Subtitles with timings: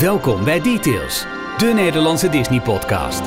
[0.00, 3.20] Welkom bij Details, de Nederlandse Disney-podcast.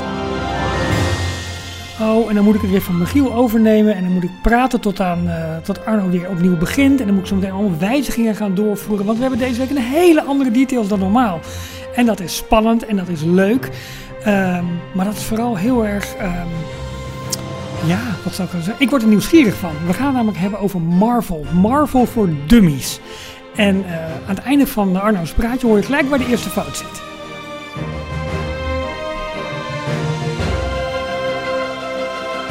[2.00, 3.94] Oh, en dan moet ik het weer van Michiel overnemen.
[3.94, 7.00] En dan moet ik praten tot, aan, uh, tot Arno weer opnieuw begint.
[7.00, 9.06] En dan moet ik zo meteen allemaal wijzigingen gaan doorvoeren.
[9.06, 11.40] Want we hebben deze week een hele andere details dan normaal.
[11.94, 13.64] En dat is spannend en dat is leuk.
[14.26, 16.14] Um, maar dat is vooral heel erg.
[16.22, 16.48] Um,
[17.86, 18.82] ja, wat zou ik nou zeggen?
[18.84, 19.72] Ik word er nieuwsgierig van.
[19.86, 21.44] We gaan namelijk hebben over Marvel.
[21.52, 23.00] Marvel voor dummies.
[23.60, 26.76] En uh, aan het einde van Arno's praatje hoor je gelijk waar de eerste fout
[26.76, 27.02] zit.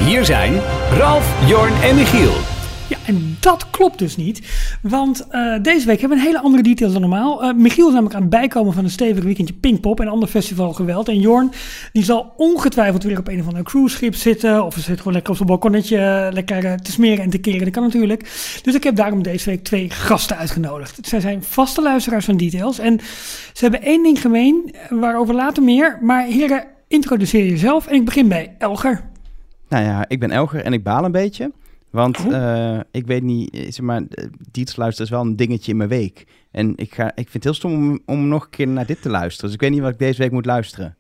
[0.08, 0.54] Hier zijn
[0.92, 2.59] Ralf, Jorn en Michiel.
[3.10, 4.42] En dat klopt dus niet.
[4.82, 7.44] Want uh, deze week hebben we een hele andere details dan normaal.
[7.44, 10.74] Uh, Michiel is namelijk aan het bijkomen van een stevig weekendje Pinkpop en ander festival
[10.74, 11.08] geweld.
[11.08, 11.52] En Jorn,
[11.92, 14.66] die zal ongetwijfeld weer op een of andere cruiseschip zitten.
[14.66, 17.64] Of ze zit gewoon lekker op zijn balkonnetje lekker te smeren en te keren.
[17.64, 18.22] Dat kan natuurlijk.
[18.64, 21.08] Dus ik heb daarom deze week twee gasten uitgenodigd.
[21.08, 22.80] Zij zijn vaste luisteraars van details.
[22.80, 23.00] En
[23.54, 25.98] ze hebben één ding gemeen, waarover later meer.
[26.02, 27.88] Maar heren, introduceer jezelf.
[27.88, 29.04] En ik begin bij Elger.
[29.70, 31.52] Nou ja, ik ben Elger en ik baal een beetje.
[31.90, 34.04] Want uh, ik weet niet, zeg maar,
[34.52, 36.28] Dietz luisteren is wel een dingetje in mijn week.
[36.52, 39.02] En ik, ga, ik vind het heel stom om, om nog een keer naar dit
[39.02, 39.46] te luisteren.
[39.46, 40.98] Dus ik weet niet wat ik deze week moet luisteren.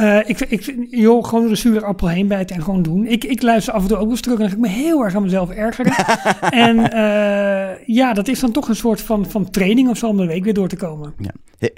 [0.00, 3.06] Uh, ik, ik, joh, gewoon de zure appel heen bijten en gewoon doen.
[3.06, 5.04] Ik, ik luister af en toe ook eens terug en dan ga ik me heel
[5.04, 5.92] erg aan mezelf ergeren.
[6.66, 10.16] en uh, ja, dat is dan toch een soort van, van training of zo om
[10.16, 11.14] de week weer door te komen.
[11.18, 11.30] Ja.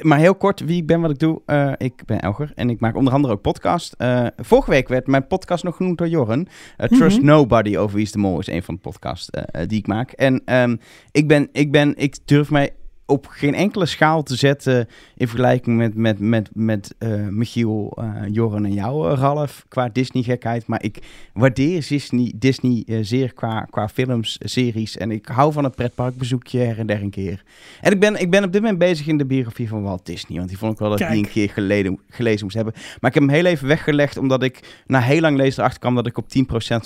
[0.03, 1.41] Maar heel kort, wie ik ben, wat ik doe.
[1.47, 3.95] Uh, ik ben Elger en ik maak onder andere ook podcast.
[4.37, 6.49] vorige week werd mijn podcast nog genoemd door Jorren.
[6.77, 7.37] Trust mm -hmm.
[7.37, 9.31] Nobody over Wie is de Mol is een van de podcasts
[9.67, 10.13] die ik maak.
[10.13, 10.81] En um,
[11.13, 12.73] ik, ben, ik, ben, ik durf mij
[13.09, 18.23] op geen enkele schaal te zetten in vergelijking met, met, met, met uh, Michiel, uh,
[18.31, 20.67] Joren en jou, Ralf, qua Disney-gekheid.
[20.67, 20.99] Maar ik
[21.33, 24.97] waardeer Disney, Disney uh, zeer qua, qua films, series.
[24.97, 27.43] En ik hou van het pretparkbezoekje her en der een keer.
[27.81, 30.37] En ik ben, ik ben op dit moment bezig in de biografie van Walt Disney.
[30.39, 32.75] Want die vond ik wel dat ik die een keer geleden, gelezen moest hebben.
[32.75, 35.95] Maar ik heb hem heel even weggelegd, omdat ik na heel lang lezen erachter kwam
[35.95, 36.29] dat ik op 10%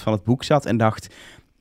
[0.03, 0.67] van het boek zat.
[0.67, 1.15] En dacht,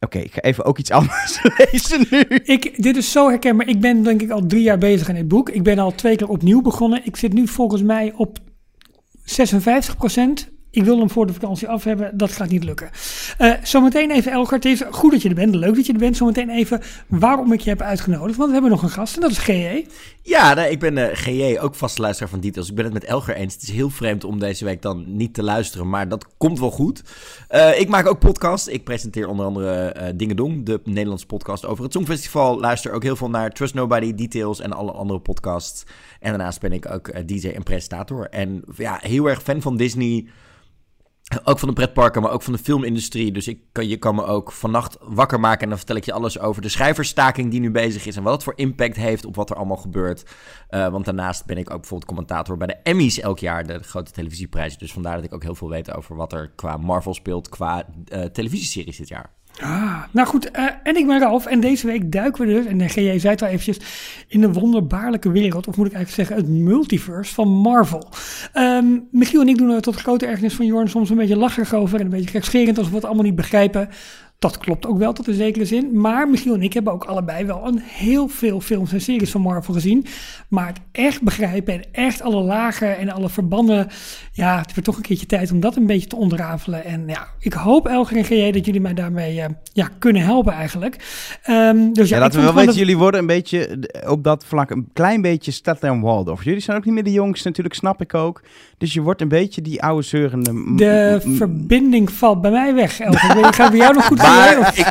[0.06, 2.20] Oké, ik ga even ook iets anders lezen nu.
[2.44, 3.68] Ik, dit is zo herkenbaar.
[3.68, 5.50] Ik ben denk ik al drie jaar bezig in dit boek.
[5.50, 7.06] Ik ben al twee keer opnieuw begonnen.
[7.06, 8.38] Ik zit nu volgens mij op
[9.24, 9.96] 56
[10.72, 12.18] Ik wil hem voor de vakantie af hebben.
[12.18, 12.90] Dat gaat niet lukken.
[13.40, 14.56] Uh, zometeen even, Elger.
[14.56, 15.56] Het is goed dat je er bent.
[15.56, 16.18] Leuk dat je er bent.
[16.18, 18.38] Zometeen even waarom ik je heb uitgenodigd.
[18.38, 19.84] Want we hebben nog een gast en dat is G.E.
[20.22, 21.58] Ja, nee, ik ben uh, G.J.
[21.60, 22.70] ook vaste luisteraar van Details.
[22.70, 23.54] Ik ben het met Elger eens.
[23.54, 25.90] Het is heel vreemd om deze week dan niet te luisteren.
[25.90, 27.04] Maar dat komt wel goed.
[27.52, 28.68] Uh, ik maak ook podcast.
[28.68, 30.66] Ik presenteer onder andere uh, Dingedong.
[30.66, 32.60] De Nederlandse podcast over het Songfestival.
[32.60, 35.84] Luister ook heel veel naar Trust Nobody, Details en alle andere podcasts.
[36.20, 38.30] En daarnaast ben ik ook DJ en presentator.
[38.30, 40.28] En ja, heel erg fan van Disney...
[41.44, 43.32] Ook van de pretparken, maar ook van de filmindustrie.
[43.32, 45.62] Dus ik kan, je kan me ook vannacht wakker maken.
[45.62, 48.16] En dan vertel ik je alles over de schrijversstaking die nu bezig is.
[48.16, 50.26] En wat het voor impact heeft op wat er allemaal gebeurt.
[50.70, 53.68] Uh, want daarnaast ben ik ook bijvoorbeeld commentator bij de Emmys elk jaar.
[53.68, 54.80] De grote televisieprijzen.
[54.80, 57.50] Dus vandaar dat ik ook heel veel weet over wat er qua Marvel speelt.
[57.50, 59.30] Qua uh, televisieseries dit jaar.
[59.60, 62.90] Ah, nou goed, uh, en ik ben Ralf en deze week duiken we dus, en
[62.90, 63.80] GJ zei het al eventjes,
[64.28, 68.10] in de wonderbaarlijke wereld, of moet ik eigenlijk zeggen het multiverse van Marvel.
[68.54, 71.74] Um, Michiel en ik doen er tot grote ergernis van Jorn soms een beetje lacherig
[71.74, 73.90] over en een beetje gekscherend als we het allemaal niet begrijpen.
[74.42, 76.00] Dat klopt ook wel tot een zekere zin.
[76.00, 79.42] Maar Michiel en ik hebben ook allebei wel een heel veel films en series van
[79.42, 80.06] Marvel gezien.
[80.48, 83.88] Maar het echt begrijpen en echt alle lagen en alle verbanden.
[84.32, 86.86] Ja, het wordt toch een keertje tijd om dat een beetje te onderrafelen.
[86.86, 90.54] En ja, ik hoop Elger en GJ dat jullie mij daarmee uh, ja, kunnen helpen
[90.54, 90.96] eigenlijk.
[91.50, 92.78] Um, dus ja, ja laten we wel weten, dat...
[92.78, 96.44] jullie worden een beetje op dat vlak een klein beetje Stadler en Waldorf.
[96.44, 98.42] Jullie zijn ook niet meer de jongste natuurlijk, snap ik ook.
[98.78, 100.76] Dus je wordt een beetje die oude zeurende...
[100.76, 103.38] De verbinding valt bij mij weg, Elger.
[103.38, 104.74] Ik ga bij jou nog goed maar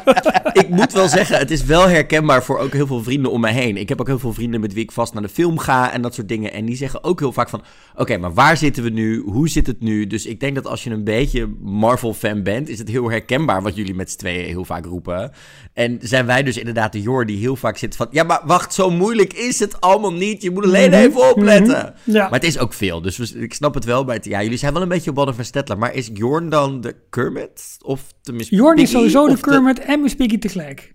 [0.53, 3.41] ik, ik, moet wel zeggen, het is wel herkenbaar voor ook heel veel vrienden om
[3.41, 3.77] mij heen.
[3.77, 6.03] Ik heb ook heel veel vrienden met wie ik vast naar de film ga en
[6.03, 6.53] dat soort dingen.
[6.53, 7.61] En die zeggen ook heel vaak van,
[7.93, 9.23] oké, okay, maar waar zitten we nu?
[9.27, 10.07] Hoe zit het nu?
[10.07, 13.77] Dus ik denk dat als je een beetje Marvel-fan bent, is het heel herkenbaar wat
[13.77, 15.33] jullie met z'n tweeën heel vaak roepen.
[15.73, 18.75] En zijn wij dus inderdaad de Jor die heel vaak zit van, ja, maar wacht,
[18.75, 20.43] zo moeilijk is het allemaal niet.
[20.43, 21.77] Je moet alleen even opletten.
[21.77, 22.15] Mm -hmm.
[22.15, 22.23] ja.
[22.23, 24.05] Maar het is ook veel, dus ik snap het wel.
[24.05, 25.79] Maar het, ja, jullie zijn wel een beetje Wadden van Stettler.
[25.79, 27.79] Maar is Jorn dan de Kermit?
[27.83, 30.93] Of tenminste Jorn is sowieso de Kermit en Miss Piggy tegelijk.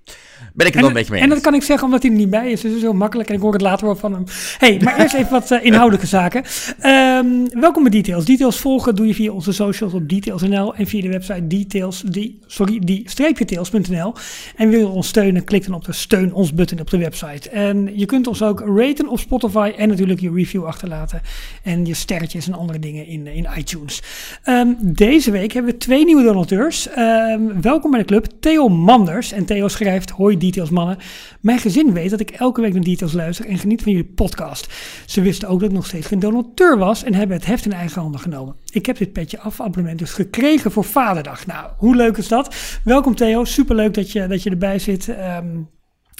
[0.55, 2.29] Ben ik wel een beetje mee En dat kan ik zeggen omdat hij er niet
[2.29, 2.61] bij is.
[2.61, 4.23] Dus dat is heel makkelijk en ik hoor het later wel van hem.
[4.57, 6.43] hey, maar eerst even wat uh, inhoudelijke zaken.
[6.85, 8.25] Um, welkom bij Details.
[8.25, 12.39] Details volgen doe je via onze socials op Details.nl en via de website details, die,
[12.45, 14.13] sorry, die details.nl.
[14.55, 17.49] En wil je ons steunen, klik dan op de steun ons button op de website.
[17.49, 21.21] En je kunt ons ook raten op Spotify en natuurlijk je review achterlaten.
[21.63, 24.01] En je sterretjes en andere dingen in, in iTunes.
[24.45, 26.87] Um, deze week hebben we twee nieuwe donateurs.
[26.97, 29.31] Um, welkom bij de club, Theo Manders.
[29.31, 30.97] En Theo schrijft, Hoi Details mannen.
[31.41, 34.73] Mijn gezin weet dat ik elke week naar Details luister en geniet van jullie podcast.
[35.05, 37.73] Ze wisten ook dat ik nog steeds geen donateur was en hebben het heft in
[37.73, 38.55] eigen handen genomen.
[38.71, 41.45] Ik heb dit petje af abonnement dus gekregen voor Vaderdag.
[41.45, 42.55] Nou, hoe leuk is dat?
[42.83, 45.09] Welkom Theo, superleuk dat je, dat je erbij zit.
[45.09, 45.57] Ehm,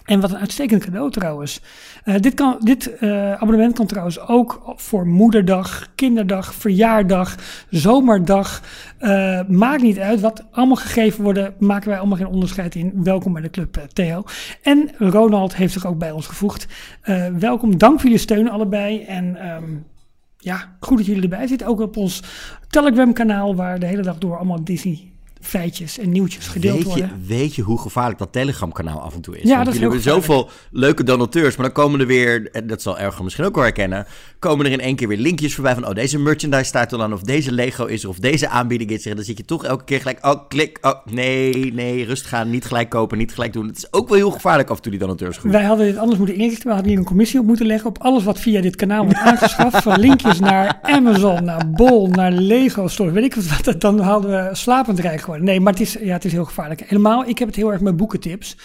[0.06, 1.62] en wat een uitstekend cadeau trouwens.
[2.06, 7.36] Uh, dit kan, dit uh, abonnement kan trouwens ook voor moederdag, kinderdag, verjaardag,
[7.70, 8.62] zomerdag.
[9.00, 11.54] Uh, maakt niet uit wat allemaal gegeven worden.
[11.60, 13.04] Maken wij allemaal geen onderscheid in.
[13.04, 14.24] Welkom bij de club Theo.
[14.62, 16.68] En Ronald heeft zich ook bij ons gevoegd.
[17.40, 19.04] welkom, dank voor jullie steun allebei.
[19.04, 19.86] En um,
[20.38, 21.68] ja, goed dat jullie erbij zitten.
[21.68, 22.24] Ook op ons
[22.70, 27.00] Telegram kanaal waar de hele dag door allemaal Disney feitjes en nieuwtjes gedeeld weet je,
[27.00, 27.26] worden.
[27.28, 29.44] Weet je hoe gevaarlijk dat Telegram-kanaal af en toe is?
[29.44, 32.68] Ja, Want dat is jullie hebben zoveel leuke donateurs, maar dan komen er weer, en
[32.68, 34.06] dat zal Erger misschien ook wel herkennen,
[34.40, 37.14] komen er in één keer weer linkjes voorbij van, oh, deze merchandise staat er dan,
[37.14, 39.10] of deze Lego is er, of deze aanbieding is er.
[39.10, 42.50] En dan zit je toch elke keer gelijk, oh, klik, oh, nee, nee, rust gaan,
[42.50, 43.68] niet gelijk kopen, niet gelijk doen.
[43.68, 45.40] Het is ook wel heel gevaarlijk af en toe, die donateurs.
[45.42, 46.68] Wij hadden dit anders moeten inrichten.
[46.68, 49.20] We hadden hier een commissie op moeten leggen op alles wat via dit kanaal wordt
[49.30, 49.82] aangeschaft.
[49.82, 53.82] van linkjes naar Amazon, naar Bol, naar Lego Store, weet ik wat.
[53.82, 55.35] Dan hadden we slapend rijk geworden.
[55.42, 56.82] Nee, maar het is, ja, het is heel gevaarlijk.
[56.82, 58.58] Helemaal, ik heb het heel erg met boekentips.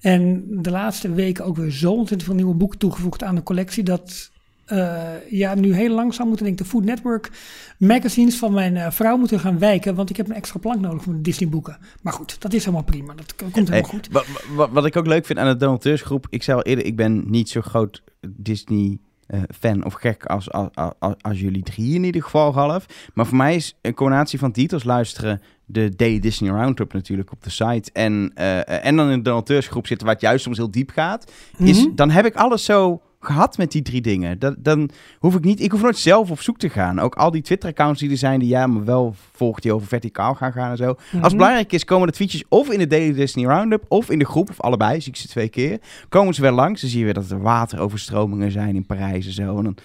[0.00, 3.82] En de laatste weken ook weer zo ontzettend veel nieuwe boeken toegevoegd aan de collectie.
[3.82, 4.30] Dat
[4.72, 7.30] uh, ja, nu heel langzaam moeten denk ik de Food Network
[7.78, 9.94] magazines van mijn uh, vrouw moeten gaan wijken.
[9.94, 11.78] Want ik heb een extra plank nodig voor de Disney boeken.
[12.02, 13.14] Maar goed, dat is helemaal prima.
[13.14, 14.08] Dat komt helemaal Hey, goed.
[14.10, 16.96] Wat, wat, wat ik ook leuk vind aan de donateursgroep, ik zei al eerder, ik
[16.96, 20.68] ben niet zo groot Disney eh, fan of gek als, als,
[20.98, 22.86] als, als jullie drie in ieder geval half.
[23.14, 27.42] Maar voor mij is een combinatie van titels luisteren, de Daily Disney Roundup natuurlijk op
[27.42, 30.70] de site en, eh, en dan in de donateursgroep zitten waar het juist soms heel
[30.70, 31.94] diep gaat, is, Mhm.
[31.94, 34.38] dan heb ik alles zo gehad met die drie dingen.
[34.38, 36.98] Dat, dan hoef ik niet, ik hoef nooit zelf op zoek te gaan.
[36.98, 40.34] Ook al die Twitter-accounts die er zijn, die ja, maar wel volgt die over verticaal
[40.34, 40.84] gaan gaan en zo.
[40.88, 41.22] Als Mhm.
[41.24, 44.24] het belangrijk is, komen de tweetjes of in de Daily Disney Roundup of in de
[44.24, 45.78] groep, of allebei, zie ik ze twee keer.
[46.08, 49.32] Komen ze wel langs, dan zie je weer dat er wateroverstromingen zijn in Parijs en
[49.32, 49.56] zo.
[49.58, 49.76] En dan,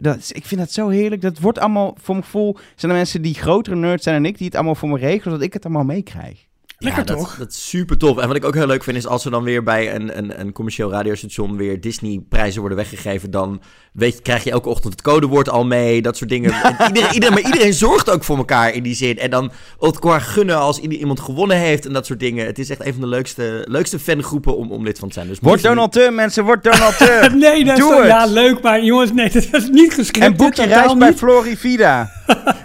[0.00, 1.22] dat, is- ik vind dat zo heerlijk.
[1.22, 4.36] Dat wordt allemaal, voor mijn gevoel, zijn er mensen die grotere nerds zijn dan ik,
[4.38, 6.46] die het allemaal voor me regelen, zodat ik het allemaal meekrijg.
[6.84, 7.36] Lekker ja, dat, toch?
[7.38, 8.18] Dat is super tof.
[8.18, 10.40] En wat ik ook heel leuk vind is als er dan weer bij een, een,
[10.40, 13.60] een commercieel radiostation weer Disney-prijzen worden weggegeven, dan
[13.92, 16.52] weet, je- krijg je elke ochtend het codewoord al mee, dat soort dingen.
[16.62, 19.18] En iedereen, iedereen, maar iedereen zorgt ook voor elkaar in die zin.
[19.18, 19.50] En dan
[19.80, 22.46] elkaar gunnen als iemand gewonnen heeft en dat soort dingen.
[22.46, 25.26] Het is echt een van de leukste, leukste fangroepen om, om lid van te zijn.
[25.28, 27.22] Dus Word nu- donateur, mensen, word donateur.
[27.44, 28.06] Nee, dat is Doe zo- het.
[28.08, 30.26] ja, leuk, maar jongens, nee, dat is niet gescript.
[30.26, 32.10] en boek je reis bij Florivida.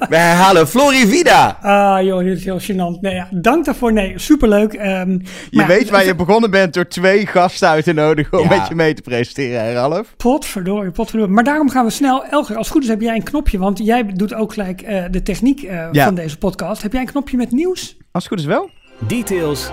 [0.10, 1.58] We herhalen Florivida.
[1.62, 3.00] Ah, joh, dit is heel gênant.
[3.02, 3.94] Nee, ja, dank daarvoor.
[3.94, 4.74] Nee, superleuk.
[4.74, 5.20] Ehm, Je
[5.52, 8.58] maar weet waar je begonnen bent door twee gasten uit te nodigen om Ja.
[8.58, 10.14] met je mee te presenteren, hè, Ralf?
[10.18, 11.34] Potverdorie, potverdorie.
[11.34, 12.26] Maar daarom gaan we snel.
[12.26, 15.04] Elger, als het goed is heb jij een knopje, want jij doet ook gelijk eh,
[15.12, 16.06] de techniek eh, Ja.
[16.06, 16.82] van deze podcast.
[16.82, 17.98] Heb jij een knopje met nieuws?
[18.12, 18.70] Als het goed is wel.
[19.08, 19.70] Details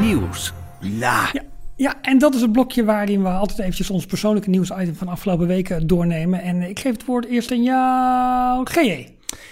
[0.00, 0.52] nieuws.
[0.98, 1.28] La.
[1.32, 1.42] Ja.
[1.76, 5.46] Ja, en dat is het blokje waarin we altijd eventjes ons persoonlijke nieuwsitem van afgelopen
[5.46, 6.42] weken doornemen.
[6.42, 9.06] En ik geef het woord eerst aan jou, GJ.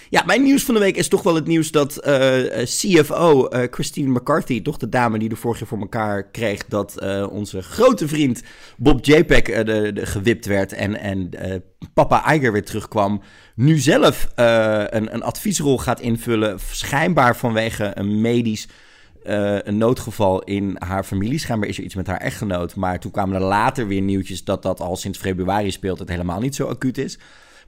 [0.09, 3.47] Ja, mijn nieuws van de week is toch wel het nieuws dat eh, eh, CFO
[3.47, 6.97] eh, Christine McCarthy, toch de dame die er vorig jaar voor elkaar kreeg, dat
[7.29, 8.43] onze grote vriend
[8.77, 11.29] Bob JPEG de, de, gewipt werd en, en
[11.93, 13.21] papa Iger weer terugkwam,
[13.55, 18.67] nu zelf een, een adviesrol gaat invullen, schijnbaar vanwege een medisch
[19.63, 21.39] een noodgeval in haar familie.
[21.39, 22.75] Schijnbaar is er iets met haar echtgenoot.
[22.75, 25.99] Maar toen kwamen er later weer nieuwtjes dat dat al sinds februari speelt.
[25.99, 27.17] Het helemaal niet zo acuut is.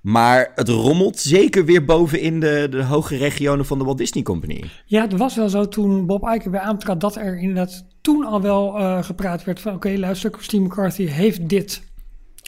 [0.01, 4.63] Maar het rommelt zeker weer bovenin de, de hoge regionen van de Walt Disney Company.
[4.85, 8.41] Ja, het was wel zo toen Bob Iger weer aantrad dat er inderdaad toen al
[8.41, 11.81] wel eh, gepraat werd van oké, luister, Christine McCarthy heeft dit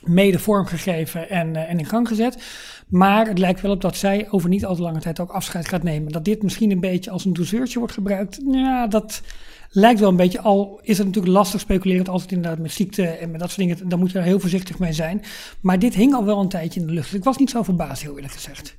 [0.03, 2.43] mede vormgegeven en, eh, en in gang gezet.
[2.87, 5.67] Maar het lijkt wel op dat zij over niet al te lange tijd ook afscheid
[5.67, 6.11] gaat nemen.
[6.11, 8.39] Dat dit misschien een beetje als een douzeurtje wordt gebruikt.
[8.51, 9.21] Ja, dat
[9.75, 10.41] lijkt wel een beetje.
[10.41, 13.67] Al is het natuurlijk lastig speculerend als het inderdaad met ziekte en met dat soort
[13.67, 13.89] dingen.
[13.89, 15.21] Dan moet je er heel voorzichtig mee zijn.
[15.61, 17.09] Maar dit hing al wel een tijdje in de lucht.
[17.09, 18.77] Dus ik was niet zo verbaasd, heel eerlijk gezegd.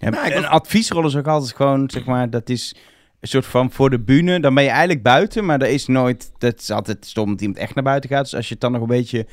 [0.00, 2.76] Ja, Nou, ik een was- adviesrol is ook altijd gewoon, zeg maar, dat is
[3.20, 4.40] een soort van voor de bühne.
[4.40, 7.58] Dan ben je eigenlijk buiten, maar er is nooit, dat is altijd stom dat iemand
[7.58, 8.22] echt naar buiten gaat.
[8.24, 9.26] Dus als je het dan nog een beetje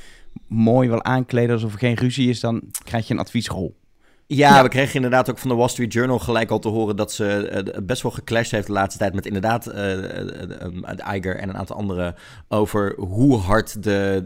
[0.47, 3.75] mooi wil aankleden alsof er geen ruzie is, dan krijg je een adviesrol.
[4.27, 4.63] Ja, Ja.
[4.63, 7.47] we kregen inderdaad ook van de Wall Street Journal gelijk al te horen dat ze
[7.47, 10.61] eh, best wel geclashed heeft de laatste tijd met inderdaad eh, eh,
[11.01, 12.15] eh, Iger en een aantal anderen
[12.47, 14.23] over hoe hard de,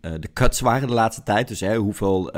[0.00, 1.48] eh, de cuts waren de laatste tijd.
[1.48, 2.30] Dus hè, hoeveel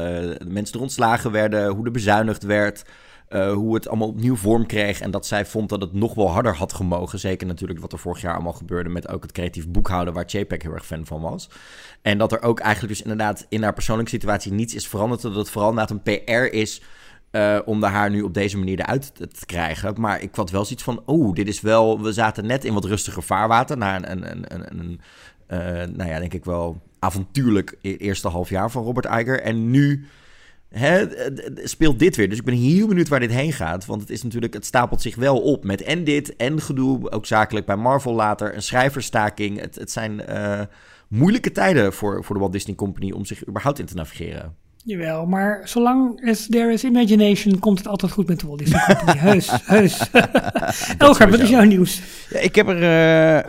[0.46, 2.84] mensen er ontslagen werden, hoe er bezuinigd werd.
[3.28, 5.00] Eh, hoe het allemaal opnieuw vorm kreeg.
[5.00, 7.18] En dat zij vond dat het nog wel harder had gemogen.
[7.18, 10.62] Zeker natuurlijk wat er vorig jaar allemaal gebeurde met ook het creatief boekhouden, waar JPEG
[10.62, 11.48] heel erg fan van was.
[12.02, 15.22] En dat er ook eigenlijk dus inderdaad in haar persoonlijke situatie niets is veranderd.
[15.22, 16.82] Dat het vooral inderdaad een PR is
[17.30, 20.00] eh, om de haar nu op deze manier eruit te krijgen.
[20.00, 22.02] Maar ik had wel zoiets van, oh, dit is wel...
[22.02, 25.00] We zaten net in wat rustiger vaarwater na een, een, een, een,
[25.46, 25.58] eh,
[25.96, 29.40] nou ja, denk ik wel avontuurlijk e- eerste half jaar van Robert Iger.
[29.40, 30.06] En nu
[31.54, 32.28] speelt dit weer.
[32.28, 33.86] Dus ik ben heel benieuwd waar dit heen gaat.
[33.86, 37.10] Want het is natuurlijk, het stapelt zich wel op met en dit en gedoe.
[37.10, 38.54] Ook zakelijk bij Marvel later.
[38.54, 39.60] Een schrijverstaking.
[39.60, 40.60] Het, het zijn uh,
[41.08, 44.56] moeilijke tijden voor, voor de Walt Disney Company om zich überhaupt in te navigeren.
[44.84, 48.80] Jawel, maar zolang as there is imagination, komt het altijd goed met de Walt Disney
[48.86, 49.18] Company.
[49.28, 50.10] heus, heus.
[50.98, 52.02] Elger, wat is jouw nieuws?
[52.30, 52.82] Ja, ik heb er,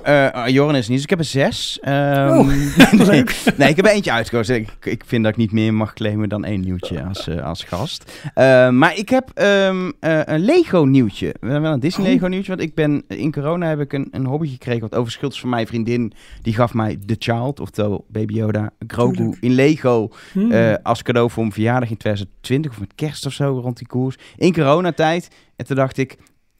[0.05, 1.79] uh, uh, Joran is niet, dus ik heb er zes.
[1.87, 1.93] Um,
[2.29, 2.47] oh,
[3.07, 3.23] nee,
[3.57, 4.55] nee, ik heb er eentje uitgekozen.
[4.55, 7.63] Ik, ik vind dat ik niet meer mag claimen dan één nieuwtje als, uh, als
[7.63, 8.11] gast.
[8.23, 11.35] Uh, maar ik heb um, een Lego nieuwtje.
[11.39, 14.49] Wel een Disney Lego nieuwtje, want ik ben, in corona heb ik een, een hobby
[14.49, 16.13] gekregen wat overschuld is van mijn vriendin.
[16.41, 20.77] Die gaf mij The Child, oftewel Baby Yoda, Grogu in Lego hmm.
[20.83, 24.17] als cadeau voor mijn verjaardag in 2020 of met kerst of zo rond die koers.
[24.35, 25.29] In coronatijd.
[25.55, 26.17] En toen dacht ik,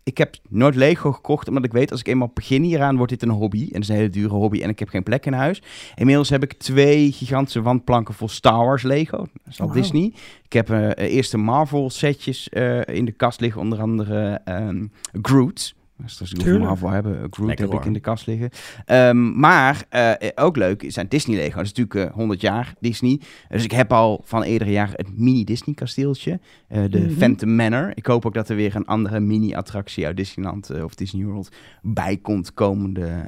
[0.10, 3.22] ik heb nooit Lego gekocht, omdat ik weet als ik eenmaal begin hieraan, wordt dit
[3.22, 3.62] een hobby.
[3.62, 5.62] En dat is een hele dure hobby en ik heb geen plek in huis.
[5.96, 9.18] Inmiddels heb ik twee gigantische wandplanken vol Star Wars Lego.
[9.18, 9.76] Dat is al wow.
[9.76, 10.14] Disney.
[10.44, 15.76] Ik heb uh, eerste Marvel setjes uh, in de kast liggen, onder andere um, Groot.
[16.02, 17.80] Dus als ik over Marvel hebben, Groot heb hoor.
[17.80, 18.50] ik in de kast liggen.
[18.86, 21.56] Um, maar uh, ook leuk zijn Disney Lego.
[21.56, 23.20] Dat is natuurlijk uh, 100 jaar Disney.
[23.50, 26.32] Dus ik heb al van eerdere jaren het mini Disney kasteeltje.
[26.32, 27.16] Uh, de mm -hmm.
[27.16, 27.92] Phantom Manor.
[27.94, 31.50] Ik hoop ook dat er weer een andere mini attractie uit Disneyland of Disney World
[31.82, 33.28] bij komt komende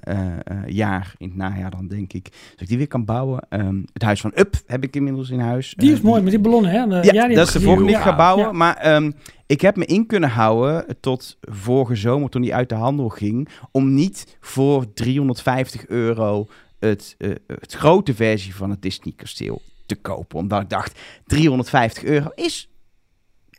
[0.65, 1.13] jaar.
[1.17, 2.23] In het najaar dan denk ik.
[2.23, 3.45] Dus ik die weer kan bouwen.
[3.49, 5.73] Um, het huis van Up heb ik inmiddels in huis.
[5.77, 6.23] Die is mooi die...
[6.23, 6.87] met die ballonnen hè?
[6.87, 8.45] De, ja, ja dat is de volgende die ik ga bouwen.
[8.45, 8.51] Ja.
[8.51, 9.13] Maar um,
[9.51, 13.49] ik heb me in kunnen houden tot vorige zomer toen die uit de handel ging.
[13.71, 16.47] Om niet voor 350 euro
[16.79, 20.39] het, uh, het grote versie van het Disney kasteel te kopen.
[20.39, 22.69] Omdat ik dacht, 350 euro is...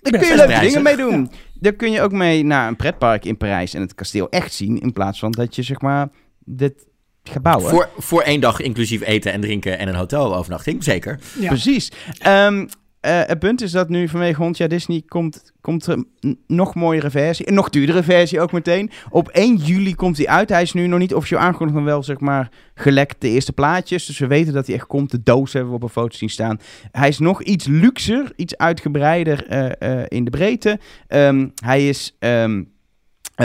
[0.00, 1.28] Daar kun je leuke dingen mee doen.
[1.30, 1.38] Ja.
[1.54, 4.80] Daar kun je ook mee naar een pretpark in Parijs en het kasteel echt zien.
[4.80, 6.08] In plaats van dat je zeg maar
[6.38, 6.87] dit
[7.22, 7.70] gaat bouwen.
[7.70, 11.20] Voor, voor één dag inclusief eten en drinken en een hotelovernachting, zeker.
[11.38, 11.49] Ja.
[11.49, 11.92] Precies.
[12.26, 12.68] Um,
[13.06, 16.75] Uh, het punt is dat nu vanwege 100 jaar Disney komt, komt er een nog
[16.75, 17.49] mooiere versie.
[17.49, 18.90] Een nog duurdere versie ook meteen.
[19.11, 20.49] Op 1 juli komt hij uit.
[20.49, 24.06] Hij is nu nog niet officieel aangekondigd, maar wel zeg maar gelekt de eerste plaatjes.
[24.06, 25.11] Dus we weten dat hij echt komt.
[25.11, 26.61] De doos hebben we op een foto zien staan.
[26.90, 30.78] Hij is nog iets luxer, iets uitgebreider uh, uh, in de breedte.
[31.09, 32.16] Um, hij is...
[32.21, 32.50] Uh,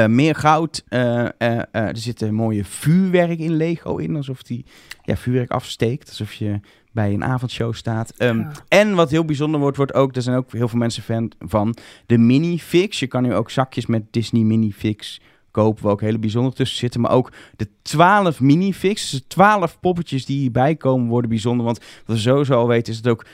[0.07, 0.83] meer goud.
[0.89, 4.15] Er zit een mooie vuurwerk in Lego in.
[4.15, 4.65] Alsof die
[5.03, 6.09] ja, vuurwerk afsteekt.
[6.09, 6.59] Alsof je
[6.97, 8.13] bij een avondshow staat.
[8.17, 8.51] Um, ja.
[8.67, 11.75] En wat heel bijzonder wordt, wordt ook, er zijn ook heel veel mensen fan van,
[12.05, 12.99] de minifix.
[12.99, 17.01] Je kan nu ook zakjes met Disney minifix kopen, waar ook hele bijzonder tussen zitten.
[17.01, 21.65] Maar ook de 12 minifix, dus 12 poppetjes die hierbij komen, worden bijzonder.
[21.65, 23.25] Want wat we sowieso al weten, is het ook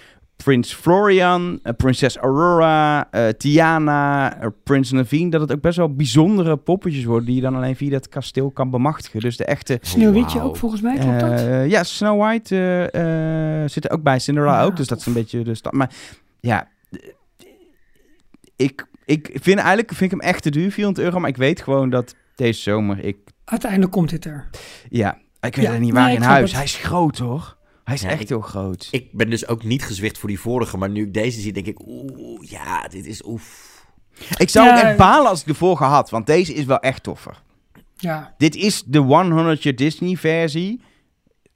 [0.44, 5.30] Prins Florian, uh, Prinses Aurora, uh, Tiana, uh, Prins Naveen.
[5.30, 8.52] Dat het ook best wel bijzondere poppetjes worden die je dan alleen via dat kasteel
[8.52, 9.20] kan bemachtigen.
[9.20, 9.78] Dus de echte...
[9.82, 10.48] Sneeuwwitje wow.
[10.48, 11.70] ook volgens mij, klopt dat?
[11.70, 14.76] ja, Snow White zit er ook bij, Cinderella ja, ook.
[14.76, 15.74] Dus dat is een beetje de stad.
[15.74, 15.92] Maar
[16.40, 16.68] ja,
[18.56, 21.20] ik, ik vind eigenlijk vind ik hem echt te duur, 400 euro.
[21.20, 23.18] Maar ik weet gewoon dat deze zomer ik...
[23.46, 24.50] Uiteindelijk komt dit er.
[24.90, 26.50] Ja, ik weet ja, niet waar nee, in huis.
[26.50, 26.56] Het.
[26.56, 27.58] Hij is groot, hoor.
[27.84, 28.88] Hij is ja, echt ik, heel groot.
[28.92, 31.66] Ik ben dus ook niet gezwicht voor die vorige, maar nu ik deze zie, denk
[31.66, 33.72] ik, oeh, ja, dit is oef.
[34.38, 37.04] Ik zou ja, echt balen als ik de vorige had, want deze is wel echt
[37.04, 37.42] toffer.
[37.96, 38.34] Ja.
[38.38, 40.82] Dit is de 100 Year Disney versie.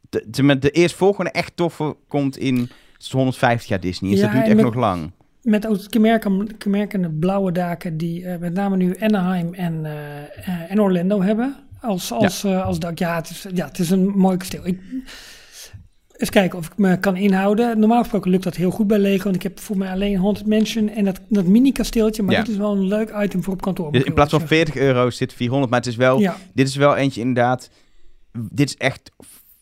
[0.10, 2.70] De, de, de eerstvolgende echt toffe komt in
[3.12, 4.12] 150 jaar Disney.
[4.12, 5.12] Dus ja, dat duurt echt met, nog lang.
[5.42, 5.80] Met ook
[6.58, 11.56] kenmerkende blauwe daken die uh, met name nu Anaheim en, uh, uh, en Orlando hebben.
[11.82, 12.60] Als, als, ja.
[12.60, 12.98] als dak.
[12.98, 14.68] Ja het, is, ja, het is een mooi kasteel.
[14.68, 14.80] Ik,
[16.18, 17.80] eens kijken of ik me kan inhouden.
[17.80, 19.24] Normaal gesproken lukt dat heel goed bij Lego.
[19.24, 22.24] Want ik heb voor mij alleen Haunted Mansion en dat, dat mini-kasteeltje.
[22.24, 22.40] Maar ja.
[22.42, 23.96] dit is wel een leuk item voor op kantoor.
[23.96, 25.72] In plaats van 40 euro zit 400.
[25.72, 26.38] Maar het is wel, ja.
[26.54, 27.70] dit is wel eentje inderdaad.
[28.52, 29.12] Dit is echt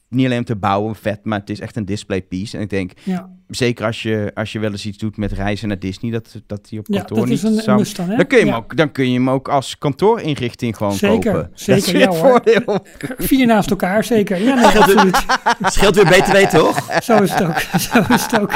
[0.09, 2.57] niet alleen om te bouwen vet, maar het is echt een display piece.
[2.57, 3.29] En ik denk, ja.
[3.47, 6.69] zeker als je, als je wel eens iets doet met reizen naar Disney, dat, dat
[6.69, 7.77] die op kantoor ja, dat niet is een, zou...
[7.77, 8.15] Must dan, hè?
[8.15, 8.51] dan, kun je ja.
[8.51, 11.51] hem ook, dan kun je hem ook als kantoorinrichting gewoon zeker, kopen.
[11.53, 12.17] Zeker, dat ja hoor.
[12.17, 12.85] voordeel.
[13.27, 14.41] Vier naast elkaar, zeker.
[14.41, 15.25] Ja, nee, absoluut.
[15.61, 16.87] Scheelt weer BTW, toch?
[17.03, 17.59] Zo is het ook.
[17.59, 18.51] Zo is het ook.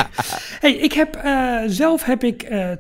[0.60, 2.72] Hey, ik heb, uh, zelf heb ik uh,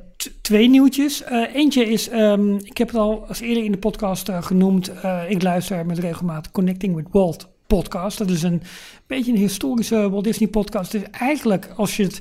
[0.42, 1.24] twee nieuwtjes.
[1.32, 4.92] Uh, eentje is, um, ik heb het al als eerder in de podcast genoemd.
[5.28, 8.18] ik luister met regelmaat Connecting with Walt podcast.
[8.18, 8.62] Dat is een
[9.08, 10.92] beetje een historische Walt Disney podcast.
[10.92, 12.20] Dus eigenlijk, als je het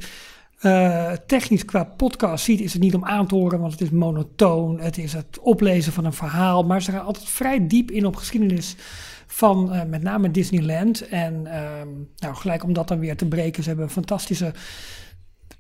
[0.63, 3.91] uh, technisch qua podcast ziet, is het niet om aan te horen, want het is
[3.91, 4.81] monotoon.
[4.81, 6.63] Het is het oplezen van een verhaal.
[6.63, 8.77] Maar ze gaan altijd vrij diep in op geschiedenis
[9.27, 11.09] van uh, met name Disneyland.
[11.09, 11.53] En uh,
[12.17, 14.53] nou, gelijk om dat dan weer te breken, ze hebben een fantastische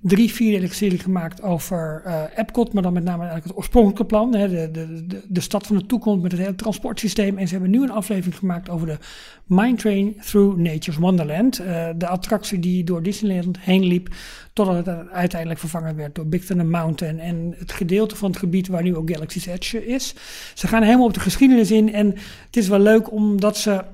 [0.00, 4.34] drie, vierdelige serie gemaakt over uh, Epcot, maar dan met name eigenlijk het oorspronkelijke plan.
[4.34, 7.38] Hè, de, de, de, de stad van de toekomst met het hele transportsysteem.
[7.38, 8.98] En ze hebben nu een aflevering gemaakt over de
[9.46, 11.60] Mine Train Through Nature's Wonderland.
[11.60, 14.08] Uh, de attractie die door Disneyland heen liep,
[14.52, 17.18] totdat het uiteindelijk vervangen werd door Big Thunder Mountain.
[17.18, 20.14] En het gedeelte van het gebied waar nu ook Galaxy's Edge is.
[20.54, 21.92] Ze gaan helemaal op de geschiedenis in.
[21.92, 22.06] En
[22.46, 23.84] het is wel leuk omdat ze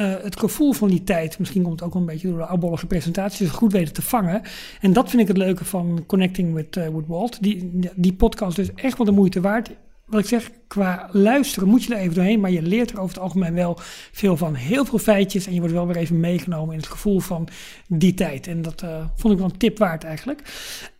[0.00, 2.44] uh, het gevoel van die tijd, misschien komt het ook wel een beetje door de
[2.44, 4.42] oudbollige presentaties, goed weten te vangen.
[4.80, 7.42] En dat vind ik het leuke van Connecting with, uh, Walt.
[7.42, 9.70] Die, die podcast is echt wel de moeite waard.
[10.06, 13.14] Wat ik zeg, qua luisteren moet je er even doorheen, maar je leert er over
[13.14, 13.78] het algemeen wel
[14.12, 14.54] veel van.
[14.54, 17.48] Heel veel feitjes en je wordt wel weer even meegenomen in het gevoel van
[17.88, 18.46] die tijd.
[18.46, 20.42] En dat uh, vond ik wel een tip waard eigenlijk.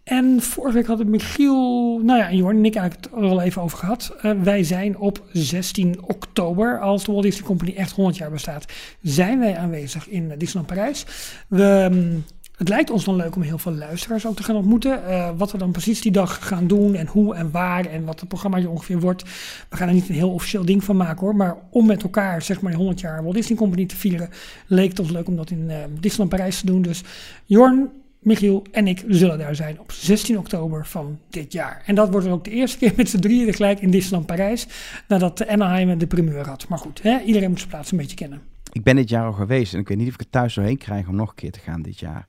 [0.09, 3.63] En vorige week hadden Michiel, nou ja, Jorn en ik eigenlijk het er al even
[3.63, 4.17] over gehad.
[4.23, 8.73] Uh, wij zijn op 16 oktober, als de Walt Disney Company echt 100 jaar bestaat,
[9.03, 11.07] zijn wij aanwezig in Disneyland Parijs.
[11.49, 12.25] We, um,
[12.57, 15.01] het lijkt ons dan leuk om heel veel luisteraars ook te gaan ontmoeten.
[15.09, 18.21] Uh, wat we dan precies die dag gaan doen en hoe en waar en wat
[18.21, 19.23] het programma ongeveer wordt.
[19.69, 21.37] We gaan er niet een heel officieel ding van maken hoor.
[21.37, 24.29] Maar om met elkaar zeg maar 100 jaar Walt Disney Company te vieren,
[24.67, 26.83] leek het ons leuk om dat in Disneyland Parijs te doen.
[26.83, 27.03] Dus
[27.45, 27.91] Jorn,
[28.29, 31.83] Michiel en ik zullen daar zijn op 16 oktober van dit jaar.
[31.87, 34.67] En dat wordt ook de eerste keer met z'n drieën gelijk in Disneyland Parijs.
[35.09, 36.69] Nadat de Anaheim de primeur had.
[36.69, 38.41] Maar goed, hè, iedereen moet zijn plaats een beetje kennen.
[38.73, 40.79] Ik ben dit jaar al geweest en ik weet niet of ik het thuis doorheen
[40.79, 42.27] krijg om nog een keer te gaan dit jaar.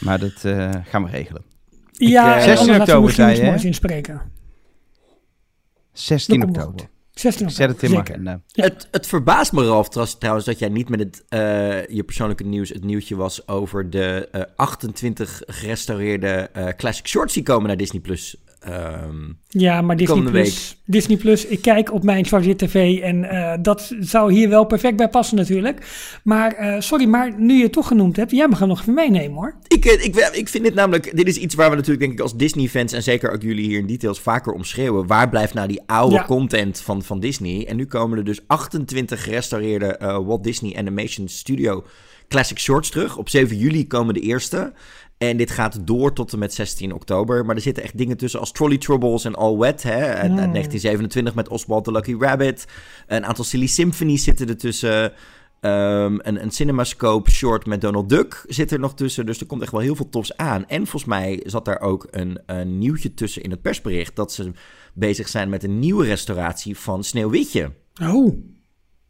[0.00, 1.42] Maar dat uh, gaan we regelen.
[1.90, 4.20] Ja, ik, uh, 16 oktober zei je, inspreken.
[5.92, 6.88] 16 oktober.
[7.12, 8.24] 16 oktober, Zet het in.
[8.24, 8.40] Ja.
[8.52, 12.68] Het, het verbaast me, Ralf, trouwens, dat jij niet met het, uh, je persoonlijke nieuws
[12.68, 18.00] het nieuwtje was over de uh, 28 gerestaureerde uh, Classic Shorts die komen naar Disney+.
[18.00, 18.36] Plus.
[18.68, 23.52] Um, ja, maar Disney Plus, Disney Plus, ik kijk op mijn zwart tv en uh,
[23.60, 25.86] dat zou hier wel perfect bij passen natuurlijk.
[26.24, 28.94] Maar uh, sorry, maar nu je het toch genoemd hebt, jij mag hem nog even
[28.94, 29.56] meenemen hoor.
[29.68, 32.36] Ik, ik, ik vind dit namelijk, dit is iets waar we natuurlijk denk ik als
[32.36, 35.06] Disney fans en zeker ook jullie hier in details vaker om schreeuwen.
[35.06, 36.24] Waar blijft nou die oude ja.
[36.24, 37.66] content van, van Disney?
[37.66, 41.84] En nu komen er dus 28 gerestaureerde uh, Walt Disney Animation Studio
[42.28, 43.16] Classic Shorts terug.
[43.16, 44.72] Op 7 juli komen de eerste.
[45.28, 47.44] En dit gaat door tot en met 16 oktober.
[47.44, 49.82] Maar er zitten echt dingen tussen als Trolley Troubles en All Wet.
[49.82, 50.00] Hè?
[50.04, 50.38] En, Hmm.
[50.38, 52.66] en 1927 met Oswald the Lucky Rabbit.
[53.06, 55.12] Een aantal Silly Symphonies zitten er tussen.
[55.60, 59.26] Um, een, een CinemaScope short met Donald Duck zit er nog tussen.
[59.26, 60.68] Dus er komt echt wel heel veel tofs aan.
[60.68, 64.16] En volgens mij zat daar ook een, een nieuwtje tussen in het persbericht.
[64.16, 64.52] Dat ze
[64.94, 67.72] bezig zijn met een nieuwe restauratie van Sneeuwwitje.
[68.02, 68.34] Oh.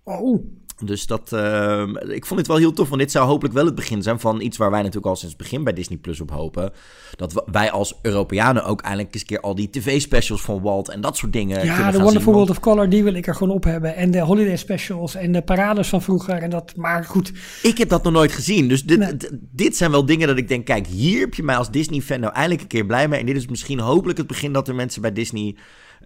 [0.04, 0.44] Oh.
[0.84, 3.74] Dus dat, uh, ik vond dit wel heel tof, want dit zou hopelijk wel het
[3.74, 6.30] begin zijn van iets waar wij natuurlijk al sinds het begin bij Disney Plus op
[6.30, 6.72] hopen.
[7.16, 11.00] Dat wij als Europeanen ook eindelijk eens een keer al die tv-specials van Walt en
[11.00, 12.32] dat soort dingen ja, kunnen de Wonderful zien.
[12.32, 13.96] World of Color, die wil ik er gewoon op hebben.
[13.96, 16.34] En de holiday specials en de parades van vroeger.
[16.34, 17.32] En dat, maar goed.
[17.62, 19.16] Ik heb dat nog nooit gezien, dus dit, Nee.
[19.52, 22.32] dit zijn wel dingen dat ik denk, kijk, hier heb je mij als Disney-fan nou
[22.32, 23.20] eindelijk een keer blij mee.
[23.20, 25.56] En dit is misschien hopelijk het begin dat er mensen bij Disney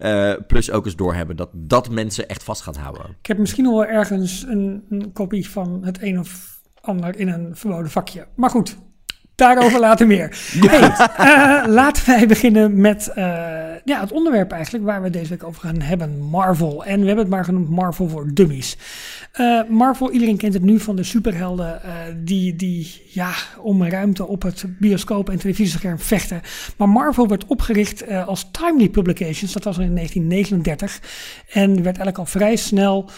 [0.01, 1.35] uh, Plus ook eens doorhebben.
[1.35, 3.15] Dat dat mensen echt vast gaat houden.
[3.19, 7.55] Ik heb misschien wel ergens een, een kopie van het een of ander in een
[7.55, 8.27] verboden vakje.
[8.35, 8.77] Maar goed,
[9.35, 10.29] daarover later meer.
[10.65, 13.15] Hey, uh, laten wij beginnen met uh,
[13.85, 16.19] ja, het onderwerp eigenlijk waar we deze week over gaan hebben.
[16.19, 16.85] Marvel.
[16.85, 18.77] En we hebben het maar genoemd Marvel voor Dummies.
[19.39, 21.81] Uh, Marvel, iedereen kent het nu van de superhelden
[22.23, 26.41] die, die ja, om ruimte op het bioscoop- en televisiescherm vechten.
[26.77, 30.99] Maar Marvel werd opgericht als Timely Publications, dat was in 1939.
[31.49, 33.09] En werd eigenlijk al vrij snel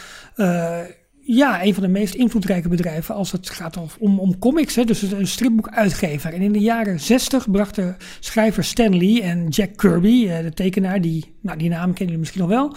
[1.27, 4.75] ja, een van de meest invloedrijke bedrijven als het gaat om, om comics.
[4.75, 6.33] Hè, dus een stripboekuitgever.
[6.33, 11.33] En in de jaren 60 brachten schrijver Stan Lee en Jack Kirby, de tekenaar, die,
[11.41, 12.75] nou, die naam kennen jullie misschien nog wel,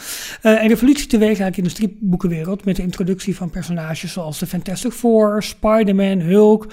[0.53, 4.47] uh, een revolutie teweeg eigenlijk in de stripboekenwereld met de introductie van personages zoals de
[4.47, 6.73] Fantastic Four, Spider-Man, Hulk,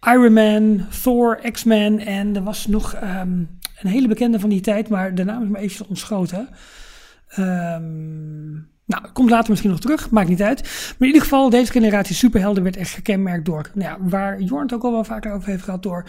[0.00, 4.88] Iron Man, Thor, X-Men en er was nog um, een hele bekende van die tijd,
[4.88, 6.48] maar de naam is me even ontschoten.
[7.38, 10.62] Um, nou, komt later misschien nog terug, maakt niet uit.
[10.62, 14.62] Maar in ieder geval, deze generatie superhelden werd echt gekenmerkt door, nou ja, waar Jorn
[14.62, 16.04] het ook al wel vaker over heeft gehad, door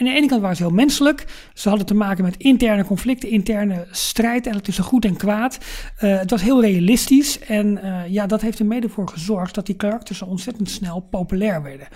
[0.00, 1.24] aan de ene kant waren ze heel menselijk.
[1.52, 5.58] Ze hadden te maken met interne conflicten, interne strijd eigenlijk tussen goed en kwaad.
[6.04, 7.38] Uh, het was heel realistisch.
[7.38, 11.62] En uh, ja, dat heeft er mede voor gezorgd dat die karakters ontzettend snel populair
[11.62, 11.86] werden.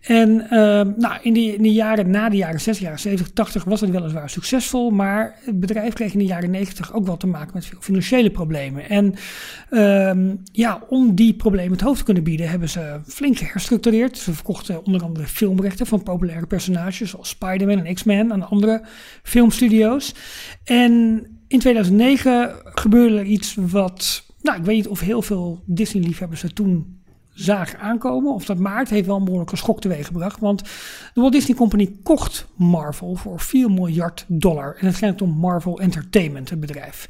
[0.00, 0.48] En uh,
[0.96, 3.90] nou, in, die, in de jaren na de jaren 60, jaren 70, 80 was het
[3.90, 4.90] weliswaar succesvol.
[4.90, 8.30] Maar het bedrijf kreeg in de jaren 90 ook wel te maken met veel financiële
[8.30, 8.88] problemen.
[8.88, 9.14] En
[9.70, 14.18] ehm, ja, om die problemen het hoofd te kunnen bieden, hebben ze flink geherstructureerd.
[14.18, 18.82] Ze verkochten onder andere filmrechten van populaire personages zoals Spider-Man en X-Men aan andere
[19.22, 20.14] filmstudio's.
[20.64, 20.92] En
[21.48, 26.52] in 2009 gebeurde er iets wat, nou ik weet niet of heel veel Disney-liefhebbers er
[26.52, 26.96] toen
[27.32, 28.34] zagen aankomen.
[28.34, 30.40] Of dat maart heeft wel een behoorlijke schok teweeggebracht.
[30.40, 30.62] Want
[31.14, 34.76] de Walt Disney Company kocht Marvel voor 4 miljard dollar.
[34.78, 37.08] En het gaat om Marvel Entertainment, het bedrijf.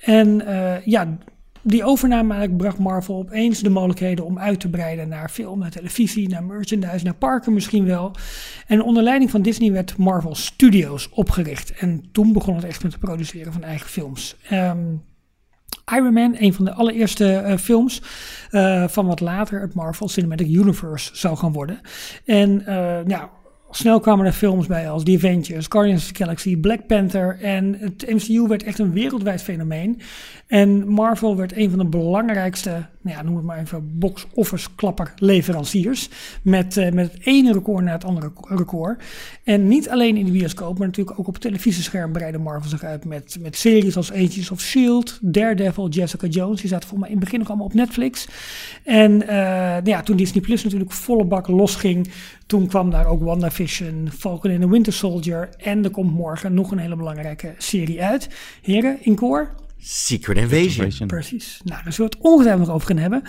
[0.00, 1.18] En uh, ja,
[1.62, 6.28] die overname bracht Marvel opeens de mogelijkheden om uit te breiden naar film, naar televisie,
[6.28, 8.14] naar merchandise, naar parken misschien wel.
[8.66, 11.72] En onder leiding van Disney werd Marvel Studios opgericht.
[11.72, 14.36] En toen begon het echt met het produceren van eigen films.
[14.52, 15.02] Um,
[15.94, 18.02] Iron Man, een van de allereerste uh, films
[18.50, 21.80] uh, van wat later het Marvel Cinematic Universe zou gaan worden.
[22.24, 22.66] En uh,
[23.00, 23.28] nou,
[23.76, 27.38] snel kwamen er films bij als The Avengers, Guardians of the Galaxy, Black Panther.
[27.40, 30.00] En het MCU werd echt een wereldwijd fenomeen.
[30.46, 35.12] En Marvel werd een van de belangrijkste, nou ja, noem het maar even, box-office klapper
[35.16, 36.08] leveranciers.
[36.42, 39.02] Met, uh, met het ene record naar het andere record.
[39.44, 42.82] En niet alleen in de bioscoop, maar natuurlijk ook op het televisiescherm breidde Marvel zich
[42.82, 46.60] uit met, met series als Agents of S.H.I.E.L.D., Daredevil, Jessica Jones.
[46.60, 48.28] Die zaten volgens mij in het begin nog allemaal op Netflix.
[48.84, 52.10] En uh, nou ja, toen Disney Plus natuurlijk volle bak losging,
[52.46, 55.48] toen kwam daar ook WandaVision, Falcon and the Winter Soldier.
[55.58, 58.28] En er komt morgen nog een hele belangrijke serie uit.
[58.62, 59.61] Heren, in koor.
[59.84, 61.06] Secret Invasion.
[61.06, 61.60] Precies.
[61.64, 63.22] Nou, daar zullen we het ongetwijfeld nog over gaan hebben.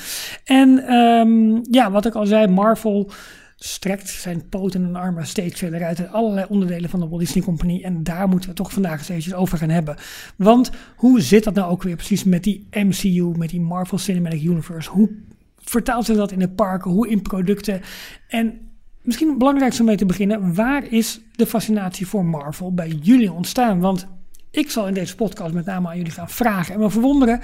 [0.44, 3.12] En um, ja, wat ik al zei, Marvel
[3.56, 7.44] strekt zijn poten en armen steeds verder uit in allerlei onderdelen van de Walt Disney
[7.44, 7.82] Company.
[7.84, 9.96] En daar moeten we toch vandaag eens eventjes over gaan hebben.
[10.36, 14.44] Want hoe zit dat nou ook weer precies met die MCU, met die Marvel Cinematic
[14.44, 14.90] Universe?
[14.90, 15.10] Hoe
[15.58, 17.82] vertaalt zich dat in de parken, hoe in producten?
[18.28, 18.60] En
[19.02, 23.32] misschien het belangrijkste om mee te beginnen, waar is de fascinatie voor Marvel bij jullie
[23.32, 23.80] ontstaan?
[23.80, 24.08] Want
[24.54, 27.42] ik zal in deze podcast met name aan jullie gaan vragen en me verwonderen.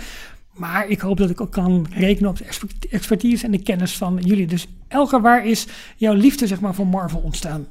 [0.53, 2.45] Maar ik hoop dat ik ook kan rekenen op de
[2.89, 4.47] expertise en de kennis van jullie.
[4.47, 5.67] Dus Elke, waar is
[5.97, 7.67] jouw liefde zeg maar, voor Marvel ontstaan?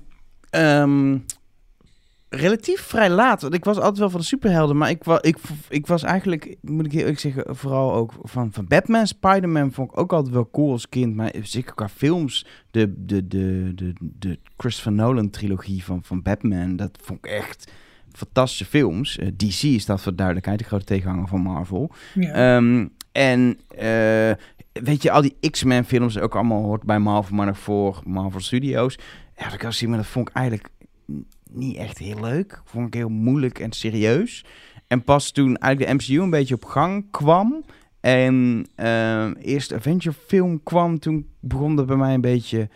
[0.51, 1.25] Um,
[2.29, 3.43] relatief vrij laat.
[3.43, 4.77] Want ik was altijd wel van de superhelden.
[4.77, 9.07] Maar ik, ik, ik was eigenlijk, moet ik eerlijk zeggen, vooral ook van, van Batman.
[9.07, 11.15] Spider-Man vond ik ook altijd wel cool als kind.
[11.15, 16.77] Maar zeker qua films, de, de, de, de, de Christopher Nolan trilogie van, van Batman,
[16.77, 17.73] dat vond ik echt
[18.19, 19.19] fantastische films.
[19.19, 21.91] Uh, DC is dat voor duidelijkheid, de grote tegenhanger van Marvel.
[22.15, 22.57] Ja.
[22.57, 24.33] Um, en uh,
[24.73, 28.41] weet je, al die X-Men films ook allemaal hoort bij Marvel, maar nog voor Marvel
[28.41, 28.99] Studios.
[29.37, 30.69] Ja, dat kan zien, maar dat vond ik eigenlijk
[31.51, 32.63] niet echt heel leuk.
[32.65, 34.45] Vond ik heel moeilijk en serieus.
[34.87, 37.65] En pas toen eigenlijk de MCU een beetje op gang kwam
[38.01, 42.69] en uh, eerst Avenger film kwam, toen begon dat bij mij een beetje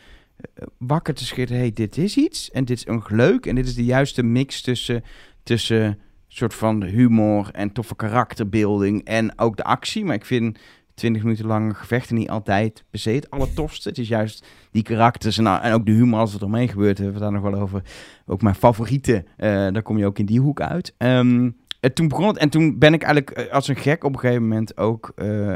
[0.78, 1.56] wakker te schudden.
[1.56, 4.60] hey, dit is iets en dit is ook leuk en dit is de juiste mix
[4.60, 5.04] tussen
[5.42, 10.04] tussen soort van humor en toffe karakterbeelding en ook de actie.
[10.04, 10.58] Maar ik vind
[10.94, 13.88] 20 minuten lange gevechten niet altijd per se het allertofste.
[13.88, 16.98] Het is juist die karakters en, en ook de humor als het ermee gebeurt.
[16.98, 17.82] Hebben we daar nog wel over.
[18.26, 20.94] Ook mijn favorieten, uh, daar kom je ook in die hoek uit.
[20.98, 21.56] Um,
[21.94, 24.42] toen begon het en toen ben ik eigenlijk eh, als een gek op een gegeven
[24.42, 25.54] moment ook uh,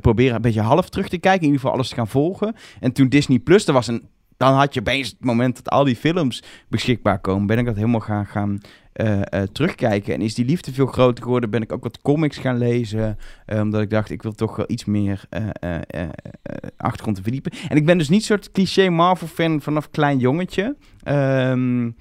[0.00, 1.40] proberen een beetje half terug te kijken.
[1.40, 2.54] In ieder geval alles te gaan volgen.
[2.80, 5.84] En toen Disney Plus, er was een dan had je opeens het moment dat al
[5.84, 8.60] die films beschikbaar komen, ben ik dat helemaal gaan, gaan
[9.00, 10.14] uh, uh, terugkijken.
[10.14, 11.50] En is die liefde veel groter geworden?
[11.50, 13.18] Ben ik ook wat comics gaan lezen.
[13.46, 15.24] Uh, omdat ik dacht, ik wil toch wel iets meer
[16.76, 17.52] achtergrond te verdiepen.
[17.68, 20.76] En ik ben dus niet soort cliché Marvel-fan vanaf klein jongetje.
[21.08, 21.96] Um,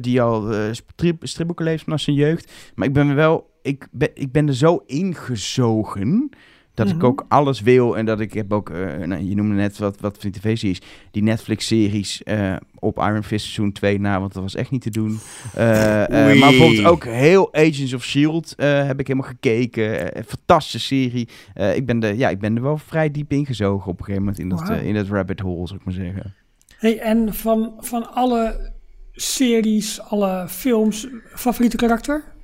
[0.00, 2.52] die al strip, stripboeken leest vanaf zijn jeugd.
[2.74, 3.54] Maar ik ben wel...
[3.62, 6.30] Ik ben, ik ben er zo ingezogen...
[6.76, 7.04] Dat ik mhm.
[7.04, 10.18] ook alles wil en dat ik heb ook, uh, nou, je noemde net wat, wat
[10.18, 14.54] van die tv-series, die Netflix-series uh, op Iron Fist seizoen 2 na, want dat was
[14.54, 15.10] echt niet te doen.
[15.10, 15.62] Uh,
[16.08, 16.08] maar
[16.38, 18.54] bijvoorbeeld ook heel Agents of S.H.I.E.L.D.
[18.56, 20.12] heb ik helemaal gekeken.
[20.26, 21.28] fantastische serie.
[21.74, 24.38] ik, ben de, ja, ik ben er wel vrij diep ingezogen op een gegeven moment
[24.38, 24.86] in dat, wow.
[24.86, 26.34] in dat rabbit hole, zou ik maar zeggen.
[26.78, 28.72] Hey, en van, van alle
[29.12, 32.34] series, alle films, favoriete karakter?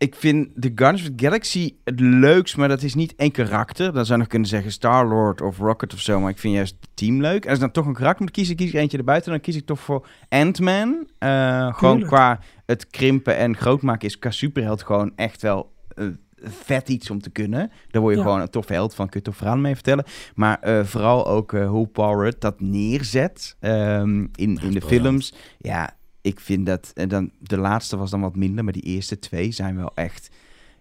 [0.00, 3.92] Ik vind de Guardians of the Galaxy het leukst, maar dat is niet één karakter.
[3.92, 6.76] Dan zou je nog kunnen zeggen Star-Lord of Rocket of zo, maar ik vind juist
[6.80, 7.44] het team leuk.
[7.44, 9.30] En als dan toch een karakter moet kiezen, kies ik eentje erbuiten.
[9.30, 11.08] Dan kies ik toch voor Ant-Man.
[11.18, 15.72] Uh, gewoon qua het krimpen en grootmaken is qua superheld gewoon echt wel...
[15.94, 16.06] Uh,
[16.42, 17.70] vet iets om te kunnen.
[17.90, 20.04] Daar word je gewoon een toffe held van, kun je toch verhaal mee vertellen.
[20.34, 25.34] Maar uh, vooral ook uh, hoe Power dat neerzet um, in, in de films.
[25.58, 29.18] Ja, ik vind dat, en dan de laatste was dan wat minder, maar die eerste
[29.18, 30.30] twee zijn wel echt,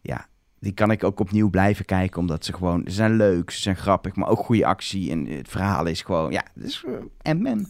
[0.02, 0.28] ja,
[0.60, 3.76] die kan ik ook opnieuw blijven kijken, omdat ze gewoon, ze zijn leuk, ze zijn
[3.76, 6.86] grappig, maar ook goede actie en het verhaal is gewoon, ja, dus
[7.22, 7.68] en men.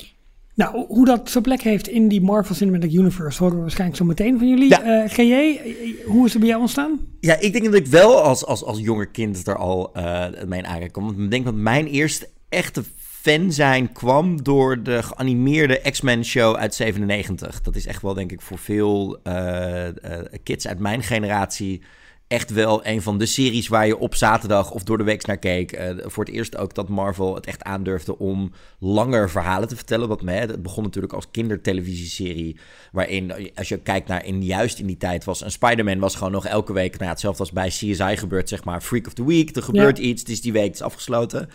[0.55, 4.05] Nou, hoe dat zijn plek heeft in die Marvel Cinematic Universe horen we waarschijnlijk zo
[4.05, 4.69] meteen van jullie.
[4.69, 5.03] Ja.
[5.03, 5.59] Uh, GJ,
[6.05, 6.99] hoe is het bij jou ontstaan?
[7.19, 10.59] Ja, ik denk dat ik wel als, als, als jonger kind er al uh, mee
[10.59, 11.11] in aangekomen.
[11.11, 12.83] Want ik denk dat mijn eerste echte
[13.21, 17.61] fan zijn kwam door de geanimeerde X-Men show uit 97.
[17.61, 19.91] Dat is echt wel, denk ik, voor veel uh, uh,
[20.43, 21.81] kids uit mijn generatie
[22.29, 25.37] echt wel een van de series waar je op zaterdag of door de week naar
[25.37, 25.71] keek.
[25.71, 30.07] Eh, voor het eerst ook dat Marvel het echt aandurfde om langer verhalen te vertellen.
[30.07, 32.59] Wat me, het begon natuurlijk als kindertelevisieserie.
[32.91, 36.31] Waarin, als je kijkt naar in, juist in die tijd was een Spider-Man was gewoon
[36.31, 36.97] nog elke week.
[36.97, 38.81] Nou hetzelfde als bij CSI gebeurt, zeg maar.
[38.81, 39.55] Freak of the Week.
[39.55, 40.21] Er gebeurt iets.
[40.21, 41.49] Het is die week, het is afgesloten.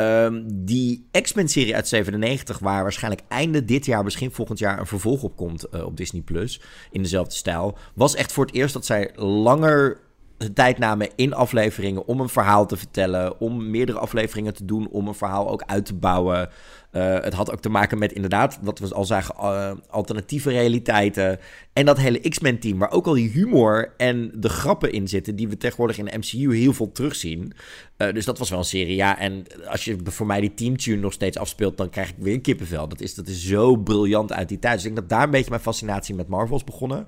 [0.00, 5.22] Ehm, die X-Men-serie uit 97, waar waarschijnlijk einde dit jaar, misschien volgend jaar, een vervolg
[5.22, 6.60] op komt uh, op Disney Plus.
[6.90, 7.78] In dezelfde stijl.
[7.94, 10.00] Was echt voor het eerst dat zij langer
[10.40, 13.40] de tijd namen in afleveringen om een verhaal te vertellen.
[13.40, 16.48] Om meerdere afleveringen te doen, om een verhaal ook uit te bouwen.
[16.92, 21.38] Uh, het had ook te maken met inderdaad, wat we al zagen, uh, alternatieve realiteiten.
[21.72, 25.48] En dat hele X-Men-team, waar ook al die humor en de grappen in zitten, die
[25.48, 27.52] we tegenwoordig in de MCU heel veel terugzien.
[27.98, 29.18] Uh, dus dat was wel een serie, ja.
[29.18, 32.40] En als je voor mij die teamtune nog steeds afspeelt, dan krijg ik weer een
[32.40, 32.88] kippenvel.
[32.88, 34.74] Dat is, dat is zo briljant uit die tijd.
[34.74, 37.06] Dus ik denk dat daar een beetje mijn fascinatie met Marvel is begonnen.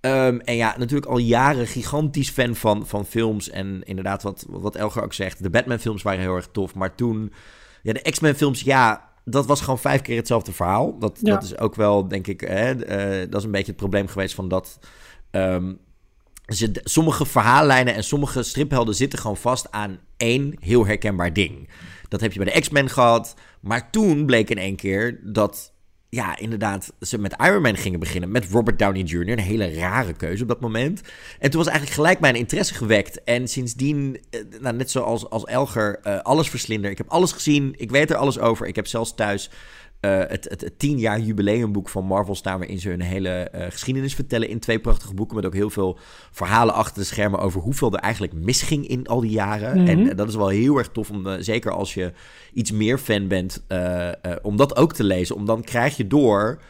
[0.00, 3.50] Um, en ja, natuurlijk al jaren gigantisch fan van, van films.
[3.50, 6.74] En inderdaad, wat, wat Elger ook zegt, de Batman-films waren heel erg tof.
[6.74, 7.32] Maar toen,
[7.82, 10.98] ja, de X-Men-films, ja, dat was gewoon vijf keer hetzelfde verhaal.
[10.98, 11.34] Dat, ja.
[11.34, 14.34] dat is ook wel, denk ik, hè, uh, dat is een beetje het probleem geweest
[14.34, 14.78] van dat.
[15.30, 15.78] Um,
[16.46, 21.68] ze, sommige verhaallijnen en sommige striphelden zitten gewoon vast aan één heel herkenbaar ding.
[22.08, 23.34] Dat heb je bij de X-Men gehad.
[23.60, 25.72] Maar toen bleek in één keer dat
[26.10, 28.30] ja, inderdaad, ze met Iron Man gingen beginnen.
[28.30, 29.28] Met Robert Downey Jr.
[29.28, 31.00] Een hele rare keuze op dat moment.
[31.38, 33.24] En toen was eigenlijk gelijk mijn interesse gewekt.
[33.24, 34.20] En sindsdien,
[34.60, 36.90] nou, net zoals als Elger, uh, alles verslinder.
[36.90, 37.74] Ik heb alles gezien.
[37.76, 38.66] Ik weet er alles over.
[38.66, 39.50] Ik heb zelfs thuis
[40.00, 42.58] uh, het, het, het tien jaar jubileumboek van Marvel staan...
[42.58, 45.36] waarin ze hun hele uh, geschiedenis vertellen in twee prachtige boeken...
[45.36, 45.98] met ook heel veel
[46.30, 47.40] verhalen achter de schermen...
[47.40, 49.80] over hoeveel er eigenlijk misging in al die jaren.
[49.80, 50.08] Mm -hmm.
[50.08, 52.12] En dat is wel heel erg tof, om, uh, zeker als je
[52.52, 53.62] iets meer fan bent...
[54.42, 55.36] om dat ook te lezen.
[55.36, 56.60] Om dan krijg je door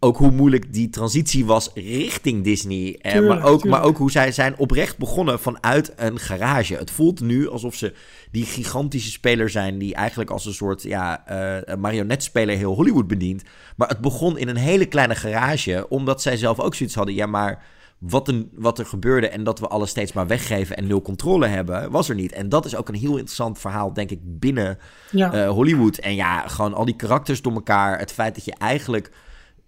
[0.00, 2.98] ook hoe moeilijk die transitie was richting Disney.
[3.00, 6.74] Eh, tuurlijk, maar, ook, maar ook hoe zij zijn oprecht begonnen vanuit een garage.
[6.74, 7.94] Het voelt nu alsof ze
[8.30, 9.78] die gigantische speler zijn...
[9.78, 13.42] die eigenlijk als een soort ja, uh, marionetspeler heel Hollywood bedient.
[13.76, 15.86] Maar het begon in een hele kleine garage...
[15.88, 17.14] omdat zij zelf ook zoiets hadden...
[17.14, 17.62] ja, maar
[17.98, 20.76] wat, een, wat er gebeurde en dat we alles steeds maar weggeven...
[20.76, 22.32] en nul controle hebben, was er niet.
[22.32, 24.78] En dat is ook een heel interessant verhaal, denk ik, binnen
[25.10, 25.34] ja.
[25.34, 25.96] uh, Hollywood.
[25.96, 27.98] En ja, gewoon al die karakters door elkaar.
[27.98, 29.10] Het feit dat je eigenlijk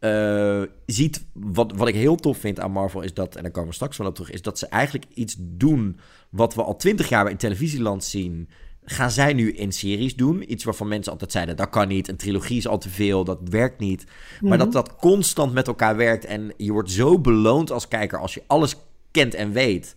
[0.00, 3.68] uh, ziet, wat, wat ik heel tof vind aan Marvel is dat, en daar komen
[3.68, 5.98] we straks wel op terug, is dat ze eigenlijk iets doen
[6.30, 8.48] wat we al twintig jaar in televisieland zien.
[8.84, 10.52] Gaan zij nu in series doen?
[10.52, 12.08] Iets waarvan mensen altijd zeiden: dat kan niet.
[12.08, 14.04] Een trilogie is al te veel, dat werkt niet.
[14.06, 14.58] Maar mm-hmm.
[14.58, 16.24] dat dat constant met elkaar werkt.
[16.24, 18.76] En je wordt zo beloond als kijker als je alles
[19.10, 19.94] kent en weet.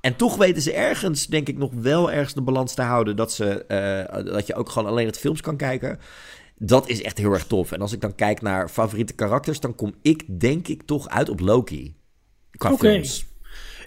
[0.00, 3.16] En toch weten ze ergens, denk ik, nog wel ergens de balans te houden.
[3.16, 5.98] Dat, ze, uh, dat je ook gewoon alleen het films kan kijken.
[6.56, 7.72] Dat is echt heel erg tof.
[7.72, 11.28] En als ik dan kijk naar favoriete karakters, dan kom ik denk ik toch uit
[11.28, 11.94] op Loki.
[12.50, 12.92] Qua okay.
[12.92, 13.26] films.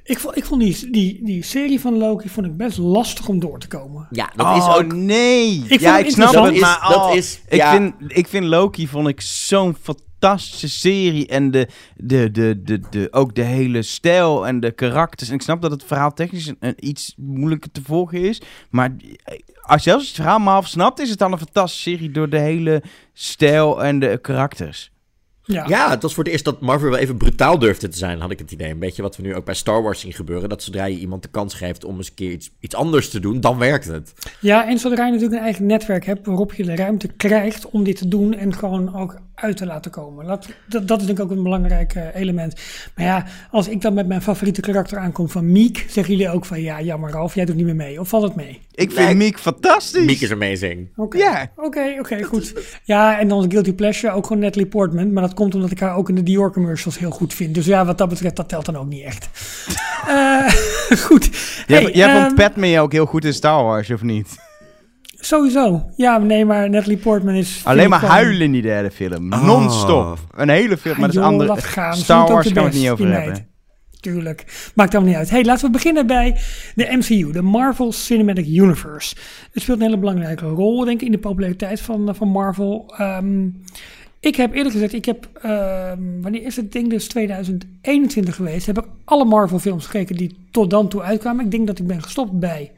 [0.04, 3.40] Ik vond, ik vond die, die, die serie van Loki vond ik best lastig om
[3.40, 4.08] door te komen.
[4.12, 4.94] Ja, dat oh, is ook...
[4.94, 5.64] nee.
[5.68, 7.42] Ik ja, ik snap het, maar oh, dat is...
[7.48, 7.72] Ik, ja.
[7.72, 11.28] vind, ik vind Loki vond ik zo'n fantastische serie.
[11.28, 15.30] En de, de, de, de, de, ook de hele stijl en de karakters.
[15.30, 18.42] En ik snap dat het verhaal technisch een, een iets moeilijker te volgen is.
[18.70, 18.96] Maar
[19.68, 22.40] als je zelfs het verhaal maar snapt, is het dan een fantastische serie door de
[22.40, 24.92] hele stijl en de karakters.
[25.48, 25.66] Ja.
[25.68, 28.32] ja, het was voor het eerst dat Marvel wel even brutaal durfde te zijn, had
[28.32, 28.72] ik het idee.
[28.72, 30.50] Een beetje wat we nu ook bij Star Wars zien gebeuren.
[30.50, 33.20] Dat zodra je iemand de kans geeft om eens een keer iets, iets anders te
[33.20, 34.14] doen, dan werkt het.
[34.40, 37.84] Ja, en zodra je natuurlijk een eigen netwerk hebt waarop je de ruimte krijgt om
[37.84, 40.26] dit te doen en gewoon ook uit te laten komen.
[40.26, 42.56] Dat, dat, dat is denk ik ook een belangrijk uh, element.
[42.96, 46.46] Maar ja, als ik dan met mijn favoriete karakter aankom van Meek, zeggen jullie ook
[46.46, 48.00] van ja, jammer Ralf, jij doet niet meer mee.
[48.00, 48.62] Of valt het mee?
[48.74, 50.06] Ik vind nee, Meek fantastisch.
[50.06, 50.90] Meek is amazing.
[50.96, 51.50] Oké, okay.
[51.56, 52.54] oké, okay, okay, goed.
[52.84, 55.14] Ja, en dan Guilty Pleasure, ook gewoon Natalie Portman.
[55.14, 57.56] Maar dat komt omdat ik haar ook in de Dior commercials heel goed vind.
[57.56, 59.30] Dus ja, wat dat betreft, dat telt dan ook niet echt.
[60.08, 60.50] uh,
[61.08, 61.30] goed.
[61.68, 64.46] Jij, hey, jij um, vond Padme ook heel goed in Star Wars, of niet?
[65.20, 65.90] Sowieso.
[65.96, 67.62] Ja, nee, maar Natalie Portman is...
[67.64, 69.34] Alleen maar huilen in die derde film.
[69.34, 69.46] Oh.
[69.46, 70.18] Non-stop.
[70.36, 71.56] Een hele film, maar dat is andere...
[71.92, 73.48] Star Wars kan het niet over hebben.
[74.00, 74.72] Tuurlijk.
[74.76, 75.30] Maakt allemaal niet uit.
[75.30, 76.38] Hey, laten we beginnen bij
[76.76, 79.16] de MCU, de Marvel Cinematic Universe.
[79.52, 82.94] Het speelt een hele belangrijke rol, denk ik, in de populariteit van, van Marvel.
[83.00, 83.62] Um,
[84.20, 88.78] ik heb eerlijk gezegd, ik heb, um, wanneer is het ding dus 2021 geweest, heb
[88.78, 91.46] ik alle Marvel films gekeken die tot dan toe uitkwamen.
[91.46, 92.72] Ik denk dat ik ben gestopt bij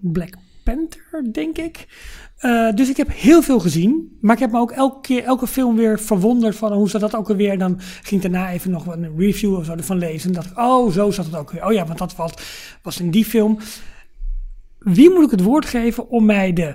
[0.00, 1.86] Black Panther, denk ik.
[2.40, 4.18] Uh, dus ik heb heel veel gezien.
[4.20, 7.16] Maar ik heb me ook elke keer, elke film weer verwonderd van hoe zat dat
[7.16, 7.58] ook alweer.
[7.58, 10.28] Dan ging ik daarna even nog een review of zo ervan lezen.
[10.28, 11.66] En dacht ik, oh, zo zat het ook weer.
[11.66, 12.16] Oh ja, want dat
[12.82, 13.58] was, in die film.
[14.78, 16.74] Wie moet ik het woord geven om mij de eh,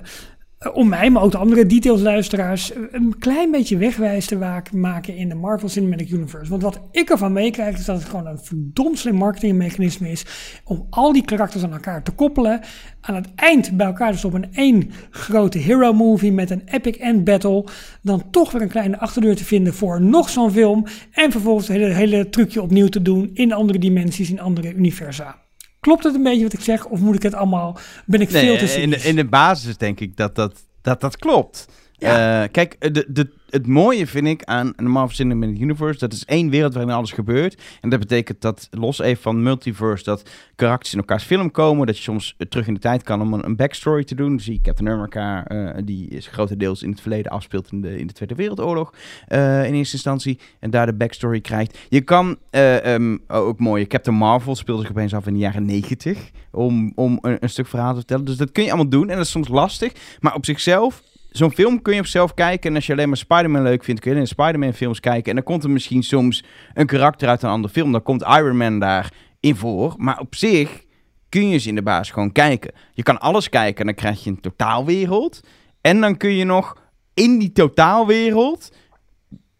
[0.72, 5.28] om mij, maar ook de andere detailsluisteraars, eh, een klein beetje wegwijs te maken in
[5.28, 6.50] de Marvel Cinematic Universe.
[6.50, 10.26] Want wat ik ervan meekrijg, is dat het gewoon een verdomd slim marketingmechanisme is
[10.64, 12.60] om al die karakters aan elkaar te koppelen.
[13.00, 16.96] Aan het eind bij elkaar te stoppen in één grote hero movie met een epic
[16.96, 17.64] end battle.
[18.02, 20.86] Dan toch weer een kleine achterdeur te vinden voor nog zo'n film.
[21.10, 25.43] En vervolgens het hele, hele trucje opnieuw te doen in andere dimensies, in andere universa.
[25.84, 26.86] Klopt het een beetje wat ik zeg?
[26.86, 30.00] Of moet ik het allemaal, ben ik veel te in, de, in de basis denk
[30.00, 31.66] ik dat dat, dat, dat klopt.
[31.98, 36.24] Eh, kijk, de, de, het mooie vind ik aan de Marvel Cinematic Universe, dat is
[36.24, 37.62] één wereld waarin alles gebeurt.
[37.80, 41.86] En dat betekent dat, los even van multiverse, dat karakters in elkaars film komen.
[41.86, 44.40] Dat je soms eh, terug in de tijd kan om een, backstory te doen.
[44.40, 48.12] Zie Captain America, eh, die is grotendeels in het verleden afspeelt in de, in de
[48.12, 48.92] Tweede Wereldoorlog
[49.26, 50.38] eh, in eerste instantie.
[50.60, 51.78] En daar de backstory krijgt.
[51.88, 55.64] Je kan, eh, ehm, ook mooi, Captain Marvel speelde zich opeens af in de jaren
[55.64, 56.30] negentig.
[56.50, 58.24] Om, om een stuk verhaal te vertellen.
[58.24, 59.08] Dus dat kun je allemaal doen.
[59.08, 59.92] En dat is soms lastig.
[60.20, 61.02] Maar op zichzelf
[61.36, 62.70] zo'n film kun je op zichzelf kijken.
[62.70, 65.28] En als je alleen maar Spider-Man leuk vindt, kun je in Spider-Man films kijken.
[65.28, 66.44] En dan komt er misschien soms
[66.74, 67.92] een karakter uit een andere film.
[67.92, 69.94] Dan komt Iron Man daarin voor.
[69.96, 70.84] Maar op zich
[71.28, 72.72] kun je ze in de baas gewoon kijken.
[72.92, 75.40] Je kan alles kijken en dan krijg je een totaalwereld.
[75.80, 76.76] En dan kun je nog
[77.14, 78.72] in die totaalwereld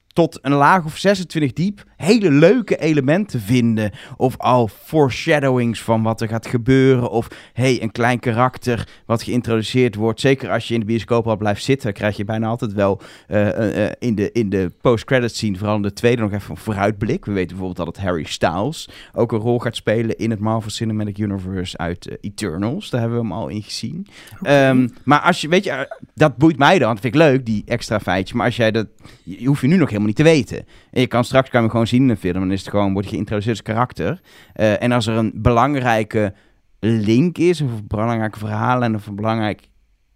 [0.06, 3.90] tot een laag of 26 diep hele leuke elementen vinden.
[4.16, 7.10] Of al foreshadowings van wat er gaat gebeuren.
[7.10, 10.20] Of hey, een klein karakter wat geïntroduceerd wordt.
[10.20, 13.48] Zeker als je in de bioscoop al blijft zitten, krijg je bijna altijd wel eh,
[13.48, 16.56] eh, eh, in de, in de post-credits scene, vooral in de tweede, nog even een
[16.56, 17.24] vooruitblik.
[17.24, 20.70] We weten bijvoorbeeld dat het Harry Styles ook een rol gaat spelen in het Marvel
[20.70, 22.90] Cinematic Universe uit Eternals.
[22.90, 24.06] Daar hebben we hem al in gezien.
[24.42, 26.92] Ehm, maar als je, weet je, dat boeit mij dan.
[26.92, 28.36] Dat vind ik leuk, die extra feitje.
[28.36, 28.86] Maar als jij dat,
[29.22, 30.66] je, je hoeft je nu nog helemaal niet te weten.
[30.90, 32.48] En je kan straks kan je hem gewoon zien in een film.
[32.48, 34.20] Dan is het gewoon, wordt je geïntroduceerd als karakter.
[34.52, 36.34] Eh, en als er een belangrijke
[36.80, 39.68] link is, of een belangrijke verhaal en of een belangrijk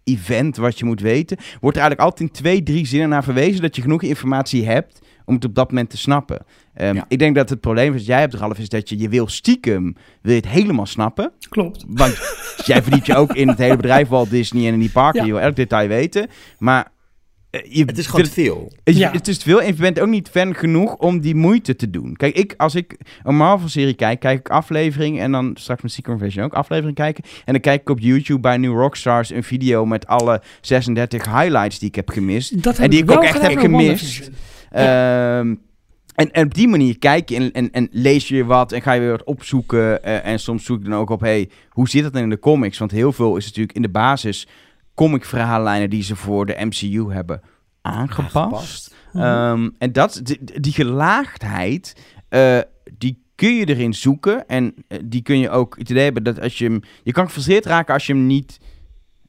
[0.03, 3.61] event wat je moet weten, wordt er eigenlijk altijd in twee, drie zinnen naar verwezen
[3.61, 6.45] dat je genoeg informatie hebt om het op dat moment te snappen.
[6.73, 7.05] Ehm, Ja.
[7.07, 9.95] Ik denk dat het probleem dat jij hebt, Ralf, is dat je, je wil stiekem,
[10.21, 11.31] wil je het helemaal snappen.
[11.49, 11.85] Klopt.
[11.87, 12.17] Want
[12.65, 15.19] jij verdiept je ook in het hele bedrijf Walt Disney en in die parken.
[15.19, 15.25] Ja.
[15.25, 16.27] Je wil elk detail weten.
[16.57, 16.91] Maar
[17.51, 18.71] je Het is gewoon te veel.
[18.83, 19.11] het, Ja.
[19.11, 21.89] het is te veel en je bent ook niet fan genoeg om die moeite te
[21.89, 22.15] doen.
[22.15, 26.15] Kijk, ik, als ik een Marvel-serie kijk, kijk ik aflevering en dan straks met Secret
[26.19, 27.23] Invasion ook aflevering kijken.
[27.45, 31.79] En dan kijk ik op YouTube bij New Rockstars een video met alle 36 highlights
[31.79, 32.63] die ik heb gemist.
[32.63, 34.29] Dat heb En die ik ook echt heb gemist.
[34.71, 35.55] Ehm,
[36.15, 38.93] en, en op die manier kijk je en, en, en lees je wat en ga
[38.93, 40.03] je weer wat opzoeken.
[40.03, 42.39] eh, en soms zoek ik dan ook op, hey, hoe zit dat dan in de
[42.39, 42.77] comics?
[42.77, 44.47] Want heel veel is natuurlijk in de basis
[44.99, 47.41] comic verhaallijnen die ze voor de MCU hebben
[47.81, 48.35] aangepast.
[48.35, 48.95] Aangepast.
[49.13, 49.23] Mhm.
[49.23, 51.95] Ehm, en dat, die, die gelaagdheid,
[52.29, 52.59] eh,
[52.97, 54.47] die kun je erin zoeken.
[54.47, 56.79] En eh, die kun je ook het idee hebben dat als je hem...
[57.03, 58.59] Je kan gefrustreerd raken als je hem niet,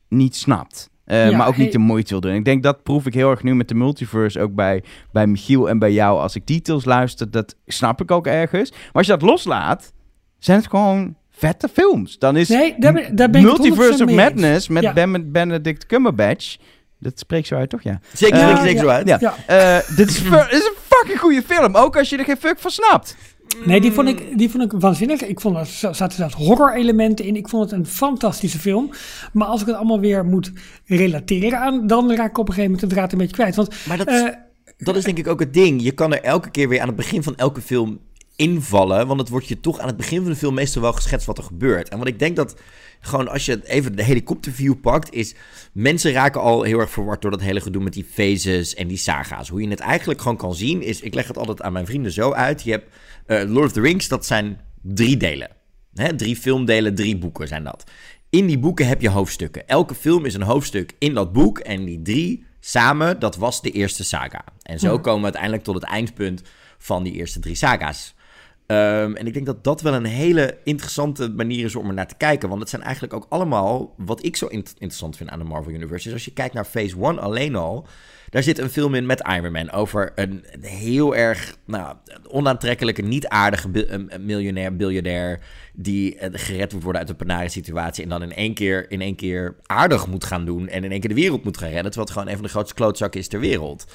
[0.09, 0.91] niet snapt.
[1.05, 2.35] Eh, Ja, maar ook niet de moeite wil doen.
[2.35, 4.41] Ik denk dat proef ik heel erg nu met de multiverse.
[4.41, 6.21] Ook bij, bij Michiel en bij jou.
[6.21, 8.71] Als ik details luister, dat snap ik ook ergens.
[8.71, 9.93] Maar als je dat loslaat,
[10.39, 12.19] zijn het gewoon vette films.
[12.19, 14.93] Dan is Nee, daar ben, daar ben Multiverse 100% of mee Madness met Ja.
[14.93, 16.57] Ben- Benedict Cumberbatch.
[16.99, 17.83] Dat spreekt zo uit, toch?
[17.83, 18.01] Ja.
[18.13, 19.09] Zeker, Eh, zeker, zeker zo uit.
[19.09, 19.19] Ja.
[19.21, 19.35] Ja.
[19.47, 20.23] Eh, dit, is,
[20.59, 21.77] is een fucking goede film.
[21.77, 23.17] Ook als je er geen fuck van snapt.
[23.65, 25.23] Nee, die vond, ik, die vond ik waanzinnig.
[25.25, 27.37] Ik vond er za- zaten zelfs horror-elementen in.
[27.37, 28.91] Ik vond het een fantastische film.
[29.33, 30.53] Maar als ik het allemaal weer moet
[30.87, 33.55] relateren aan, dan raak ik op een gegeven moment de draad een beetje kwijt.
[33.57, 34.27] Want Maar dat, eh,
[34.79, 35.83] dat is denk ik ook het ding.
[35.83, 37.99] Je kan er elke keer weer aan het begin van elke film
[38.41, 39.07] invallen.
[39.07, 41.39] Want het wordt je toch aan het begin van de film meestal wel geschetst wat
[41.39, 41.89] er gebeurt.
[41.89, 42.57] En wat ik denk dat
[43.01, 45.35] gewoon als je even de helikopterview pakt, is
[45.73, 48.97] mensen raken al heel erg verward door dat hele gedoe met die phases en die
[48.97, 49.49] saga's.
[49.49, 52.13] Hoe je het eigenlijk gewoon kan zien is, ik leg het altijd aan mijn vrienden
[52.13, 52.63] zo uit.
[52.63, 52.95] Je hebt
[53.27, 55.51] eh, Lord of the Rings, dat zijn drie delen.
[55.95, 57.85] Hè, drie filmdelen, drie boeken zijn dat.
[58.31, 59.69] In die boeken heb je hoofdstukken.
[59.69, 61.59] Elke film is een hoofdstuk in dat boek.
[61.59, 64.45] En die drie samen, dat was de eerste saga.
[64.63, 66.43] En zo komen we uiteindelijk tot het eindpunt
[66.79, 68.15] van die eerste drie saga's.
[68.71, 72.09] Ehm, en ik denk dat dat wel een hele interessante manier is om er naar
[72.09, 72.49] te kijken.
[72.49, 75.73] Want het zijn eigenlijk ook allemaal, wat ik zo int- interessant vind aan de Marvel
[75.73, 77.87] Universe, is als je kijkt naar Phase 1 alleen al,
[78.29, 81.97] daar zit een film in met Iron Man over een heel erg nou,
[82.29, 83.69] onaantrekkelijke, niet aardige
[84.21, 85.41] miljonair, biljardair,
[85.75, 89.01] die eh, gered moet worden uit een penare situatie en dan in één, keer, in
[89.01, 91.93] één keer aardig moet gaan doen en in één keer de wereld moet gaan redden,
[91.93, 93.87] terwijl het gewoon een van de grootste klootzakken is ter wereld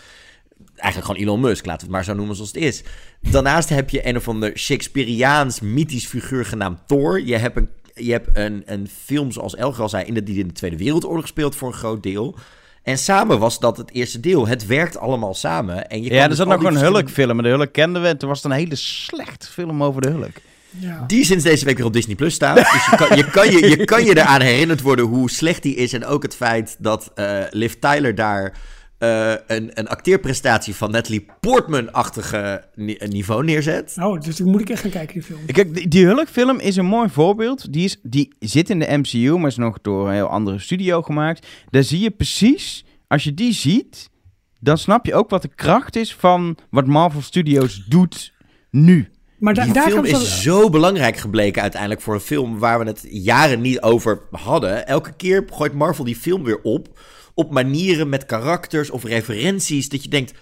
[0.76, 2.84] eigenlijk gewoon Elon Musk, laten we het maar zo noemen zoals het is.
[3.22, 7.22] Daarnaast heb je een of ander Shakespeareaans mythisch figuur genaamd Thor.
[7.22, 10.40] Je hebt een, je hebt een, een film, zoals Elger al zei, in de, die
[10.40, 12.36] in de Tweede Wereldoorlog speelt voor een groot deel.
[12.84, 14.48] En samen was dat het eerste deel.
[14.48, 15.90] Het werkt allemaal samen.
[15.90, 17.42] En je Ja, er dus zat nog een Hulk-film.
[17.42, 18.08] De Hulk kenden we.
[18.08, 20.32] En toen was het een hele slechte film over de Hulk.
[20.70, 21.04] Ja.
[21.08, 22.56] Die sinds deze week weer op Disney Plus staat.
[22.56, 25.76] Dus je kan je, kan je, je, kan je eraan herinnerd worden hoe slecht die
[25.76, 25.94] is.
[25.94, 28.54] En ook het feit dat eh Liv Tyler daar
[28.98, 33.96] eh, een, een acteerprestatie van Natalie Portman-achtige ni- niveau neerzet.
[34.00, 35.40] Oh, dus dan moet ik echt gaan kijken, die film.
[35.46, 37.74] Kijk, die, die Hulk-film is een mooi voorbeeld.
[37.74, 41.02] Die, is, die zit in de MCU, maar is nog door een heel andere studio
[41.02, 41.48] gemaakt.
[41.70, 44.10] Daar zie je precies, als je die ziet,
[44.60, 48.34] dan snap je ook wat de kracht is van wat Marvel Studios doet
[48.72, 49.10] nu.
[49.40, 52.86] Maar da- Die daar film is zo belangrijk gebleken uiteindelijk voor een film waar we
[52.86, 54.88] het jaren niet over hadden.
[54.88, 57.00] Elke keer gooit Marvel die film weer op.
[57.36, 59.90] Op manieren met karakters of referenties.
[59.90, 60.34] Dat je denkt,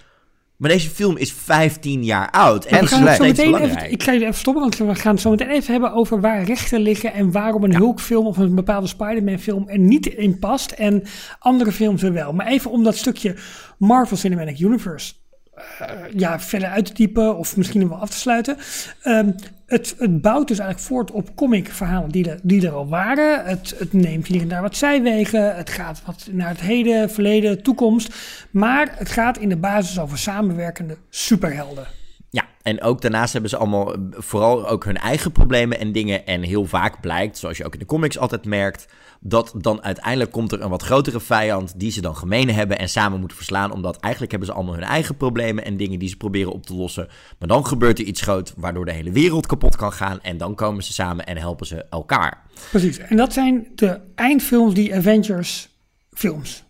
[0.56, 2.64] maar deze film is 15 jaar oud.
[2.64, 3.76] En, is zo steeds belangrijk.
[3.76, 6.20] even, ik ga je even stoppen, want we gaan het zo meteen even hebben over
[6.20, 10.70] waar rechten liggen en waarom een Hulk-film of een bepaalde Spider-Man-film er niet in past
[10.70, 11.02] en
[11.38, 12.32] andere films er wel.
[12.32, 13.36] Maar even om dat stukje
[13.78, 15.14] Marvel Cinematic Universe
[15.54, 18.56] eh, ja, verder uit te diepen of misschien wel af te sluiten.
[19.02, 19.30] Ehm,
[19.66, 23.44] het, het bouwt dus eigenlijk voort op comic-verhalen die er, die er al waren.
[23.44, 25.56] Het, het neemt hier en daar wat zijwegen.
[25.56, 28.14] Het gaat wat naar het heden, verleden, toekomst.
[28.50, 31.86] Maar het gaat in de basis over samenwerkende superhelden.
[32.34, 36.26] Ja, en ook daarnaast hebben ze allemaal eh, vooral ook hun eigen problemen en dingen.
[36.26, 38.88] En heel vaak blijkt, zoals je ook in de comics altijd merkt,
[39.20, 42.88] dat dan uiteindelijk komt er een wat grotere vijand die ze dan gemeen hebben en
[42.88, 43.72] samen moeten verslaan.
[43.72, 46.74] Omdat eigenlijk hebben ze allemaal hun eigen problemen en dingen die ze proberen op te
[46.74, 47.08] lossen.
[47.38, 50.20] Maar dan gebeurt er iets groot waardoor de hele wereld kapot kan gaan.
[50.20, 52.42] En dan komen ze samen en helpen ze elkaar.
[52.70, 52.98] Precies.
[52.98, 55.68] En dat zijn de eindfilms, die Avengers
[56.12, 56.64] films.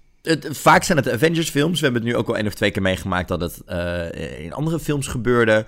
[0.51, 1.79] Vaak zijn het Avengers films.
[1.79, 4.53] We hebben het nu ook al één of twee keer meegemaakt dat het eh, in
[4.53, 5.65] andere films gebeurde.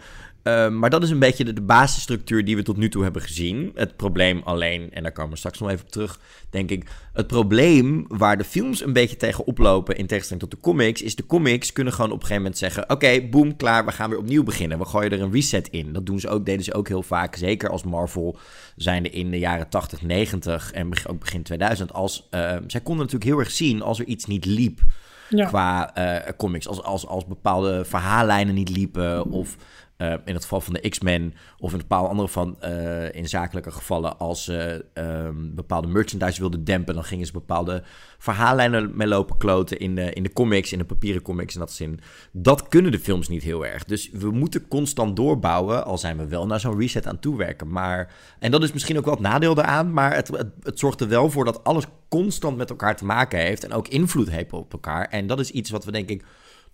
[0.47, 3.23] Uh, maar dat is een beetje de, de, basisstructuur die we tot nu toe hebben
[3.23, 3.73] gezien.
[3.75, 6.19] Het probleem alleen, en daar komen we straks nog even op terug,
[6.51, 6.91] denk ik.
[7.13, 11.15] Het probleem waar de films een beetje tegen oplopen, in tegenstelling tot de comics, is
[11.15, 14.11] de comics kunnen gewoon op een gegeven moment zeggen: Oké, okay, boom, klaar, we gaan
[14.11, 14.79] weer opnieuw beginnen.
[14.79, 15.93] We gooien er een reset in.
[15.93, 17.37] Dat doen ze ook, deden ze ook heel vaak.
[17.37, 18.39] Zeker als Marvel
[18.77, 21.93] zijnde in de jaren 80, 90 en ook begin 2000.
[21.93, 24.81] Als, uh, zij konden natuurlijk heel erg zien als er iets niet liep.
[25.29, 25.47] Ja.
[25.47, 29.31] Qua uh, comics, als, als, als bepaalde verhaallijnen niet liepen.
[29.31, 29.57] Of
[29.99, 33.29] uh, in het geval van de X-Men, of in een bepaalde andere van uh, in
[33.29, 37.83] zakelijke gevallen, als ze um, bepaalde merchandise wilden dempen, dan gingen ze bepaalde
[38.19, 41.73] verhaallijnen mee lopen kloten in de, in de comics, in de papieren comics in dat
[41.73, 42.01] zin.
[42.33, 43.85] Dat kunnen de films niet heel erg.
[43.85, 47.71] Dus we moeten constant doorbouwen, al zijn we wel naar zo'n reset aan toewerken.
[47.71, 51.01] Maar, en dat is misschien ook wel het nadeel daaraan, maar het, het, het zorgt
[51.01, 54.53] er wel voor dat alles constant met elkaar te maken heeft en ook invloed heeft
[54.53, 55.09] op elkaar.
[55.09, 56.25] En dat is iets wat we denk ik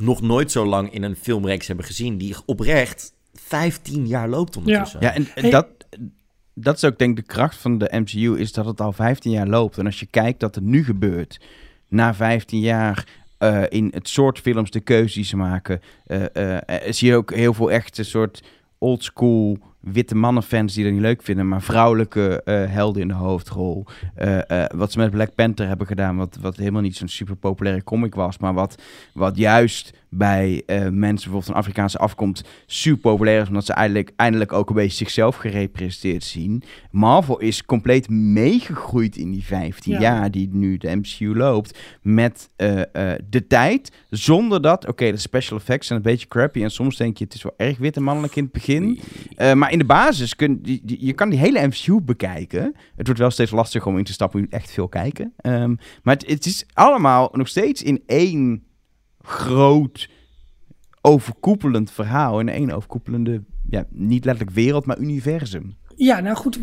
[0.02, 5.00] nog nooit zo lang in een filmreeks hebben gezien, die oprecht 15 jaar loopt ondertussen.
[5.00, 5.50] Ja, ja en hey.
[5.50, 5.68] dat,
[6.54, 9.30] dat is ook denk ik de kracht van de MCU, is dat het al 15
[9.30, 9.78] jaar loopt.
[9.78, 11.40] En als je kijkt dat er nu gebeurt,
[11.88, 13.06] na 15 jaar
[13.38, 16.56] uh, in het soort films, de keuzes die ze maken, uh, uh,
[16.88, 18.42] zie je ook heel veel echt een soort
[18.78, 23.86] oldschool witte mannenfans die dat niet leuk vinden, maar vrouwelijke uh, helden in de hoofdrol.
[24.18, 27.36] Uh, uh, wat ze met Black Panther hebben gedaan, wat, wat helemaal niet zo'n super
[27.36, 28.82] populaire comic was, maar wat,
[29.14, 34.52] wat juist bij mensen bijvoorbeeld van Afrikaanse afkomst super populair is, omdat ze eindelijk, eindelijk
[34.52, 36.62] ook een beetje zichzelf gerepresenteerd zien.
[36.90, 40.00] Marvel is compleet meegegroeid in die 15 ja.
[40.00, 42.48] jaar die nu de MCU loopt, met
[43.28, 46.96] de tijd, zonder dat, oké, okay, de special effects zijn een beetje crappy en soms
[46.96, 49.00] denk je, het is wel erg wit en mannelijk in het begin,
[49.54, 52.74] maar in de basis kun die, je kan die hele MCU bekijken.
[52.96, 54.40] Het wordt wel steeds lastiger om in te stappen.
[54.40, 55.32] Je moet echt veel kijken.
[55.42, 58.62] Um, maar het, het, is allemaal nog steeds in één
[59.22, 60.08] groot
[61.00, 62.40] overkoepelend verhaal.
[62.40, 65.76] In één overkoepelende, ja, niet letterlijk wereld, maar universum.
[65.96, 66.58] Ja, nou goed.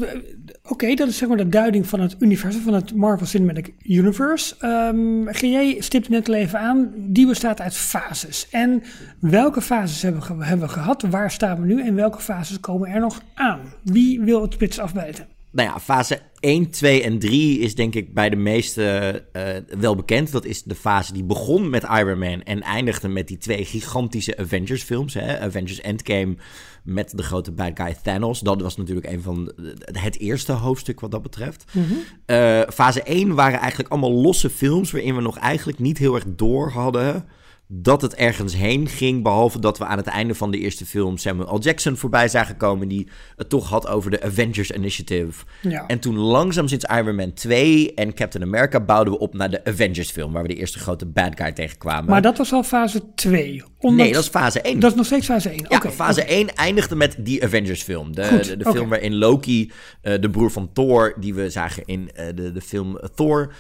[0.64, 4.56] Oké, dat is zeg maar de duiding van het universum, van het Marvel Cinematic Universe.
[4.66, 8.48] Um, GJ stipte net al even aan, die bestaat uit fases.
[8.52, 8.84] En
[9.20, 11.02] welke fases hebben we, hebben gehad?
[11.02, 11.82] Waar staan we nu?
[11.82, 13.60] En welke fases komen er nog aan?
[13.84, 15.28] Wie wil het spits afbijten?
[15.52, 19.44] Nou ja, fase 1, 2 en 3 is denk ik bij de meesten uh,
[19.80, 20.32] wel bekend.
[20.32, 24.38] Dat is de fase die begon met Iron Man en eindigde met die twee gigantische
[24.38, 25.14] Avengers films.
[25.14, 25.40] Hè?
[25.40, 26.36] Avengers Endgame
[26.84, 28.40] met de grote bad guy Thanos.
[28.40, 29.52] Dat was natuurlijk een van
[29.92, 31.66] het eerste hoofdstuk wat dat betreft.
[31.72, 31.98] Mm-hmm.
[32.26, 36.26] Uh, fase 1 waren eigenlijk allemaal losse films waarin we nog eigenlijk niet heel erg
[36.28, 37.26] door hadden
[37.72, 39.24] dat het ergens heen ging.
[39.24, 41.60] Behalve dat we aan het einde van de eerste film Samuel L.
[41.60, 42.88] Jackson voorbij zagen komen.
[42.88, 45.46] Die het toch had over de Avengers Initiative.
[45.62, 45.88] Ja.
[45.88, 49.66] En toen langzaam sinds Iron Man 2 en Captain America bouwden we op naar de
[49.66, 50.34] Avengers film.
[50.34, 52.10] Waar we de eerste grote bad guy tegenkwamen.
[52.10, 53.64] Maar dat was al fase 2.
[53.80, 54.06] Omdat...
[54.06, 54.80] Nee, dat is fase 1.
[54.80, 55.66] Dat is nog steeds fase 1.
[55.70, 56.36] Ja, okay, fase okay.
[56.36, 58.16] 1 eindigde met die Avengers film.
[58.16, 58.74] De, Goed, de, de okay.
[58.74, 59.72] film waarin Loki,
[60.04, 63.54] uh, de broer van Thor, die we zagen in uh, de, de film Thor...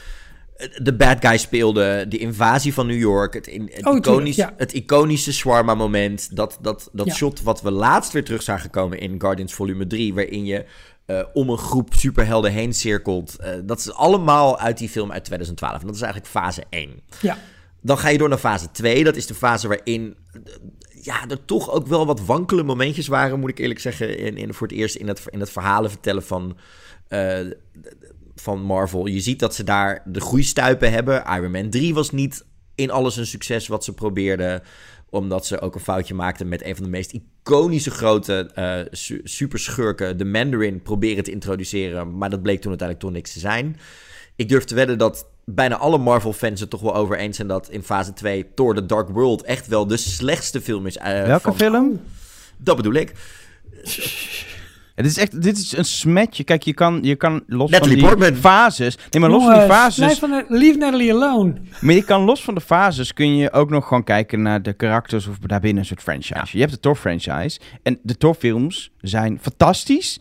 [0.81, 4.53] de bad guy speelde, de invasie van New York, het, in, het, Oh, iconisch, ja.
[4.57, 7.13] het iconische Swarma moment, dat, dat, dat Ja.
[7.13, 10.65] shot wat we laatst weer terug zagen komen in Guardians Volume 3, waarin je
[11.05, 13.35] eh, om een groep superhelden heen cirkelt.
[13.39, 16.89] eh, dat is allemaal uit die film uit 2012 en dat is eigenlijk fase 1.
[17.21, 17.37] Ja.
[17.81, 19.03] Dan ga je door naar fase 2.
[19.03, 20.41] Dat is de fase waarin eh,
[21.01, 24.17] ja, er toch ook wel wat wankele momentjes waren, moet ik eerlijk zeggen.
[24.17, 26.57] In, in, voor het eerst in het, in het verhalen vertellen van,
[27.07, 27.37] eh,
[28.39, 29.05] van Marvel.
[29.05, 31.23] Je ziet dat ze daar de groeistuipen hebben.
[31.35, 34.61] Iron Man 3 was niet in alles een succes wat ze probeerden.
[35.11, 37.13] Omdat ze ook een foutje maakten met een van de meest
[37.43, 40.17] iconische grote eh su- superschurken.
[40.17, 42.17] De Mandarin proberen te introduceren.
[42.17, 43.77] Maar dat bleek toen uiteindelijk toch niks te zijn.
[44.35, 47.69] Ik durf te wedden dat bijna alle Marvel-fans het toch wel over eens zijn dat
[47.69, 50.97] in fase 2 Thor The Dark World echt wel de slechtste film is.
[50.97, 52.01] eh, Welke van- film?
[52.57, 53.13] Dat bedoel ik.
[54.99, 56.43] Het is echt, dit is een smetje.
[56.43, 58.41] Kijk, je kan, je kan los Natalie van die Portman.
[58.41, 58.97] fases...
[59.09, 59.95] Nee, maar los van die fases...
[59.95, 61.53] blijf van de, leave Natalie alone.
[61.81, 64.73] Maar je kan los van de fases kun je ook nog gewoon kijken naar de
[64.73, 66.47] karakters of daarbinnen een soort franchise.
[66.51, 70.19] Je hebt de Thor franchise en de Thor films zijn fantastisch.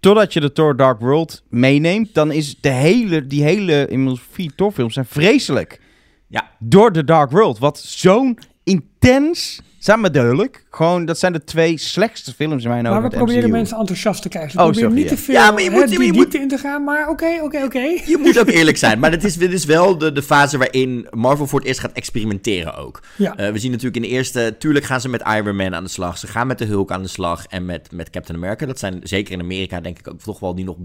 [0.00, 4.52] Totdat je de Thor Dark World meeneemt, dan is de hele, die hele, inmiddels vier
[4.54, 5.80] Thor films zijn vreselijk.
[6.28, 6.50] Ja.
[6.58, 11.78] Door de Dark World, wat zo'n intens, samen met duidelijk, gewoon dat zijn de twee
[11.78, 13.00] slechtste films in mijn ogen.
[13.00, 13.50] Maar we proberen MCU.
[13.50, 14.52] mensen enthousiast te krijgen.
[14.56, 15.16] We Oh, proberen sorry, niet ja.
[15.16, 16.84] te veel Ja, maar je moet- je moet- in te gaan.
[16.84, 17.78] Maar oké, oké, oké.
[18.12, 18.98] Je moet ook eerlijk zijn.
[18.98, 21.92] Maar dit is, dit is wel de, de fase waarin Marvel voor het eerst gaat
[21.92, 23.02] experimenteren ook.
[23.16, 23.36] Ja.
[23.36, 24.54] Eh, we zien natuurlijk in de eerste...
[24.58, 26.18] Tuurlijk gaan ze met Iron Man aan de slag.
[26.18, 27.46] Ze gaan met de Hulk aan de slag.
[27.46, 28.66] En met, met Captain America.
[28.66, 30.76] Dat zijn zeker in Amerika denk ik ook toch wel die nog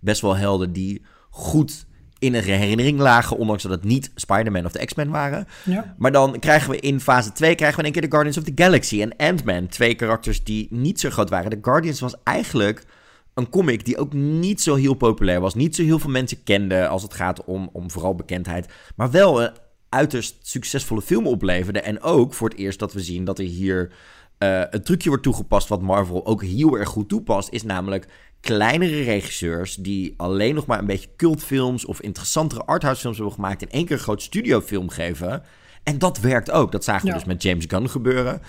[0.00, 0.72] best wel helden...
[0.72, 1.86] die goed
[2.18, 3.36] in een herinnering lagen.
[3.36, 5.46] Ondanks dat het niet Spider-Man of de X-Men waren.
[5.64, 5.94] Ja.
[5.98, 8.44] Maar dan krijgen we in fase 2 krijgen we in één keer de Guardians of
[8.44, 9.66] the Galaxy en Ant-Man.
[9.66, 11.50] Twee karakters die niet zo groot waren.
[11.50, 12.84] De Guardians was eigenlijk
[13.34, 15.54] een comic die ook niet zo heel populair was.
[15.54, 18.68] Niet zo heel veel mensen kenden als het gaat om, om vooral bekendheid.
[18.96, 19.50] Maar wel een
[19.88, 21.80] uiterst succesvolle film opleverde.
[21.80, 23.92] En ook voor het eerst dat we zien dat er hier
[24.38, 25.68] eh, een trucje wordt toegepast...
[25.68, 27.48] wat Marvel ook heel erg goed toepast.
[27.50, 28.06] Is namelijk
[28.46, 31.84] kleinere regisseurs die alleen nog maar een beetje cultfilms...
[31.84, 33.62] of interessantere arthousefilms hebben gemaakt...
[33.62, 35.42] in één keer een groot studiofilm geven...
[35.86, 36.72] En dat werkt ook.
[36.72, 37.14] Dat zagen we Ja.
[37.14, 38.42] dus met James Gunn gebeuren.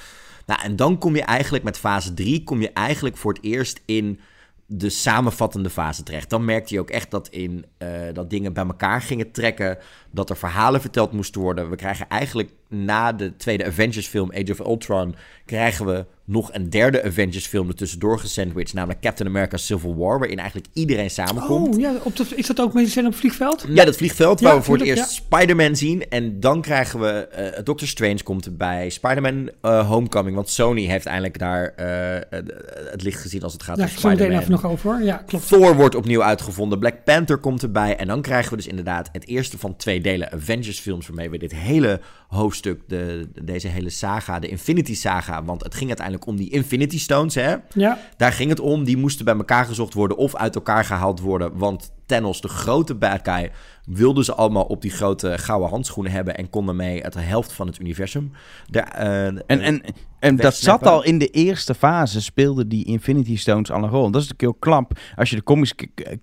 [0.46, 3.82] Nou, en dan kom je eigenlijk met fase 3, kom je eigenlijk voor het eerst
[3.86, 4.20] in
[4.66, 6.30] de samenvattende fase terecht.
[6.30, 9.78] Dan merkte je ook echt dat, in, eh, dat dingen bij elkaar gingen trekken.
[10.12, 11.70] Dat er verhalen verteld moesten worden.
[11.70, 15.16] We krijgen eigenlijk na de tweede Avengers film Age of Ultron...
[15.46, 18.74] krijgen we nog een derde Avengers film ertussendoor gesandwiched.
[18.74, 21.76] Namelijk Captain America Civil War, waarin eigenlijk iedereen samenkomt.
[21.76, 23.66] Oh, ja, op de, is dat ook met scène op het vliegveld?
[23.70, 26.10] Ja, dat vliegveld Ja, waar we voor het eerst Spider-Man zien.
[26.10, 27.08] En dan krijgen we...
[27.08, 28.90] eh Doctor Strange komt erbij.
[28.90, 30.36] Spider-Man eh, Homecoming.
[30.36, 33.98] Want Sony heeft eindelijk daar eh, het- licht gezien als het gaat Ja, om ik
[33.98, 34.42] zo meteen Spider-Man.
[34.56, 35.04] even nog over.
[35.04, 35.48] Ja, klopt.
[35.48, 36.80] Thor wordt opnieuw uitgevonden.
[36.80, 37.96] Black Panther komt erbij.
[37.96, 41.08] En dan krijgen we dus inderdaad het eerste van twee delen Avengers films...
[41.08, 45.44] waarmee we dit hele hoofdstuk, de, deze hele saga, de Infinity Saga...
[45.44, 47.56] want het ging uiteindelijk om die Infinity Stones, hè?
[47.74, 48.84] Ja, Daar ging het om.
[48.84, 51.58] Die moesten bij elkaar gezocht worden of uit elkaar gehaald worden.
[51.58, 53.52] Want Thanos, de grote bad guy,
[53.86, 56.38] wilde ze allemaal op die grote gouden handschoenen hebben.
[56.38, 58.32] En kon daarmee het de helft van het universum.
[58.70, 59.82] Daar, eh, En, en,
[60.20, 64.12] en dat zat al in de eerste fase, speelden die Infinity Stones al een rol.
[64.12, 65.00] Dat is natuurlijk heel klap.
[65.16, 65.74] Als je de comics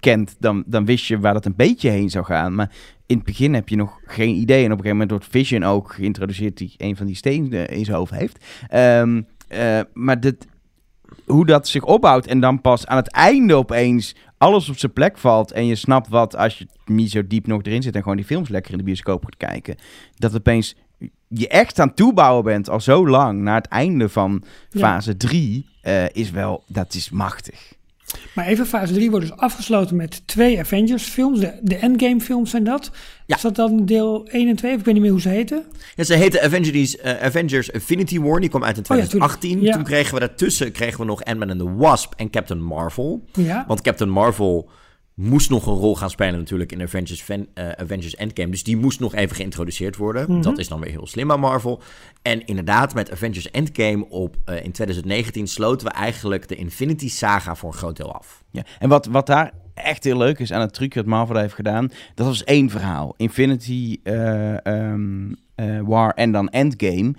[0.01, 2.55] kent, dan, dan wist je waar dat een beetje heen zou gaan.
[2.55, 2.71] Maar
[3.07, 4.65] in het begin heb je nog geen idee.
[4.65, 7.85] En op een gegeven moment wordt Vision ook geïntroduceerd, die een van die stenen in
[7.85, 8.45] zijn hoofd heeft.
[8.69, 10.47] Ehm, eh, maar dit,
[11.27, 15.19] hoe dat zich opbouwt en dan pas aan het einde opeens alles op zijn plek
[15.19, 15.53] valt.
[15.53, 18.27] En je snapt wat als je niet zo diep nog erin zit en gewoon die
[18.27, 19.77] films lekker in de bioscoop gaat kijken.
[20.17, 20.77] Dat opeens
[21.29, 25.67] je echt aan het toebouwen bent al zo lang naar het einde van fase 3,
[25.83, 27.73] eh, is wel, dat is machtig.
[28.35, 31.41] Maar even fase 3 wordt dus afgesloten met twee Avengers films.
[31.41, 32.91] De, de Endgame films zijn dat.
[33.27, 33.37] Ja.
[33.37, 34.73] Is dat dan deel 1 en 2?
[34.73, 35.65] Of ik weet niet meer hoe ze heten.
[35.95, 38.41] Ja, ze heette Avengers, eh, Avengers Infinity War.
[38.41, 39.11] Die kwam uit in Oh ja, tuurlijk.
[39.11, 39.61] 2018.
[39.61, 39.73] Ja.
[39.73, 43.25] Toen kregen we daartussen kregen we nog Ant-Man and the Wasp en Captain Marvel.
[43.33, 43.65] Ja.
[43.69, 44.71] Want Captain Marvel
[45.15, 48.51] moest nog een rol gaan spelen natuurlijk in Avengers, Fan- eh, Avengers Endgame.
[48.51, 50.31] Dus die moest nog even geïntroduceerd worden.
[50.31, 50.43] Mhm.
[50.43, 51.81] Dat is dan weer heel slim aan Marvel.
[52.23, 57.55] En inderdaad, met Avengers Endgame op, eh, in 2019 sloten we eigenlijk de Infinity Saga
[57.55, 58.45] voor een groot deel af.
[58.51, 58.63] Ja.
[58.79, 61.91] En wat, wat daar echt heel leuk is aan het trucje dat Marvel heeft gedaan,
[62.15, 63.15] dat was één verhaal.
[63.17, 67.15] Infinity eh, ehm, eh, War en dan Endgame.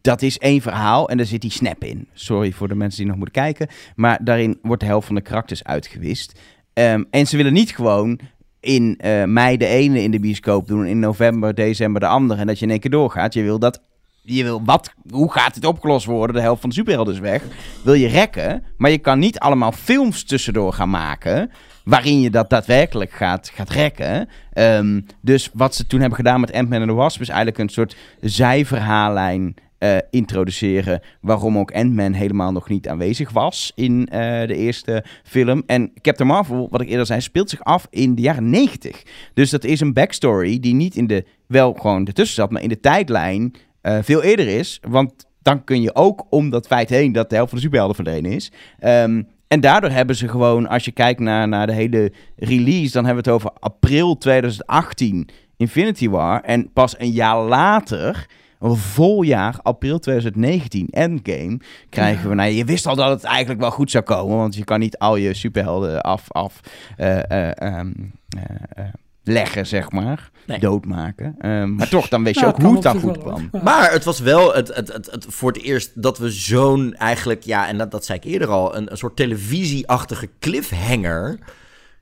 [0.00, 2.08] Dat is één verhaal en daar zit die snap in.
[2.12, 3.68] Sorry voor de mensen die nog moeten kijken.
[3.96, 6.40] Maar daarin wordt de helft van de karakters uitgewist.
[6.72, 8.20] Ehm, en ze willen niet gewoon
[8.60, 12.40] in eh, mei de ene in de bioscoop doen, in november, december de andere.
[12.40, 13.34] En dat je in één keer doorgaat.
[13.34, 13.80] Je wil dat
[14.22, 16.36] je wil, wat, hoe gaat dit opgelost worden?
[16.36, 17.42] De helft van de superhelden is weg.
[17.84, 21.50] Wil je rekken, maar je kan niet allemaal films tussendoor gaan maken
[21.84, 24.28] waarin je dat daadwerkelijk gaat, gaat rekken.
[24.52, 27.68] Ehm, dus wat ze toen hebben gedaan met Ant-Man en the Wasp is eigenlijk een
[27.68, 31.00] soort zijverhaallijn uh, introduceren.
[31.20, 35.62] Waarom ook Ant-Man helemaal nog niet aanwezig was in uh, de eerste film.
[35.66, 39.02] En Captain Marvel, wat ik eerder zei, speelt zich af in de jaren 90.
[39.34, 42.68] Dus dat is een backstory die niet in de, wel gewoon ertussen zat, maar in
[42.68, 44.80] de tijdlijn uh, veel eerder is.
[44.88, 47.96] Want dan kun je ook om dat feit heen dat de helft van de superhelden
[47.96, 48.52] verdwenen is.
[48.84, 53.04] Um, en daardoor hebben ze gewoon, als je kijkt naar, naar de hele release, dan
[53.04, 56.40] hebben we het over april 2018 Infinity War.
[56.42, 58.26] En pas een jaar later
[58.60, 62.34] een vol jaar, april 2019, Endgame, krijgen we...
[62.34, 64.98] Nou, je wist al dat het eigenlijk wel goed zou komen, want je kan niet
[64.98, 66.60] al je superhelden af, af
[66.98, 68.84] uh, uh, um, uh,
[69.22, 70.30] leggen, zeg maar.
[70.46, 70.58] Nee.
[70.58, 71.36] Doodmaken.
[71.50, 73.48] Um, maar toch, dan weet je nou, ook hoe het dan goed kwam.
[73.52, 73.62] Ja.
[73.62, 77.42] Maar het was wel het, het, het, het, voor het eerst dat we zo'n eigenlijk...
[77.42, 78.76] Ja, en dat, dat zei ik eerder al.
[78.76, 81.38] Een, een soort televisieachtige cliffhanger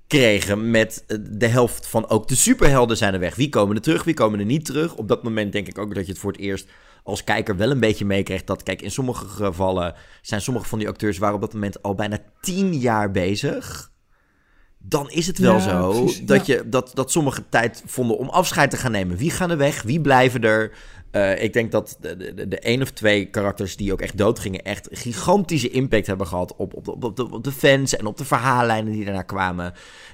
[0.09, 3.35] kregen met de helft van ook de superhelden zijn er weg.
[3.35, 4.95] Wie komen er terug, wie komen er niet terug?
[4.95, 6.69] Op dat moment denk ik ook dat je het voor het eerst
[7.09, 10.89] als kijker wel een beetje meekrijgt dat, kijk, in sommige gevallen zijn sommige van die
[10.89, 13.91] acteurs waren op dat moment al bijna tien jaar bezig.
[14.79, 16.55] Dan is het wel ja, zo precies, dat, ja.
[16.55, 19.17] je, dat, dat sommige tijd vonden om afscheid te gaan nemen.
[19.17, 19.83] Wie gaan er weg?
[19.83, 20.73] Wie blijven er?
[21.13, 24.63] Uh, ik denk dat de, de, de één of twee karakters die ook echt doodgingen...
[24.63, 27.97] echt gigantische impact hebben gehad op, op, de, op de fans...
[27.97, 29.73] en op de verhaallijnen die daarna kwamen.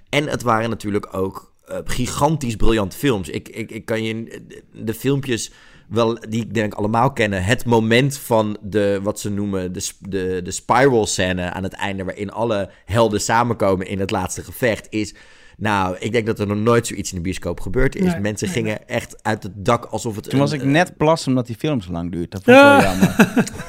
[0.09, 3.29] En het waren natuurlijk ook uh, gigantisch briljante films.
[3.29, 4.43] Ik, ik, ik kan je
[4.73, 5.53] de filmpjes
[5.89, 7.45] wel, die ik denk allemaal kennen.
[7.45, 12.05] Het moment van de, wat ze noemen, de, de, de spiral scène aan het einde...
[12.05, 14.87] waarin alle helden samenkomen in het laatste gevecht...
[14.91, 15.15] is
[15.57, 18.13] nou, ik denk dat er nog nooit zoiets in de bioscoop gebeurd is.
[18.13, 20.31] Nee, Mensen nee, gingen echt uit het dak alsof het...
[20.31, 22.31] Toen was ik net plassen omdat die film zo lang duurt.
[22.31, 23.15] Dat vond ik wel jammer.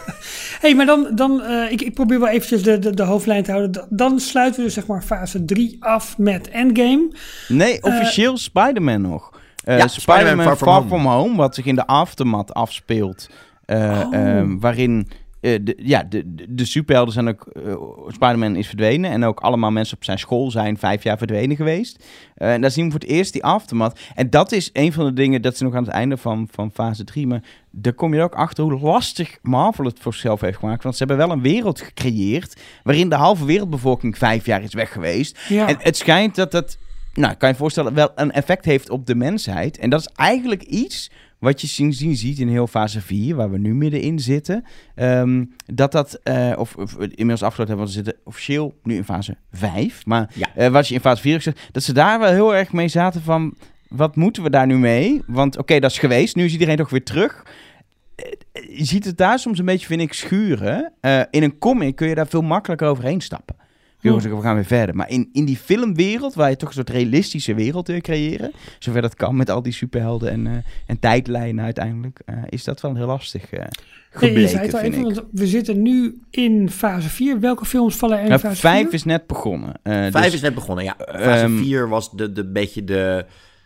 [0.62, 3.52] hey, maar dan, dan uh, ik, ik probeer wel eventjes de, de, de hoofdlijn te
[3.52, 3.86] houden.
[3.90, 7.12] Dan sluiten we dus zeg maar fase 3 af met Endgame.
[7.48, 9.32] Nee, officieel uh, Spider-Man nog.
[9.66, 11.10] Uh, ja, Spider-Man Spider Far, Far From, Home.
[11.10, 13.30] Home, wat zich in de aftermath afspeelt.
[13.66, 14.08] Oh.
[14.14, 15.08] Um, waarin
[15.46, 17.48] uh, de, ja, de, de, superhelden zijn ook.
[17.54, 17.74] Uh,
[18.08, 19.12] Spider-Man is verdwenen.
[19.12, 22.06] En ook allemaal mensen op zijn school zijn vijf jaar verdwenen geweest.
[22.38, 24.00] Uh, en daar zien we voor het eerst die aftermath.
[24.16, 25.42] En dat is een van de dingen.
[25.42, 27.28] Dat ze nog aan het einde van, van fase 3.
[27.28, 27.42] Maar
[27.72, 30.84] daar kom je ook achter hoe lastig Marvel het voor zichzelf heeft gemaakt.
[30.84, 32.62] Want ze hebben wel een wereld gecreëerd.
[32.84, 35.40] waarin de halve wereldbevolking vijf jaar is weg geweest.
[35.50, 35.68] Ja.
[35.68, 36.78] En het schijnt dat dat.
[37.14, 39.78] Nou, kan je voorstellen, wel een effect heeft op de mensheid.
[39.78, 41.12] En dat is eigenlijk iets
[41.46, 44.64] wat je sindsdien ziet in heel fase 4, waar we nu middenin zitten,
[44.96, 49.04] um, dat dat, uh, of, of, inmiddels afgesloten hebben, want we zitten officieel nu in
[49.04, 50.48] fase 5, maar ja.
[50.58, 52.88] uh, wat je in fase 4 hebt gezegd, dat ze daar wel heel erg mee
[52.88, 53.56] zaten van,
[53.88, 55.22] wat moeten we daar nu mee?
[55.28, 57.46] Want oké, okay, dat is geweest, nu is iedereen toch weer terug.
[58.16, 60.94] Uh, je ziet het daar soms een beetje, vind ik, schuren.
[61.30, 63.56] in een comic kun je daar veel makkelijker overheen stappen.
[64.10, 64.96] Jongens, we gaan weer verder.
[64.96, 69.02] Maar in, in die filmwereld, waar je toch een soort realistische wereld wil creëren, zover
[69.02, 70.52] dat kan met al die superhelden en, uh,
[70.86, 73.60] en tijdlijnen uiteindelijk, uh, is dat wel heel lastig uh,
[74.10, 77.40] gebleken, je zei het al even, want we zitten nu in fase 4.
[77.40, 78.70] Welke films vallen er in nou, fase 4?
[78.70, 79.80] 5 is net begonnen.
[79.84, 80.96] Vijf dus, is net begonnen, ja.
[80.98, 83.26] Fase 4 um, was de, de beetje de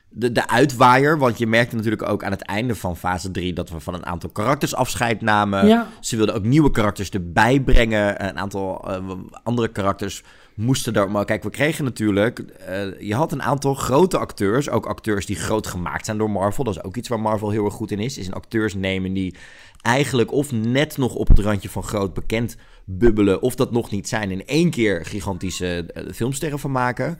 [0.09, 1.17] de, de uitwaaier.
[1.17, 4.05] Want je merkte natuurlijk ook aan het einde van fase 3 dat we van een
[4.05, 5.67] aantal karakters afscheid namen.
[5.67, 5.87] Ja.
[5.99, 8.25] Ze wilden ook nieuwe karakters erbij brengen.
[8.27, 9.11] Een aantal uh,
[9.43, 11.11] andere karakters moesten daar.
[11.11, 12.39] Maar kijk, we kregen natuurlijk.
[12.69, 14.69] Uh, je had een aantal grote acteurs.
[14.69, 16.63] Ook acteurs die groot gemaakt zijn door Marvel.
[16.63, 18.17] Dat is ook iets waar Marvel heel erg goed in is.
[18.17, 19.35] Is een acteurs nemen die
[19.81, 22.55] eigenlijk of net nog op het randje van groot bekend
[22.85, 23.41] bubbelen.
[23.41, 24.31] Of dat nog niet zijn.
[24.31, 27.19] In één keer gigantische uh, filmsterren van maken.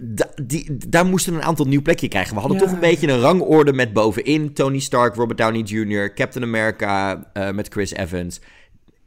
[0.00, 2.34] Da die, daar moesten een aantal nieuw plekje krijgen.
[2.34, 2.64] We hadden ja.
[2.64, 4.52] toch een beetje een rangorde met bovenin.
[4.52, 8.40] Tony Stark, Robert Downey Jr., Captain America uh, met Chris Evans.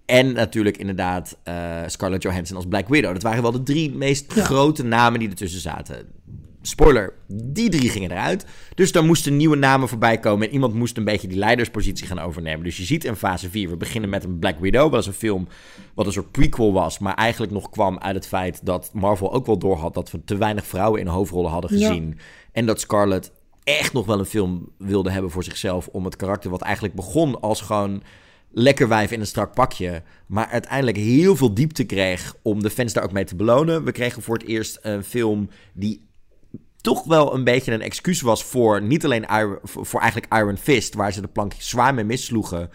[0.06, 3.14] En natuurlijk inderdaad uh, Scarlett Johansson als Black Widow.
[3.14, 4.44] Dat waren wel de drie meest ja.
[4.44, 6.08] grote namen die ertussen zaten.
[6.68, 8.45] Spoiler, die drie gingen eruit.
[8.76, 10.47] Dus daar moesten nieuwe namen voorbij komen.
[10.47, 12.63] En iemand moest een beetje die leiderspositie gaan overnemen.
[12.63, 14.91] Dus je ziet in fase 4, we beginnen met een Black Widow.
[14.91, 15.47] Dat is een film
[15.93, 16.99] wat een soort prequel was.
[16.99, 19.93] Maar eigenlijk nog kwam uit het feit dat Marvel ook wel doorhad...
[19.93, 22.07] dat we te weinig vrouwen in hoofdrollen hadden gezien.
[22.07, 22.24] Ja.
[22.51, 23.32] En dat Scarlett
[23.63, 25.88] echt nog wel een film wilde hebben voor zichzelf...
[25.88, 28.03] om het karakter wat eigenlijk begon als gewoon
[28.51, 30.03] lekker wijf in een strak pakje.
[30.26, 33.84] Maar uiteindelijk heel veel diepte kreeg om de fans daar ook mee te belonen.
[33.84, 36.07] We kregen voor het eerst een film die
[36.82, 39.25] toch wel een beetje een excuus was voor niet alleen
[39.63, 42.69] voor eigenlijk Iron Fist, waar ze de plank zwaar mee missloegen.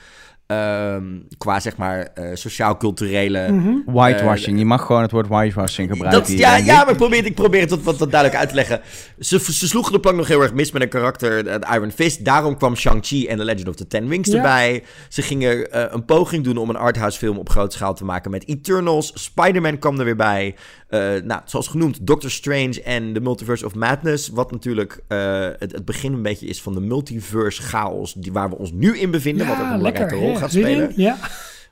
[0.46, 1.04] Ehm,
[1.38, 3.48] qua zeg maar eh, sociaal-culturele...
[3.52, 3.72] Mhm.
[3.86, 4.58] Whitewashing.
[4.58, 6.20] je mag gewoon het woord whitewashing gebruiken.
[6.30, 6.84] Dat, ja, ja, ik.
[6.84, 8.80] maar ik probeer, het- ik probeer het wat, wat, wat duidelijk uit te leggen.
[9.18, 12.24] Ze, ze sloegen de plank nog heel erg mis met een karakter, eh, Iron Fist.
[12.24, 14.36] Daarom kwam Shang-Chi en The Legend of the Ten Rings Ja.
[14.36, 14.82] erbij.
[15.08, 18.30] Ze gingen eh, een poging doen om een arthouse film op grote schaal te maken
[18.30, 19.12] met Eternals.
[19.14, 20.54] Spider-Man kwam er weer bij.
[20.88, 24.28] Eh, nou, zoals genoemd, Doctor Strange en The Multiverse of Madness.
[24.28, 25.18] Wat natuurlijk eh,
[25.58, 28.98] het, het begin een beetje is van de multiverse chaos die, waar we ons nu
[28.98, 29.46] in bevinden.
[29.46, 30.92] wat ook een belangrijke rol gaat spelen.
[30.96, 31.16] Ja.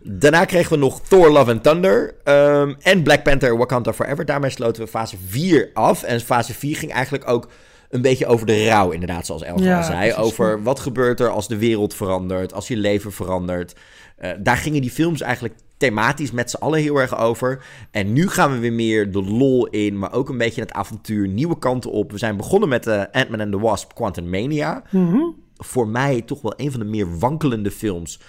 [0.02, 4.24] Daarna kregen we nog Thor Love and Thunder ehm, en Black Panther Wakanda Forever.
[4.24, 6.02] Daarmee sloten we fase 4 af.
[6.02, 7.48] En fase 4 ging eigenlijk ook
[7.90, 10.12] een beetje over de rouw, inderdaad, zoals Elga Ja, zei.
[10.14, 13.74] Over wat gebeurt er als de wereld verandert, als je leven verandert.
[14.16, 17.64] Eh, daar gingen die films eigenlijk thematisch met z'n allen heel erg over.
[17.90, 21.28] En nu gaan we weer meer de lol in, maar ook een beetje het avontuur,
[21.28, 22.12] nieuwe kanten op.
[22.12, 25.18] We zijn begonnen met eh, Ant-Man and the Wasp Quantum Mania Mhm.
[25.56, 28.20] voor mij toch wel een van de meer wankelende films.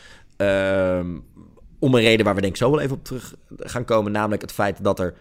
[0.42, 1.20] Ehm,
[1.80, 4.12] om een reden waar we denk ik zo wel even op terug gaan komen.
[4.12, 5.14] Namelijk het feit dat, er,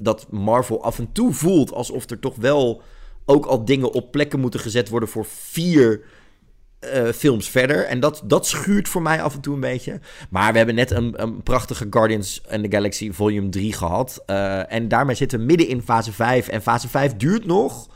[0.00, 2.82] dat Marvel af en toe voelt alsof er toch wel
[3.24, 6.04] ook al dingen op plekken moeten gezet worden voor vier
[6.78, 7.84] eh, films verder.
[7.84, 10.00] En dat, dat schuurt voor mij af en toe een beetje.
[10.30, 14.22] Maar we hebben net een, een prachtige Guardians and the Galaxy Volume 3 gehad.
[14.26, 16.48] Eh, en daarmee zitten we midden in fase 5.
[16.48, 17.88] En fase 5 duurt nog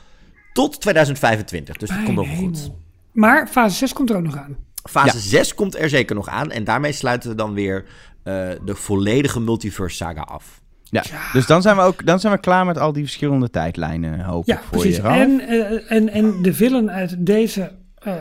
[0.53, 1.77] tot 2025.
[1.77, 2.71] Dus dat komt nog goed.
[3.13, 4.57] Maar fase 6 komt er ook nog aan.
[4.91, 6.51] Fase 6 komt er zeker nog aan.
[6.51, 7.85] En daarmee sluiten we dan weer
[8.23, 10.63] eh, de volledige multiverse saga af.
[10.83, 14.21] Ja, dus dan zijn, we ook, dan zijn we klaar met al die verschillende tijdlijnen,
[14.21, 14.97] hoop Ja, ik voor precies.
[14.97, 15.03] je.
[15.03, 15.17] Ralf.
[15.17, 18.15] En, eh, en, en de villain uit deze eh,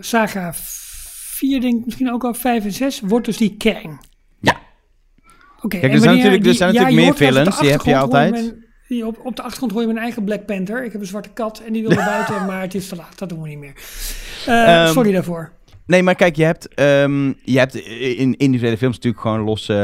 [0.00, 4.00] saga 4, denk ik misschien ook al 5 en 6, wordt dus die Kang.
[4.40, 4.56] Ja.
[5.56, 5.68] Oké.
[5.68, 8.54] Kijk, en er zijn natuurlijk- er zijn natuurlijk meer villains, die heb je altijd.
[8.88, 10.84] die op, op de achtergrond hoor je mijn eigen Black Panther.
[10.84, 13.18] Ik heb een zwarte kat en die wil naar buiten, maar het is te laat.
[13.18, 13.72] Dat doen we niet meer.
[14.46, 15.52] Eh, Ehm, sorry daarvoor.
[15.86, 19.74] Nee, maar kijk, je hebt, ehm, je hebt in individuele films natuurlijk gewoon losse,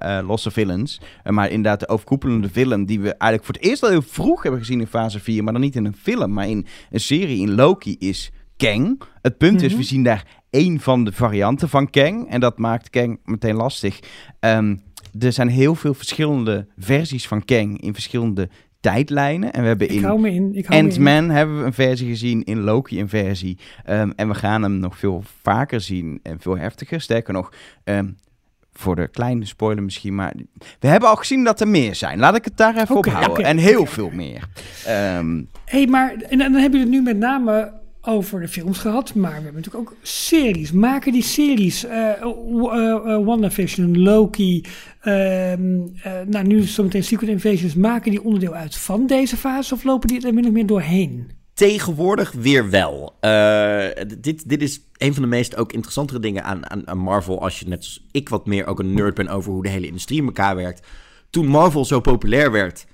[0.00, 1.00] eh, losse villains.
[1.22, 4.42] Eh, maar inderdaad, de overkoepelende villain die we eigenlijk voor het eerst al heel vroeg
[4.42, 7.40] hebben gezien in fase 4, maar dan niet in een film, maar in een serie
[7.40, 9.02] in Loki is Kang.
[9.22, 9.80] Het punt is, Mhm.
[9.80, 14.00] we zien daar één van de varianten van Kang en dat maakt Kang meteen lastig.
[14.40, 14.76] Ehm,
[15.18, 18.48] er zijn heel veel verschillende versies van Kang in verschillende
[18.82, 19.52] tijdlijnen.
[19.52, 20.66] En we hebben in.
[20.66, 23.58] Ant-Man hebben we een versie gezien, in Loki een versie.
[23.84, 27.00] Ehm, en we gaan hem nog veel vaker zien en veel heftiger.
[27.00, 27.52] Sterker nog,
[27.84, 28.08] ehm,
[28.72, 30.32] voor de kleine spoiler misschien, maar
[30.80, 32.18] we hebben al gezien dat er meer zijn.
[32.18, 33.44] Laat ik het daar even op houden.
[33.44, 34.48] en heel veel meer.
[34.86, 37.72] Ehm, hey, maar en dan heb je het nu met name
[38.02, 40.72] over de films gehad, maar we hebben natuurlijk ook series.
[40.72, 44.64] Maken die series, eh, eh, WandaVision, Loki,
[45.00, 49.84] ehm, eh, nou nu zometeen Secret Invasions, maken die onderdeel uit van deze fase of
[49.84, 51.30] lopen die er min of meer doorheen?
[51.54, 53.14] Tegenwoordig weer wel.
[54.18, 57.42] Dit, dit is een van de meest ook interessantere dingen aan, aan, aan Marvel.
[57.42, 59.86] Als je net als ik wat meer ook een nerd ben over hoe de hele
[59.86, 60.86] industrie in elkaar werkt.
[61.30, 62.86] Toen Marvel zo populair werd,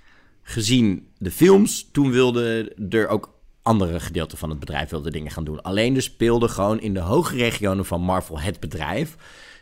[0.43, 3.38] gezien de films, toen wilden er ook
[3.69, 5.63] andere gedeelten van het bedrijf wilden dingen gaan doen.
[5.63, 9.17] Alleen er speelde gewoon in de hoge regionen van Marvel het bedrijf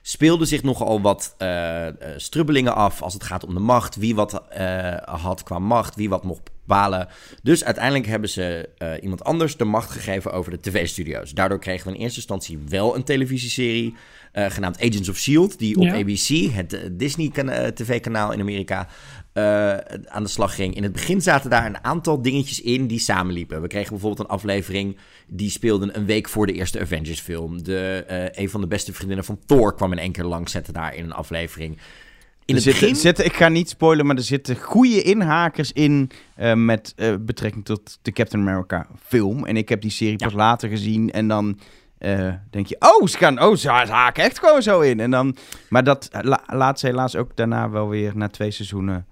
[0.08, 3.96] speelde zich nogal wat eh, eh, strubbelingen af als het gaat om de macht.
[3.96, 7.08] Wie wat eh, had qua macht, wie wat mocht bepalen.
[7.42, 8.68] Dus uiteindelijk hebben ze
[9.02, 11.30] iemand anders de macht gegeven over de tv-studio's.
[11.30, 13.94] Daardoor kregen we in eerste instantie wel een televisieserie
[14.32, 15.58] genaamd Agents of S.H.I.E.L.D.
[15.58, 15.94] die op Ja.
[15.94, 18.88] ABC, het Disney-tv-kanaal in Amerika,
[19.36, 19.72] eh,
[20.06, 20.74] aan de slag ging.
[20.74, 23.62] In het begin zaten daar een aantal dingetjes in die samenliepen.
[23.62, 27.62] We kregen bijvoorbeeld een aflevering die speelde een week voor de eerste Avengers-film.
[27.62, 30.72] De, eh, een van de beste vriendinnen van Thor kwam in één keer langs zetten
[30.74, 31.78] daar in een aflevering.
[32.44, 32.96] In het zitten, begin...
[32.96, 37.98] zitten, ik ga niet spoilen, maar er zitten goede inhakers in eh, met betrekking tot
[38.02, 39.46] de Captain America film.
[39.46, 41.58] En ik heb die serie pas later gezien en dan
[42.50, 45.00] denk je, oh, ze gaan, oh, ze ha- ze haken echt gewoon zo in.
[45.00, 45.36] En dan,
[45.68, 49.06] maar dat la- laat ze helaas ook daarna wel weer na twee seizoenen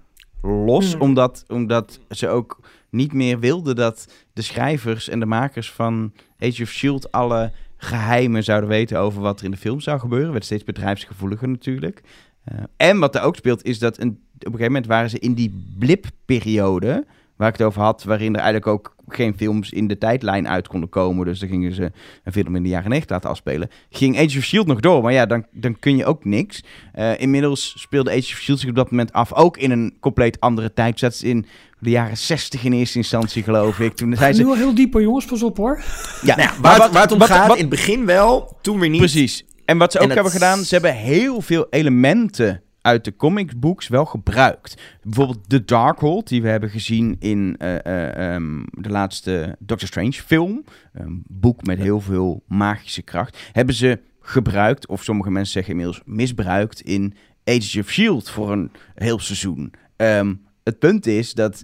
[0.45, 1.01] los, Hmm.
[1.01, 6.63] omdat, omdat ze ook niet meer wilden dat de schrijvers en de makers van Age
[6.63, 7.11] of S.H.I.E.L.D.
[7.11, 10.31] alle geheimen zouden weten over wat er in de film zou gebeuren.
[10.31, 12.01] Werd steeds bedrijfsgevoeliger natuurlijk.
[12.43, 15.19] Eh, en wat er ook speelt is dat een, op een gegeven moment waren ze
[15.19, 17.05] in die blipperiode,
[17.35, 20.67] waar ik het over had, waarin er eigenlijk ook geen films in de tijdlijn uit
[20.67, 21.25] konden komen.
[21.25, 21.91] Dus dan gingen ze
[22.23, 23.69] een film in de jaren 90 laten afspelen.
[23.89, 24.67] Ging Age of S.H.I.E.L.D.
[24.67, 26.63] nog door, maar ja, dan, dan kun je ook niks.
[26.93, 28.59] Eh, inmiddels speelde Age of S.H.I.E.L.D.
[28.59, 30.99] zich op dat moment af, ook in een compleet andere tijd.
[30.99, 31.45] Zat ze in
[31.79, 33.93] de jaren 60 in eerste instantie, geloof ik.
[33.95, 34.45] Toen zei Nu ze...
[34.45, 35.81] wel heel diep hoor, jongens, pas op hoor.
[36.21, 38.05] Ja, Nou ja, waar, wat- het, waar het om wat- gaat, wat- in het begin
[38.05, 38.99] wel, toen weer niet.
[38.99, 39.45] Precies.
[39.65, 43.15] En wat ze ook En het- hebben gedaan, ze hebben heel veel elementen uit de
[43.15, 44.81] comicsbooks wel gebruikt.
[45.03, 50.11] Bijvoorbeeld de Darkhold, die we hebben gezien in eh, eh, ehm, de laatste Doctor Strange
[50.11, 50.63] film.
[50.93, 53.37] Een boek met heel veel magische kracht.
[53.51, 57.13] Hebben ze gebruikt, of sommige mensen zeggen inmiddels misbruikt, in
[57.43, 58.29] Age of S.H.I.E.L.D.
[58.29, 59.73] voor een heel seizoen.
[59.95, 60.33] Ehm,
[60.63, 61.61] het punt is dat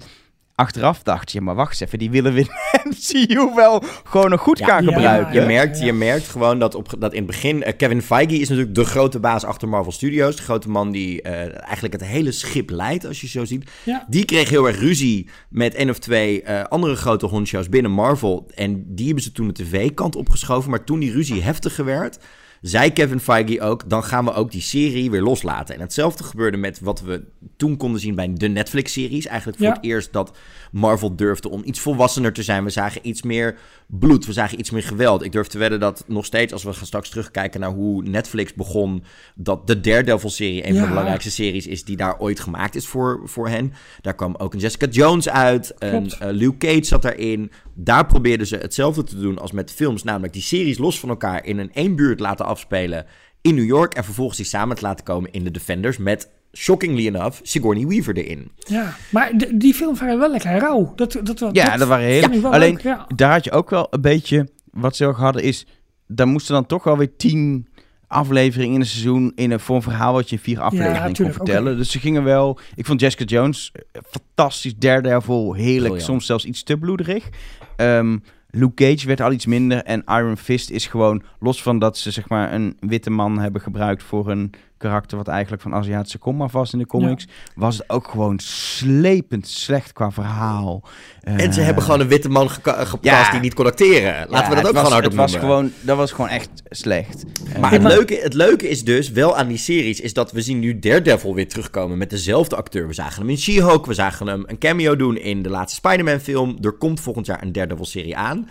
[0.61, 2.39] achteraf dacht je, maar wacht eens even, die willen we
[2.83, 5.33] in MCU wel gewoon nog goed Ja, gaan ja, gebruiken.
[5.33, 7.63] Je merkt, je merkt gewoon dat, op, dat in het begin...
[7.63, 10.35] eh, Kevin Feige is natuurlijk de grote baas achter Marvel Studios.
[10.35, 13.71] De grote man die eh, eigenlijk het hele schip leidt, als je zo ziet.
[13.83, 14.05] Ja.
[14.09, 18.49] Die kreeg heel erg ruzie met één of twee eh, andere grote hondshows binnen Marvel.
[18.55, 20.69] En die hebben ze toen de tv-kant opgeschoven.
[20.69, 22.19] Maar toen die ruzie heftiger werd,
[22.61, 23.89] zei Kevin Feige ook...
[23.89, 25.75] dan gaan we ook die serie weer loslaten.
[25.75, 27.23] En hetzelfde gebeurde met wat we
[27.57, 29.25] toen konden zien bij de Netflix-series.
[29.25, 29.73] Eigenlijk voor Ja.
[29.73, 30.37] het eerst dat
[30.71, 32.63] Marvel durfde om iets volwassener te zijn.
[32.63, 33.57] We zagen iets meer
[33.87, 35.23] bloed, we zagen iets meer geweld.
[35.23, 38.53] Ik durf te wedden dat nog steeds, als we gaan straks terugkijken naar hoe Netflix
[38.53, 39.03] begon,
[39.35, 40.73] dat de Daredevil-serie een Ja.
[40.73, 43.73] van de belangrijkste series is die daar ooit gemaakt is voor, voor hen.
[44.01, 47.51] Daar kwam ook een Jessica Jones uit, een eh, Luke Cage zat daarin.
[47.73, 51.45] Daar probeerden ze hetzelfde te doen als met films, namelijk die series los van elkaar
[51.45, 53.05] in een één buurt laten afspelen
[53.41, 57.07] in New York en vervolgens die samen te laten komen in de Defenders met, shockingly
[57.07, 58.51] enough, Sigourney Weaver erin.
[58.57, 60.93] Ja, maar die films waren wel lekker rauw.
[60.95, 62.23] Dat, dat, dat, Ja, dat waren heel...
[62.51, 63.07] Alleen, leuk, ja.
[63.15, 64.49] daar had je ook wel een beetje...
[64.71, 65.65] Wat ze ook hadden is...
[66.07, 67.67] Daar moesten dan toch wel weer tien
[68.07, 69.31] afleveringen in een seizoen...
[69.35, 71.77] in een, voor een verhaal wat je in vier afleveringen kon vertellen.
[71.77, 72.59] Dus ze gingen wel...
[72.75, 74.75] Ik vond Jessica Jones eh, fantastisch.
[74.75, 75.77] Daredevil, heerlijk.
[75.77, 76.01] Briljant.
[76.01, 77.29] Soms zelfs iets te bloederig.
[77.75, 78.17] Ehm,
[78.49, 79.83] Luke Cage werd al iets minder.
[79.83, 81.23] En Iron Fist is gewoon...
[81.39, 84.03] Los van dat ze zeg maar een witte man hebben gebruikt...
[84.03, 87.27] voor een karakter wat eigenlijk van Aziatische kom af was in de comics...
[87.55, 90.83] was het ook gewoon slepend slecht qua verhaal.
[91.21, 93.31] En ze Eh, hebben gewoon een witte man gecast ja.
[93.31, 94.25] die niet kon acteren.
[94.29, 95.49] Laten ja, we dat ook was, gewoon hardop het was noemen.
[95.49, 97.23] gewoon, Dat was gewoon echt slecht.
[97.59, 100.41] Maar Eh, het leuke, het leuke is dus wel aan die series, is dat we
[100.41, 102.87] zien nu Daredevil weer terugkomen met dezelfde acteur.
[102.87, 106.19] We zagen hem in She-Hulk, we zagen hem een cameo doen in de laatste Spider-Man
[106.19, 106.57] film.
[106.61, 108.49] Er komt volgend jaar een Daredevil serie aan.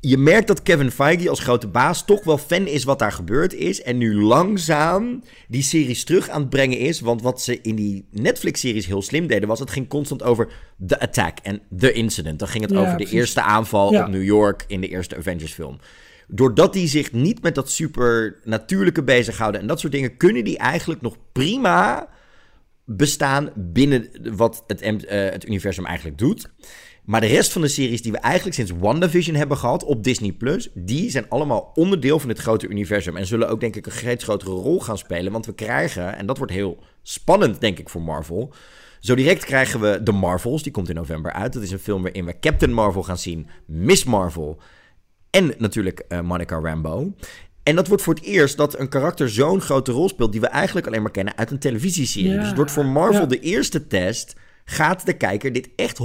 [0.00, 3.54] Je merkt dat Kevin Feige als grote baas toch wel fan is wat daar gebeurd
[3.54, 3.82] is.
[3.82, 7.00] En nu langzaam die series terug aan het brengen is.
[7.00, 10.48] Want wat ze in die Netflix-series heel slim deden, was het ging constant over
[10.86, 12.38] The Attack en The Incident.
[12.38, 14.04] Dan ging het Ja, over de eerste aanval Ja.
[14.04, 15.78] op New York in de eerste Avengers-film.
[16.28, 20.58] Doordat die zich niet met dat super natuurlijke bezighouden en dat soort dingen, kunnen die
[20.58, 22.08] eigenlijk nog prima
[22.84, 26.50] bestaan binnen wat het, eh, het universum eigenlijk doet.
[27.08, 30.32] Maar de rest van de series die we eigenlijk sinds WandaVision hebben gehad op Disney
[30.32, 33.16] Plus, die zijn allemaal onderdeel van dit grote universum.
[33.16, 35.32] En zullen ook denk ik een steeds grotere rol gaan spelen.
[35.32, 38.52] Want we krijgen, en dat wordt heel spannend denk ik voor Marvel.
[39.00, 41.52] Zo direct krijgen we The Marvels, die komt in november uit.
[41.52, 44.58] Dat is een film waarin we Captain Marvel gaan zien, Miss Marvel
[45.30, 47.12] en natuurlijk eh, Monica Rambeau.
[47.62, 50.32] En dat wordt voor het eerst dat een karakter zo'n grote rol speelt...
[50.32, 52.30] die we eigenlijk alleen maar kennen uit een televisieserie.
[52.30, 53.26] Ja, Dus het wordt voor Marvel ja.
[53.26, 54.36] de eerste test...
[54.70, 55.98] gaat de kijker dit echt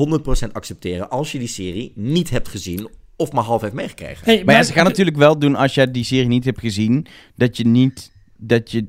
[0.47, 1.09] 100% accepteren...
[1.09, 4.26] als je die serie niet hebt gezien of maar half heeft meegekregen.
[4.26, 7.05] Hey, maar ja, ze gaan natuurlijk wel doen als jij die serie niet hebt gezien,
[7.36, 8.86] dat je niet, dat je,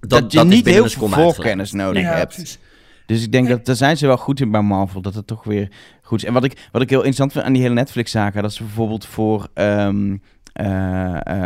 [0.00, 2.34] dat, je is niet heel veel voorkennis nodig Ja, hebt.
[2.34, 2.58] precies.
[3.06, 5.44] Dus ik denk dat daar zijn ze wel goed in bij Marvel, dat het toch
[5.44, 5.68] weer
[6.02, 6.28] goed is.
[6.28, 9.06] En wat ik, wat ik heel interessant vind aan die hele Netflix-zaken, dat ze bijvoorbeeld
[9.06, 10.16] voor ehm,
[10.52, 11.45] eh,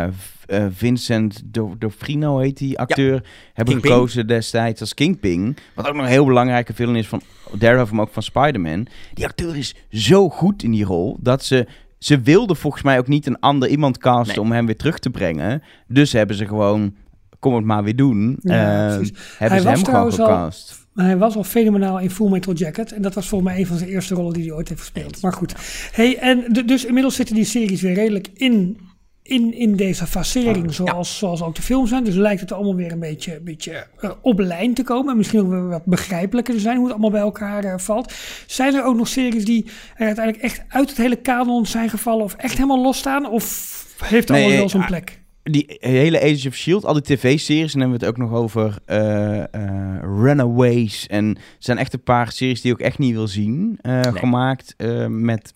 [0.51, 3.23] eh, Vincent Do- D'Onofrio heet die acteur,
[3.53, 5.55] hebben gekozen destijds als Kingpin.
[5.75, 7.21] Wat ook nog een heel belangrijke film is van
[7.53, 8.87] Daredevil, maar ook van Spider-Man.
[9.13, 11.67] Die acteur is zo goed in die rol, dat ze...
[11.97, 14.45] Ze wilden volgens mij ook niet een ander iemand casten Nee.
[14.45, 15.61] om hem weer terug te brengen.
[15.87, 16.95] Dus hebben ze gewoon,
[17.39, 18.37] kom het maar weer doen.
[18.41, 19.17] Ja, Eh, precies.
[19.17, 20.87] hebben Hij ze was hem gewoon trouwens al- gecast.
[20.93, 22.91] Maar hij was al fenomenaal in Full Metal Jacket.
[22.91, 25.21] En dat was volgens mij een van zijn eerste rollen die hij ooit heeft gespeeld.
[25.21, 25.55] Maar goed.
[25.91, 28.77] Hey, en dus inmiddels zitten die series weer redelijk in,
[29.23, 30.73] in, in deze fasering.
[30.73, 32.03] Zoals, zoals ook de films zijn.
[32.03, 35.11] Dus lijkt het allemaal weer een beetje, een beetje eh, op lijn te komen.
[35.11, 38.13] En misschien ook weer wat begrijpelijker te zijn hoe het allemaal bij elkaar eh, valt.
[38.45, 39.65] Zijn er ook nog series die
[39.95, 42.23] er uiteindelijk echt uit het hele kanon zijn gevallen?
[42.23, 43.29] Of echt helemaal losstaan?
[43.29, 45.21] Of heeft Nee, allemaal wel eh, zo'n ah, plek?
[45.43, 48.39] die hele Age of S.H.I.E.L.D., al die tv-series, en dan hebben we het ook nog
[48.39, 51.07] over eh, eh, Runaways.
[51.07, 54.01] En er zijn echt een paar series die ik ook echt niet wil zien, eh,
[54.01, 55.53] gemaakt eh, met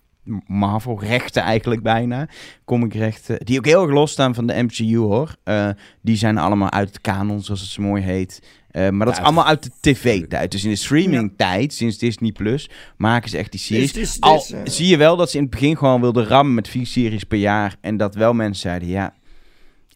[0.48, 2.28] Marvel-rechten eigenlijk bijna,
[2.66, 5.36] comic-rechten, die ook heel erg losstaan van de MCU hoor.
[5.44, 5.70] Eh,
[6.02, 8.42] die zijn allemaal uit het kanon, zoals het zo mooi heet.
[8.72, 10.52] Eh, maar dat Ja, is allemaal uit de tv-tijd.
[10.52, 13.94] Dus in de streaming-tijd, sinds Disney Plus, maken ze echt die series.
[13.94, 16.54] Dus- Al dus, eh, zie je wel dat ze in het begin gewoon wilden rammen
[16.54, 17.76] met vier series per jaar.
[17.82, 19.14] En dat wel mensen zeiden, ja,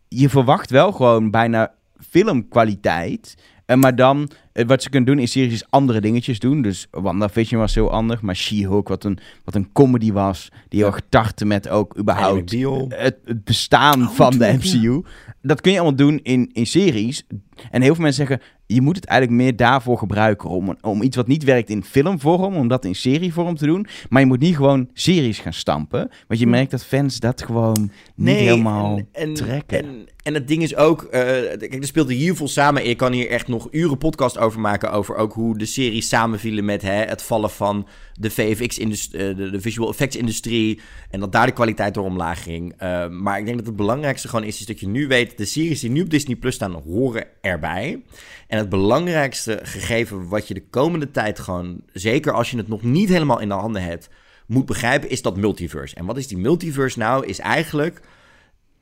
[0.08, 1.72] je verwacht wel gewoon bijna
[2.10, 3.36] filmkwaliteit.
[3.70, 6.62] Eh, maar dan, eh, wat ze kunnen doen in series is andere dingetjes doen.
[6.62, 8.22] Dus WandaVision was heel anders.
[8.22, 10.50] Maar She-Hulk, wat een, wat een comedy was.
[10.68, 12.86] Die heel erg tartte met ook überhaupt Deal.
[12.90, 14.54] het, het bestaan Oh, van de ja.
[14.54, 15.02] MCU.
[15.42, 17.24] Dat kun je allemaal doen in, in series.
[17.72, 20.50] En heel veel mensen zeggen, je moet het eigenlijk meer daarvoor gebruiken.
[20.50, 23.88] Om, om iets wat niet werkt in filmvorm, om dat in serievorm te doen.
[24.10, 26.10] Maar je moet niet gewoon series gaan stampen.
[26.28, 26.52] Want je Hm.
[26.52, 29.84] merkt dat fans dat gewoon niet helemaal en, en, trekken.
[29.84, 31.22] En, En het ding is ook, eh,
[31.58, 32.86] kijk, er speelde hier veel samen.
[32.86, 34.92] Ik kan hier echt nog uren podcast over maken.
[34.92, 39.62] Over ook hoe de series samenvielen met hè, het vallen van de VFX-industrie, de, de
[39.62, 40.80] visual effects-industrie.
[41.10, 42.74] En dat daar de kwaliteit door omlaag ging.
[42.78, 45.46] Eh, maar ik denk dat het belangrijkste gewoon is, is dat je nu weet, de
[45.46, 48.02] series die nu op Disney Plus staan, horen erbij.
[48.48, 52.82] En het belangrijkste gegeven wat je de komende tijd gewoon, zeker als je het nog
[52.82, 54.10] niet helemaal in de handen hebt,
[54.46, 55.96] moet begrijpen, is dat multiverse.
[55.96, 57.26] En wat is die multiverse nou?
[57.26, 58.02] Is eigenlijk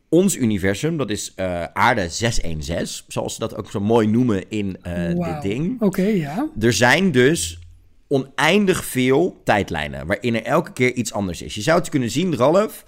[0.09, 4.77] ons universum, dat is uh, aarde 616, zoals ze dat ook zo mooi noemen in
[4.87, 5.33] uh, Wauw.
[5.33, 5.81] dit ding.
[5.81, 6.49] Oké, ja.
[6.59, 7.59] Er zijn dus
[8.07, 11.55] oneindig veel tijdlijnen waarin er elke keer iets anders is.
[11.55, 12.83] Je zou het kunnen zien, Ralf.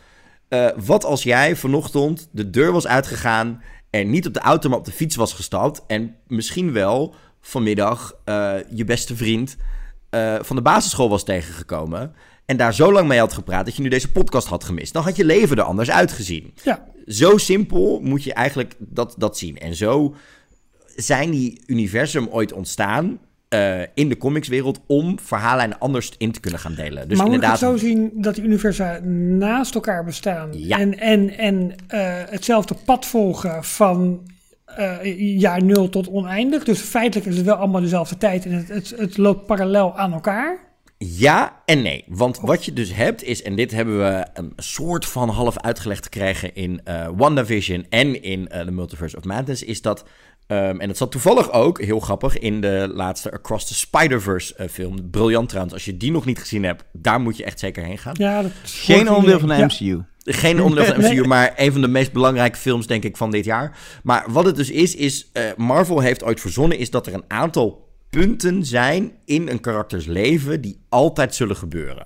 [0.49, 4.78] Uh, wat als jij vanochtend de deur was uitgegaan en niet op de auto, maar
[4.78, 8.13] op de fiets was gestapt en misschien wel vanmiddag
[8.74, 9.57] je beste vriend
[10.41, 12.13] van de basisschool was tegengekomen
[12.49, 14.93] en daar zo lang mee had gepraat dat je nu deze podcast had gemist.
[14.93, 16.53] Dan had je leven er anders uitgezien.
[16.63, 16.88] Ja.
[17.10, 19.57] Zo simpel moet je eigenlijk dat, dat zien.
[19.57, 20.16] En zo
[20.95, 26.60] zijn die universum ooit ontstaan uh, in de comicswereld om verhaallijnen anders in te kunnen
[26.60, 27.07] gaan delen.
[27.07, 30.80] Dus maar moet inderdaad, ik het zo zien dat die universa naast elkaar bestaan Ja.
[30.80, 31.72] en, en, en uh,
[32.30, 34.22] hetzelfde pad volgen van
[34.80, 36.64] uh, jaar nul tot oneindig?
[36.64, 40.14] Dus feitelijk is het wel allemaal dezelfde tijd en het, het, het loopt parallel aan
[40.14, 40.68] elkaar.
[41.06, 42.04] Ja en nee.
[42.08, 46.04] Want wat je dus hebt is, en dit hebben we een soort van half uitgelegd
[46.04, 50.06] gekregen in uh, WandaVision en in uh, The Multiverse of Madness, is dat,
[50.47, 54.68] um, en dat zat toevallig ook, heel grappig, in de laatste Across the Spider-Verse uh,
[54.68, 55.10] film.
[55.10, 55.74] Briljant trouwens.
[55.74, 58.16] Als je die nog niet gezien hebt, daar moet je echt zeker heen gaan.
[58.18, 59.66] Ja, dat Geen onderdeel van de ja.
[59.66, 60.04] MCU.
[60.24, 63.32] Geen onderdeel van de MCU, maar een van de meest belangrijke films, denk ik, van
[63.32, 63.78] dit jaar.
[64.04, 67.26] Maar wat het dus is, is uh, Marvel heeft ooit verzonnen, is dat er een
[67.28, 72.05] aantal punten zijn in een karakters leven die altijd zullen gebeuren.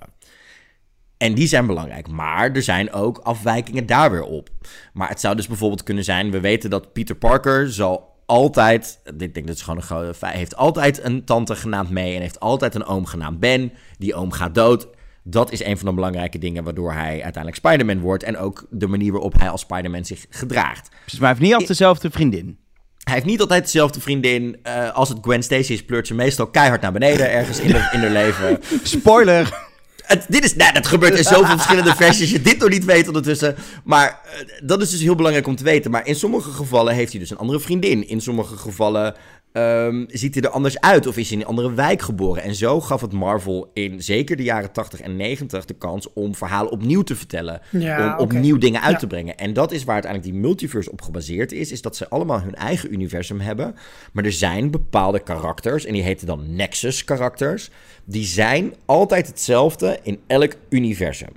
[1.16, 2.08] En die zijn belangrijk.
[2.08, 4.50] Maar er zijn ook afwijkingen daar weer op.
[4.92, 9.00] Maar het zou dus bijvoorbeeld kunnen zijn: we weten dat Peter Parker zal altijd.
[9.14, 10.34] Dit denk dat is gewoon een grote feit.
[10.34, 13.72] Heeft altijd een tante genaamd May en heeft altijd een oom genaamd Ben.
[13.98, 14.88] Die oom gaat dood.
[15.22, 18.22] Dat is een van de belangrijke dingen waardoor hij uiteindelijk Spider-Man wordt.
[18.22, 20.88] En ook de manier waarop hij als Spider-Man zich gedraagt.
[21.04, 22.58] Dus maar hij heeft niet altijd dezelfde vriendin.
[23.04, 24.56] Hij heeft niet altijd dezelfde vriendin.
[24.66, 27.88] Uh, als het Gwen Stacy is, pleurt ze meestal keihard naar beneden ergens in, de,
[27.92, 28.60] in haar leven.
[28.82, 29.62] Spoiler!
[30.02, 32.30] Het, dit is, nou, dat gebeurt in zoveel verschillende versies.
[32.30, 33.56] Je dit nog niet weet ondertussen.
[33.84, 35.90] Maar uh, dat is dus heel belangrijk om te weten.
[35.90, 38.08] Maar in sommige gevallen heeft hij dus een andere vriendin.
[38.08, 39.14] In sommige gevallen
[39.56, 41.06] um, ziet hij er anders uit.
[41.06, 42.42] Of is hij in een andere wijk geboren.
[42.42, 46.34] En zo gaf het Marvel in zeker de jaren 80 en 90 de kans om
[46.34, 47.60] verhalen opnieuw te vertellen.
[47.70, 48.18] Ja, om okay.
[48.18, 48.98] opnieuw dingen uit ja.
[48.98, 49.36] te brengen.
[49.36, 51.72] En dat is waar uiteindelijk die multiverse op gebaseerd is.
[51.72, 53.74] Is dat ze allemaal hun eigen universum hebben.
[54.12, 55.84] Maar er zijn bepaalde karakters.
[55.84, 57.70] En die heten dan Nexus karakters.
[58.04, 61.32] Die zijn altijd hetzelfde in elk universum.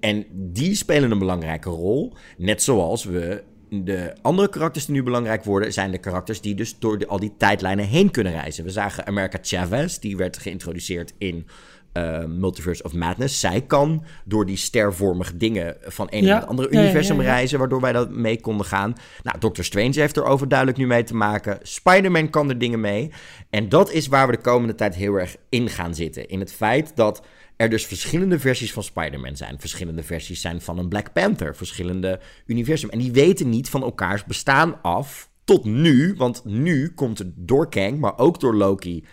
[0.00, 2.12] En die spelen een belangrijke rol.
[2.36, 6.78] Net zoals we de andere karakters die nu belangrijk worden, zijn de karakters die dus
[6.78, 8.64] door de, al die tijdlijnen heen kunnen reizen.
[8.64, 11.46] We zagen America Chavez, die werd geïntroduceerd in
[11.92, 13.40] uh, Multiverse of Madness.
[13.40, 16.30] Zij kan door die stervormige dingen van een ja.
[16.30, 18.94] naar het andere universum ja, ja, reizen, waardoor wij dat mee konden gaan.
[19.22, 21.58] Nou, Doctor Strange heeft er overduidelijk nu mee te maken.
[21.62, 23.10] Spider-Man kan er dingen mee.
[23.50, 26.28] En dat is waar we de komende tijd heel erg in gaan zitten.
[26.28, 27.22] In het feit dat
[27.58, 29.60] er dus verschillende versies van Spider-Man zijn.
[29.60, 31.56] Verschillende versies zijn van een Black Panther.
[31.56, 32.90] Verschillende universum.
[32.90, 36.14] En die weten niet van elkaars bestaan af tot nu.
[36.16, 39.04] Want nu komt het door Kang, maar ook door Loki.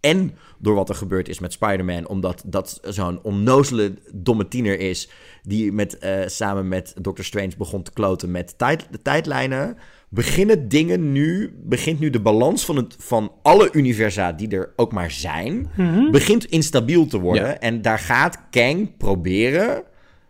[0.00, 2.08] En door wat er gebeurd is met Spider-Man.
[2.08, 5.10] Omdat dat zo'n onnozele domme tiener is.
[5.42, 9.76] Die met, uh, samen met Doctor Strange begon te kloten met tijd, de tijdlijnen.
[10.10, 11.52] Beginnen dingen nu.
[11.64, 15.70] Begint nu de balans van, het, van alle universa die er ook maar zijn.
[15.76, 16.10] Mm-hmm.
[16.10, 17.46] Begint instabiel te worden.
[17.46, 17.58] Ja.
[17.58, 19.82] En daar gaat Kang proberen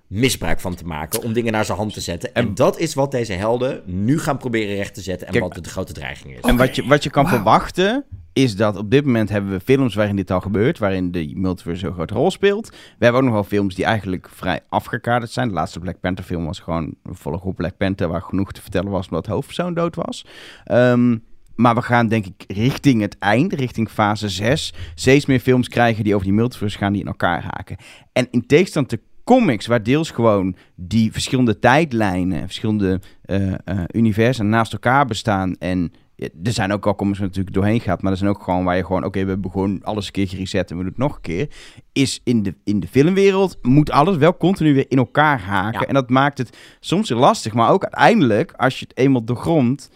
[0.09, 2.34] misbruik van te maken om dingen naar zijn hand te zetten.
[2.34, 5.54] En, en dat is wat deze helden nu gaan proberen recht te zetten en Kijk,
[5.54, 6.40] wat de grote dreiging is.
[6.40, 7.32] En wat je, wat je kan wow.
[7.34, 11.32] verwachten is dat op dit moment hebben we films waarin dit al gebeurt, waarin de
[11.34, 12.68] multiverse zo'n grote rol speelt.
[12.68, 15.48] We hebben ook nog wel films die eigenlijk vrij afgekaderd zijn.
[15.48, 18.62] De laatste Black Panther film was gewoon een volle groep Black Panther waar genoeg te
[18.62, 20.26] vertellen was omdat de hoofdpersoon dood was.
[20.72, 25.68] Um, maar we gaan denk ik richting het eind, richting fase 6, steeds meer films
[25.68, 27.76] krijgen die over die multiverse gaan die in elkaar haken.
[28.12, 33.55] En in tegenstand te comics, waar deels gewoon die verschillende tijdlijnen, verschillende uh, uh,
[33.93, 35.57] universa naast elkaar bestaan.
[35.59, 38.43] En ja, er zijn ook al comics waar natuurlijk doorheen gaat, maar er zijn ook
[38.43, 40.83] gewoon waar je gewoon, oké, okay, we hebben gewoon alles een keer gereset en we
[40.83, 41.49] doen het nog een keer.
[41.93, 45.81] Is in de, in de filmwereld moet alles wel continu weer in elkaar haken.
[45.81, 45.87] Ja.
[45.87, 49.91] En dat maakt het soms lastig, maar ook uiteindelijk, als je het eenmaal doorgrondt,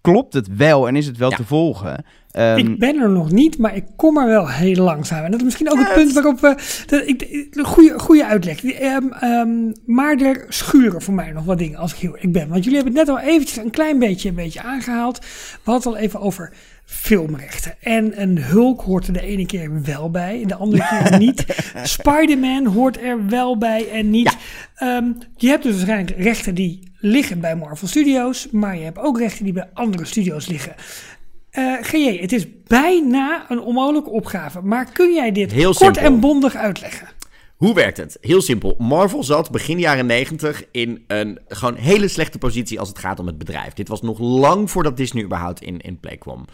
[0.00, 1.36] klopt het wel en is het wel ja.
[1.36, 2.04] te volgen.
[2.30, 5.24] Ehm, ik ben er nog niet, maar ik kom er wel heel langzaam.
[5.24, 6.54] En dat is misschien ook het punt waarop we...
[6.86, 8.64] Dat, ik, goede, goede uitleg.
[8.64, 12.48] Ehm, ehm, maar er schuren voor mij nog wat dingen als ik heel ik ben.
[12.48, 15.18] Want jullie hebben het net al eventjes een klein beetje, een beetje aangehaald.
[15.18, 16.52] We hadden het al even over
[16.84, 17.74] filmrechten.
[17.80, 21.44] En een Hulk hoort er de ene keer wel bij, en de andere keer niet.
[21.82, 24.36] Spider-Man hoort er wel bij en niet.
[24.74, 29.18] Ehm, je hebt dus waarschijnlijk rechten die liggen bij Marvel Studios, maar je hebt ook
[29.18, 30.74] rechten die bij andere studios liggen.
[31.60, 36.02] Eh GJ, het is bijna een onmogelijke opgave, maar kun jij dit Heel kort simpel.
[36.02, 37.08] en bondig uitleggen?
[37.56, 38.18] Hoe werkt het?
[38.20, 38.74] Heel simpel.
[38.78, 43.26] Marvel zat begin jaren 90 in een gewoon hele slechte positie als het gaat om
[43.26, 43.72] het bedrijf.
[43.72, 46.44] Dit was nog lang voordat Disney überhaupt in, in play kwam.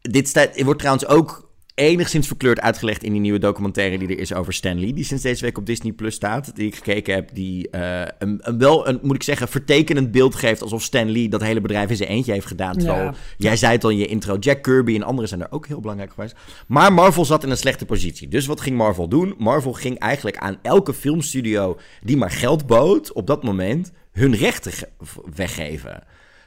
[0.00, 4.34] Dit staat, wordt trouwens ook enigszins verkleurd uitgelegd in die nieuwe documentaire die er is
[4.34, 4.92] over Stan Lee.
[4.92, 6.56] Die sinds deze week op Disney Plus staat.
[6.56, 7.34] Die ik gekeken heb.
[7.34, 10.62] Die eh, een, een wel een, moet ik zeggen, vertekenend beeld geeft.
[10.62, 12.76] Alsof Stan Lee dat hele bedrijf in zijn eentje heeft gedaan.
[12.76, 13.14] Terwijl, Ja.
[13.36, 15.80] jij zei het al in je intro, Jack Kirby en anderen zijn er ook heel
[15.80, 16.34] belangrijk geweest.
[16.66, 18.28] Maar Marvel zat in een slechte positie.
[18.28, 19.34] Dus wat ging Marvel doen?
[19.38, 24.72] Marvel ging eigenlijk aan elke filmstudio die maar geld bood op dat moment hun rechten
[24.72, 24.88] ge-
[25.34, 26.02] weggeven.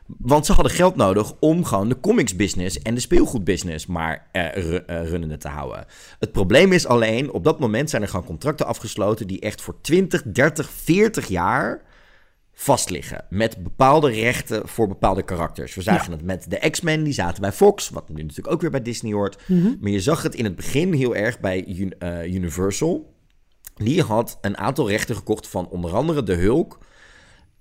[0.08, 4.76] Want ze hadden geld nodig om gewoon de comics business en de speelgoedbusiness maar eh,
[4.76, 5.86] eh, runnende te houden.
[6.20, 9.82] Het probleem is alleen, op dat moment zijn er gewoon contracten afgesloten die echt voor
[9.82, 11.82] 20, 30, 40 jaar
[12.53, 13.26] vastliggen.
[13.30, 15.76] Met bepaalde rechten voor bepaalde karakters.
[15.76, 18.72] We zagen het met de X-Men, die zaten bij Fox, wat nu natuurlijk ook weer
[18.72, 19.41] bij Disney hoort.
[19.80, 23.16] Maar je zag het in het begin heel erg bij eh, Universal.
[23.76, 26.78] Die had een aantal rechten gekocht van onder andere de Hulk.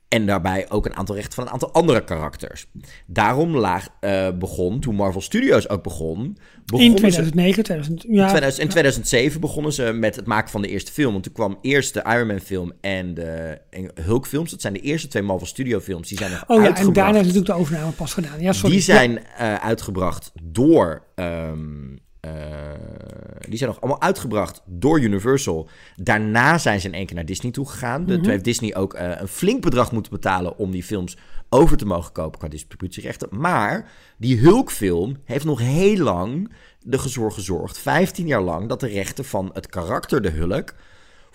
[0.08, 2.66] En daarbij ook een aantal rechten van een aantal andere karakters.
[3.06, 6.18] Daarom laag, eh, begon, toen Marvel Studios ook begon...
[6.20, 6.34] In
[6.66, 10.68] begonnen ze- 2009, 2000, ja, 2000 in 2007 begonnen ze met het maken van de
[10.68, 11.12] eerste film.
[11.12, 14.50] Want toen kwam eerst de Iron Man film en de en Hulk films.
[14.50, 16.08] Dat zijn de eerste twee Marvel Studio films.
[16.08, 18.40] Die zijn nog Oh ja, en daarna is natuurlijk de overname pas gedaan.
[18.40, 18.74] Ja, sorry.
[18.74, 21.02] Die zijn eh, uitgebracht door.
[21.14, 21.94] ehm,
[22.26, 25.68] eh, die zijn nog allemaal uitgebracht door Universal.
[25.96, 28.04] Daarna zijn ze in één keer naar Disney toe gegaan.
[28.04, 31.16] De, Toen heeft Disney ook eh, een flink bedrag moeten betalen om die films
[31.48, 33.28] over te mogen kopen qua distributierechten.
[33.30, 36.52] Maar die Hulk-film heeft nog heel lang
[36.90, 40.74] ervoor gezorgd, 15 jaar lang, dat de rechten van het karakter de Hulk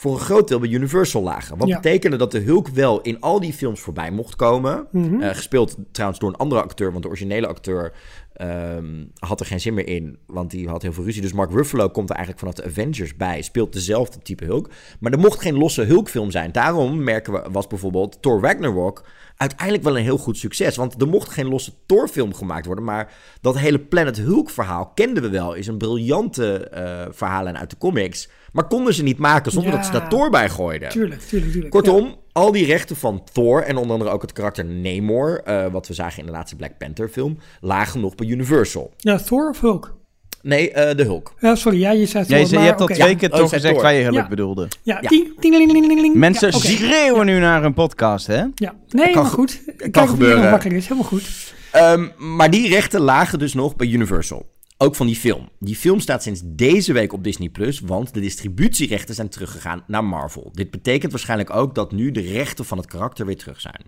[0.02, 1.58] voor een groot deel bij Universal lagen.
[1.58, 1.76] Wat Ja.
[1.76, 4.88] betekende dat de Hulk wel in al die films voorbij mocht komen.
[4.92, 5.22] Mhm.
[5.22, 7.94] Eh, gespeeld trouwens door een andere acteur, want de originele acteur
[8.34, 11.22] ehm, had er geen zin meer in, want die had heel veel ruzie.
[11.22, 14.70] Dus Mark Ruffalo komt er eigenlijk vanaf de Avengers bij, speelt dezelfde type Hulk.
[15.00, 16.52] Maar er mocht geen losse Hulk-film zijn.
[16.52, 19.06] Daarom merken we, was bijvoorbeeld Thor Ragnarok
[19.38, 20.76] uiteindelijk wel een heel goed succes.
[20.76, 25.30] Want er mocht geen losse Thor-film gemaakt worden, maar dat hele Planet Hulk-verhaal kenden we
[25.30, 25.54] wel.
[25.54, 28.30] Is een briljante eh verhaallijn uit de comics.
[28.52, 29.78] Maar konden ze niet maken zonder Ja.
[29.78, 30.90] dat ze daar Thor bij gooiden.
[30.90, 31.72] Tuurlijk, tuurlijk, tuurlijk.
[31.74, 35.88] Kortom, al die rechten van Thor en onder andere ook het karakter Namor, eh, wat
[35.88, 38.94] we zagen in de laatste Black Panther film, lagen nog bij Universal.
[38.98, 40.00] Ja, Thor of Hulk?
[40.42, 41.34] Nee, eh, de Hulk.
[41.40, 43.74] Ja, sorry, ja, je zei Thor, Ja, je, hebt al twee keer Oh, toch gezegd
[43.74, 43.84] Thor.
[43.84, 44.28] waar je Hulk Ja.
[44.28, 44.68] bedoelde.
[44.84, 45.08] Ja, Ja.
[45.08, 46.16] ting, tingelingelingeling.
[46.16, 46.66] Mensen ja, oké.
[46.68, 48.44] schreeuwen nu naar een podcast, hè?
[48.56, 49.62] Ja, nee, kan maar goed.
[49.78, 50.62] Kijk of gebeuren.
[50.72, 51.54] is, helemaal goed.
[51.72, 54.46] Ehm, maar die rechten lagen dus nog bij Universal.
[54.82, 55.50] Ook van die film.
[55.60, 60.04] Die film staat sinds deze week op Disney Plus, want de distributierechten zijn teruggegaan naar
[60.04, 60.50] Marvel.
[60.54, 63.86] Dit betekent waarschijnlijk ook dat nu de rechten van het karakter weer terug zijn.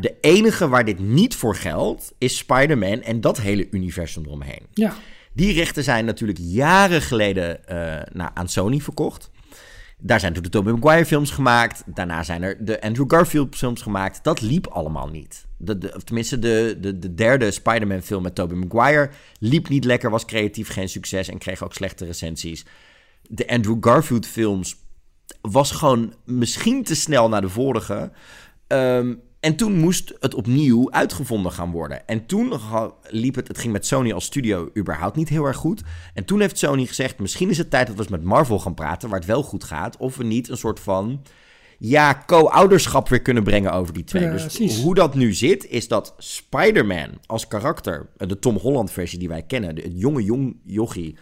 [0.00, 4.66] De enige waar dit niet voor geldt, is Spider-Man en dat hele universum eromheen.
[4.72, 4.94] ja.
[5.34, 7.60] Die rechten zijn natuurlijk jaren geleden
[8.12, 9.30] naar, aan Sony verkocht.
[9.98, 11.82] Daar zijn toen de Tobey Maguire films gemaakt.
[11.86, 14.24] Daarna zijn er de Andrew Garfield films gemaakt.
[14.24, 15.46] Dat liep allemaal niet.
[15.64, 20.10] De, of tenminste, de, de, de derde Spider-Man film met Tobey Maguire liep niet lekker,
[20.10, 22.64] was creatief geen succes en kreeg ook slechte recensies.
[23.22, 24.76] De Andrew Garfield films
[25.40, 28.12] was gewoon misschien te snel naar de vorige.
[28.66, 32.06] Ehm, en toen moest het opnieuw uitgevonden gaan worden.
[32.06, 32.60] En toen
[33.08, 35.82] liep het, het ging met Sony als studio überhaupt niet heel erg goed.
[36.14, 38.74] En toen heeft Sony gezegd, misschien is het tijd dat we eens met Marvel gaan
[38.74, 39.96] praten, waar het wel goed gaat.
[39.96, 41.22] Of we niet een soort van,
[41.84, 44.30] ja, co-ouderschap weer kunnen brengen over die twee.
[44.30, 49.28] Dus hoe dat nu zit, is dat Spider-Man als karakter, de Tom Holland versie die
[49.28, 51.16] wij kennen, de, het jonge jong jochie,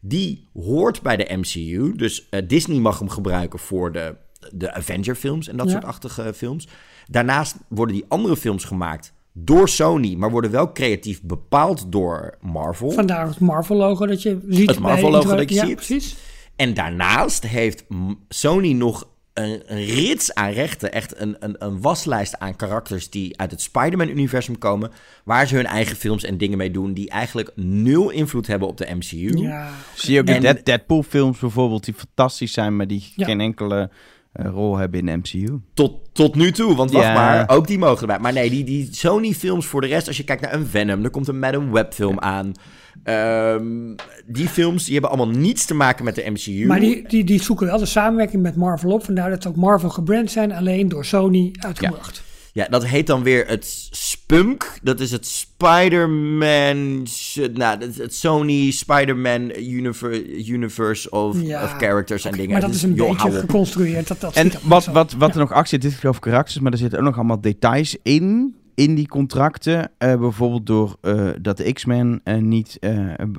[0.00, 1.92] die hoort bij de MCU.
[1.96, 4.14] Dus eh, Disney mag hem gebruiken voor de,
[4.52, 5.72] de Avenger-films en dat Ja.
[5.72, 6.68] soort achtige films.
[7.06, 12.90] Daarnaast worden die andere films gemaakt door Sony, maar worden wel creatief bepaald door Marvel.
[12.90, 14.68] Vandaar het Marvel-logo dat je ziet.
[14.70, 15.74] Het Marvel-logo dat je ja, ziet.
[15.74, 16.16] precies.
[16.56, 17.84] En daarnaast heeft
[18.28, 19.08] Sony nog
[19.38, 20.92] een, een rits aan rechten.
[20.92, 24.90] Echt een, een, een waslijst aan karakters die uit het Spider-Man-universum komen.
[25.24, 26.92] Waar ze hun eigen films en dingen mee doen.
[26.92, 29.36] Die eigenlijk nul invloed hebben op de MCU.
[29.38, 33.24] Ja, Zie je ook En- de Dead- Deadpool-films bijvoorbeeld, die fantastisch zijn, maar die Ja.
[33.24, 33.90] geen enkele
[34.32, 35.60] eh, rol hebben in de MCU.
[35.74, 37.14] Tot, tot nu toe, want wacht Ja.
[37.14, 38.18] maar, ook die mogen erbij.
[38.18, 41.10] Maar nee, die, die Sony-films voor de rest, als je kijkt naar een Venom, er
[41.10, 42.52] komt een Madam Web-film aan.
[43.02, 43.94] Ehm,
[44.26, 46.66] die films die hebben allemaal niets te maken met de MCU.
[46.66, 49.04] Maar die, die, die zoeken wel de samenwerking met Marvel op.
[49.04, 52.22] Vandaar dat ze ook Marvel gebrand zijn, alleen door Sony uitgebracht.
[52.52, 54.78] Ja, dat heet dan weer het Spunk.
[54.82, 57.06] Dat is het Spider-Man.
[57.54, 62.50] Nou, het, het Sony Spider-Man universe, universe of, Ja, of characters en dingen.
[62.50, 64.08] Maar dat is een joh, beetje geconstrueerd.
[64.08, 65.34] Dat, dat En wat, wat, wat Ja.
[65.34, 67.96] er nog achter zit, dit is over karakters, maar er zitten ook nog allemaal details
[68.02, 68.54] in.
[68.76, 72.78] In die contracten, Eh, bijvoorbeeld door eh, dat de X-Men eh, niet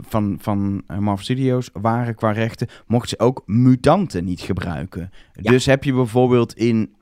[0.07, 5.11] van, van Marvel Studios waren qua rechten, mochten ze ook mutanten niet gebruiken.
[5.33, 5.51] Ja.
[5.51, 6.95] Dus heb je bijvoorbeeld in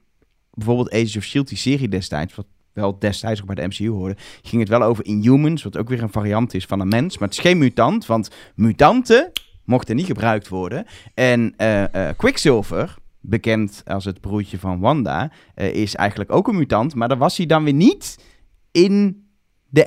[0.54, 4.16] bijvoorbeeld Age of Shield, die serie destijds, wat wel destijds ook bij de MCU hoorde,
[4.42, 7.18] ging het wel over Inhumans, wat ook weer een variant is van een mens.
[7.18, 9.32] Maar het is geen mutant, want mutanten
[9.64, 10.86] mochten niet gebruikt worden.
[11.14, 11.56] En
[12.18, 12.96] Quicksilver,
[13.28, 16.96] bekend als het broertje van Wanda, eh, is eigenlijk ook een mutant.
[16.96, 18.18] Maar dan was hij dan weer niet
[18.72, 19.24] in
[19.70, 19.86] de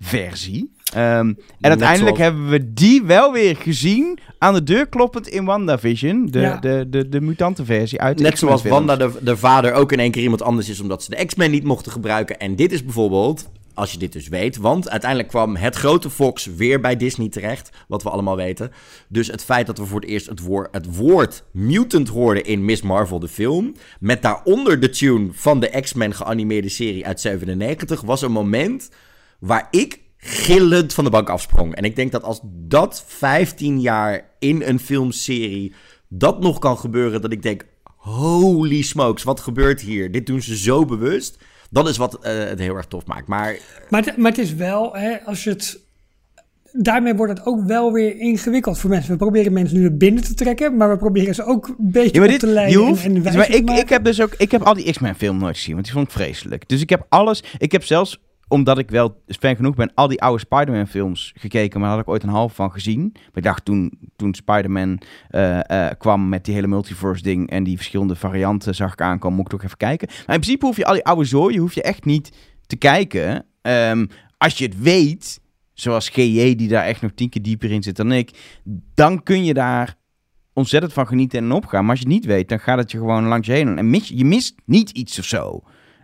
[0.00, 0.70] MCU-versie.
[0.94, 5.44] Ehm, en uiteindelijk zoals- hebben we die wel weer gezien aan de deur kloppend in
[5.44, 6.26] WandaVision.
[6.26, 6.56] De, Ja.
[6.58, 10.10] de, de, de mutantenversie uit de Net zoals Wanda de, de vader ook in één
[10.10, 12.38] keer iemand anders is omdat ze de X-Men niet mochten gebruiken.
[12.38, 16.46] En dit is bijvoorbeeld, als je dit dus weet, want uiteindelijk kwam het grote Fox
[16.46, 18.70] weer bij Disney terecht, wat we allemaal weten.
[19.08, 22.64] Dus het feit dat we voor het eerst het, woord het woord mutant hoorden in
[22.64, 28.00] Miss Marvel, de film, met daaronder de tune van de X-Men geanimeerde serie uit 97,
[28.00, 28.90] was een moment
[29.38, 31.74] waar ik gillend van de bank afsprong.
[31.74, 35.74] En ik denk dat als dat 15 jaar in een filmserie
[36.08, 37.64] dat nog kan gebeuren, dat ik denk,
[37.96, 40.10] holy smokes, wat gebeurt hier?
[40.10, 41.38] Dit doen ze zo bewust.
[41.72, 43.26] Dat is wat eh, het heel erg tof maakt.
[43.26, 43.56] Maar
[43.88, 45.80] Maar, het, maar het is wel, hè, als je het.
[46.72, 49.10] Daarmee wordt het ook wel weer ingewikkeld voor mensen.
[49.10, 52.12] We proberen mensen nu naar binnen te trekken, maar we proberen ze ook een beetje
[52.12, 52.80] Ja, maar op dit, te leiden.
[52.80, 53.82] hoeft, en, maar te ik, maken.
[53.82, 56.06] ik heb dus ook, ik heb al die X-Men film nooit gezien, want die vond
[56.06, 56.68] ik vreselijk.
[56.68, 58.20] Dus ik heb alles, ik heb zelfs,
[58.52, 62.06] omdat ik wel fan genoeg ben, al die oude Spider-Man films gekeken, maar daar had
[62.06, 63.14] ik ooit een half van gezien.
[63.34, 67.76] Ik dacht toen, toen Spider-Man eh, eh, kwam met die hele multiverse ding en die
[67.76, 70.08] verschillende varianten zag ik aankomen, moet ik toch even kijken.
[70.08, 72.32] Maar in principe hoef je al die oude zooien, hoef je echt niet
[72.66, 73.44] te kijken.
[73.62, 74.06] Ehm,
[74.38, 75.40] als je het weet,
[75.72, 78.60] zoals GJ die daar echt nog tien keer dieper in zit dan ik,
[78.94, 79.96] dan kun je daar
[80.52, 81.80] ontzettend van genieten en opgaan.
[81.80, 83.78] Maar als je het niet weet, dan gaat het je gewoon langs je heen.
[83.78, 85.62] En mis, je mist niet iets of zo.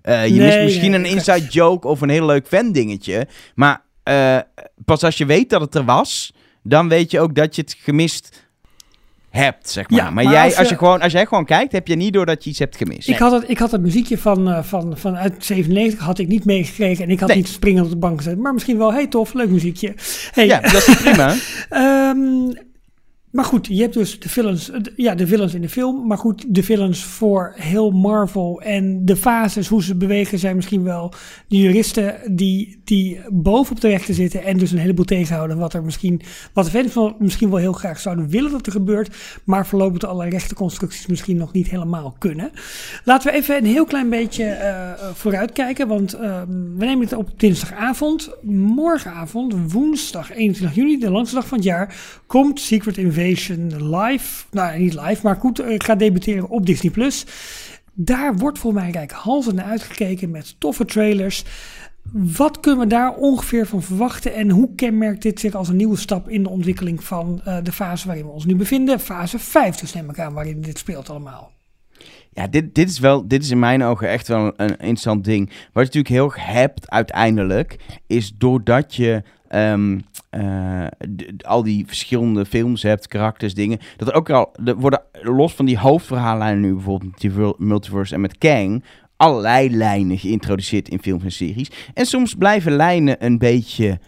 [0.08, 3.26] Eh, je Nee, mist misschien nee, een inside joke of een heel leuk fan dingetje.
[3.54, 4.38] Maar eh,
[4.84, 6.32] pas als je weet dat het er was,
[6.62, 8.46] dan weet je ook dat je het gemist
[9.30, 9.98] hebt, zeg maar.
[9.98, 12.12] Ja, maar maar jij, als als, je- gewoon, als jij gewoon kijkt, heb je niet
[12.12, 13.08] door dat je iets hebt gemist.
[13.08, 16.28] Ik had, het, ik had het muziekje van, eh, van, van uit 97 had ik
[16.28, 17.36] niet meegekregen en ik had Nee.
[17.36, 18.38] niet springen op de bank gezet.
[18.38, 19.94] Maar misschien wel, hey tof, leuk muziekje.
[20.32, 21.34] Hey, Ja, dat is prima.
[21.68, 22.52] Ehm,
[23.30, 26.06] maar goed, je hebt dus de villains, eh, ja, de villains in de film.
[26.06, 30.82] Maar goed, de villains voor heel Marvel en de fases, hoe ze bewegen, zijn misschien
[30.82, 31.12] wel
[31.48, 35.58] de juristen die, die bovenop de rechten zitten en dus een heleboel tegenhouden.
[35.58, 36.20] Wat er misschien,
[36.52, 40.02] wat de fans wel, misschien wel heel graag zouden willen dat er gebeurt, maar voorlopig
[40.02, 42.50] alle rechtenconstructies misschien nog niet helemaal kunnen.
[43.04, 46.46] Laten we even een heel klein beetje eh, eh, vooruitkijken, want ehm,
[46.76, 48.30] we nemen het op dinsdagavond.
[48.42, 53.16] Morgenavond, woensdag 21 juni, de langste dag van het jaar, komt Secret Invasion
[53.78, 54.44] live.
[54.50, 56.92] Nou, niet live, maar goed, eh, gaat debuteren op Disney+.
[56.92, 57.26] Plus.
[57.92, 61.44] Daar wordt voor mij rijkhalsend naar uitgekeken met toffe trailers.
[62.12, 65.96] Wat kunnen we daar ongeveer van verwachten en hoe kenmerkt dit zich als een nieuwe
[65.96, 69.00] stap in de ontwikkeling van eh, de fase waarin we ons nu bevinden?
[69.00, 71.52] Fase 5 dus neem ik aan, waarin dit speelt allemaal.
[72.32, 75.46] Ja, dit, dit is wel, dit is in mijn ogen echt wel een interessant ding.
[75.46, 77.76] Wat je natuurlijk heel erg hebt uiteindelijk,
[78.06, 79.98] is doordat je ehm,
[80.30, 80.86] eh,
[81.38, 85.78] al die verschillende films hebt, karakters, dingen, dat er ook al, worden los van die
[85.78, 88.84] hoofdverhaallijnen nu bijvoorbeeld met multiverse en met Kang,
[89.16, 91.70] allerlei lijnen geïntroduceerd in films en series.
[91.94, 93.98] En soms blijven lijnen een beetje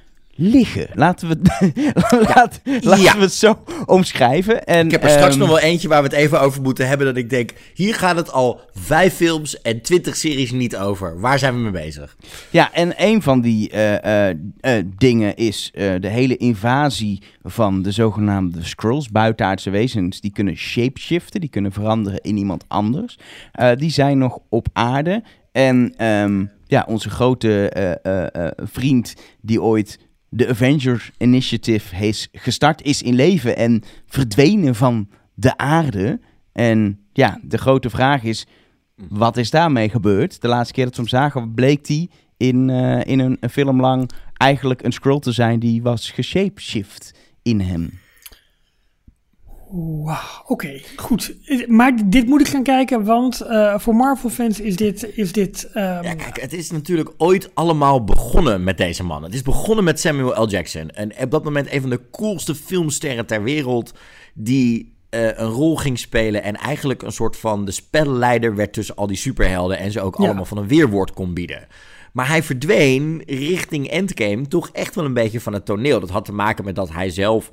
[0.40, 0.88] liggen.
[0.94, 1.36] Laten we,
[2.34, 4.64] laat, laten we het zo omschrijven.
[4.64, 6.88] En, ik heb er straks ehm, nog wel eentje waar we het even over moeten
[6.88, 7.06] hebben.
[7.06, 11.20] Dat ik denk, hier gaat het al vijf films en twintig series niet over.
[11.20, 12.16] Waar zijn we mee bezig?
[12.50, 17.90] Ja, en een van die eh, eh, eh, dingen is de hele invasie van de
[17.90, 20.20] zogenaamde Skrulls, buitenaardse wezens.
[20.20, 23.18] Die kunnen shapeshiften, die kunnen veranderen in iemand anders.
[23.74, 25.22] Die zijn nog op aarde.
[25.52, 27.70] En ehm, ja, onze grote
[28.56, 29.98] vriend die ooit
[30.30, 36.20] de Avengers Initiative is gestart, is in leven en verdwenen van de aarde.
[36.52, 38.46] En ja, de grote vraag is,
[39.08, 40.40] wat is daarmee gebeurd?
[40.40, 43.80] De laatste keer dat we hem zagen, bleek hij in, eh, in een, een film
[43.80, 47.98] lang eigenlijk een scroll te zijn die was geshapeshift in hem.
[49.72, 51.34] Wauw, oké, goed.
[51.66, 55.10] Maar dit moet ik gaan kijken, want uh, voor Marvel-fans is dit...
[55.14, 55.82] Is dit um...
[55.82, 59.22] Ja, kijk, het is natuurlijk ooit allemaal begonnen met deze man.
[59.22, 60.48] Het is begonnen met Samuel L.
[60.48, 60.90] Jackson.
[60.90, 63.94] En op dat moment een van de coolste filmsterren ter wereld...
[64.34, 68.96] die uh, een rol ging spelen en eigenlijk een soort van de spelleider werd tussen
[68.96, 69.78] al die superhelden...
[69.78, 70.24] en ze ook ja.
[70.24, 71.66] allemaal van een weerwoord kon bieden.
[72.12, 76.00] Maar hij verdween richting Endgame toch echt wel een beetje van het toneel.
[76.00, 77.50] Dat had te maken met dat hij zelf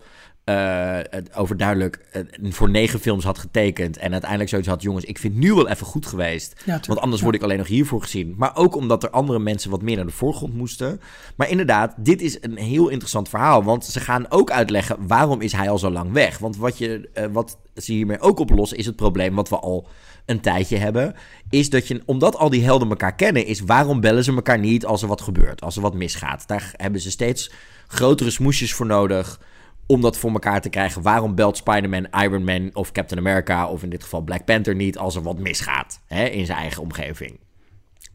[0.50, 1.00] uh,
[1.36, 2.00] overduidelijk
[2.42, 3.98] uh, voor negen films had getekend.
[3.98, 6.62] En uiteindelijk zoiets had: jongens, ik vind nu wel even goed geweest.
[6.66, 7.24] Ja, want anders ja.
[7.24, 8.34] word ik alleen nog hiervoor gezien.
[8.38, 11.02] Maar ook omdat er andere mensen wat meer naar de voorgrond moesten.
[11.36, 13.64] Maar inderdaad, dit is een heel interessant verhaal.
[13.64, 16.38] Want ze gaan ook uitleggen waarom is hij al zo lang weg.
[16.38, 19.88] Want wat, je, uh, wat ze hiermee ook oplossen, is het probleem wat we al
[20.26, 21.16] een tijdje hebben.
[21.50, 24.86] Is dat je, omdat al die helden elkaar kennen, is waarom bellen ze elkaar niet
[24.86, 26.48] als er wat gebeurt, als er wat misgaat.
[26.48, 27.52] Daar hebben ze steeds
[27.88, 29.40] grotere smoesjes voor nodig
[29.88, 31.02] om dat voor elkaar te krijgen.
[31.02, 33.68] Waarom belt Spider-Man, Iron Man of Captain America...
[33.68, 36.82] of in dit geval Black Panther niet als er wat misgaat hè, in zijn eigen
[36.82, 37.40] omgeving?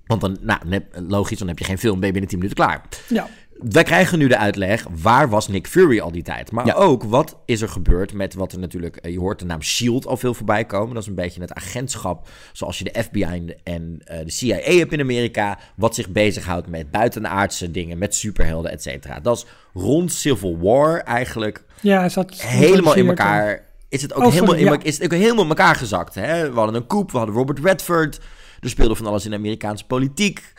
[0.07, 2.83] Want dan, nou, logisch, dan heb je geen film, ben je binnen 10 minuten klaar.
[3.09, 3.29] Ja.
[3.71, 6.51] Wij krijgen nu de uitleg, waar was Nick Fury al die tijd?
[6.51, 6.75] Maar ja.
[6.75, 9.07] ook, wat is er gebeurd met wat er natuurlijk...
[9.07, 10.07] Je hoort de naam S.H.I.E.L.D.
[10.07, 10.95] al veel voorbij komen.
[10.95, 14.93] Dat is een beetje het agentschap zoals je de FBI en uh, de CIA hebt
[14.93, 15.59] in Amerika...
[15.77, 19.21] wat zich bezighoudt met buitenaardse dingen, met superhelden, et cetera.
[19.21, 19.47] Dat is
[19.83, 23.71] rond Civil War eigenlijk ja, zat helemaal in elkaar...
[23.89, 24.79] Is het ook, oh, helemaal, in, ja.
[24.83, 26.15] is het ook helemaal in elkaar gezakt.
[26.15, 26.51] Hè?
[26.51, 28.21] We hadden een coup, we hadden Robert Redford...
[28.61, 30.53] Er speelde van alles in de Amerikaanse politiek...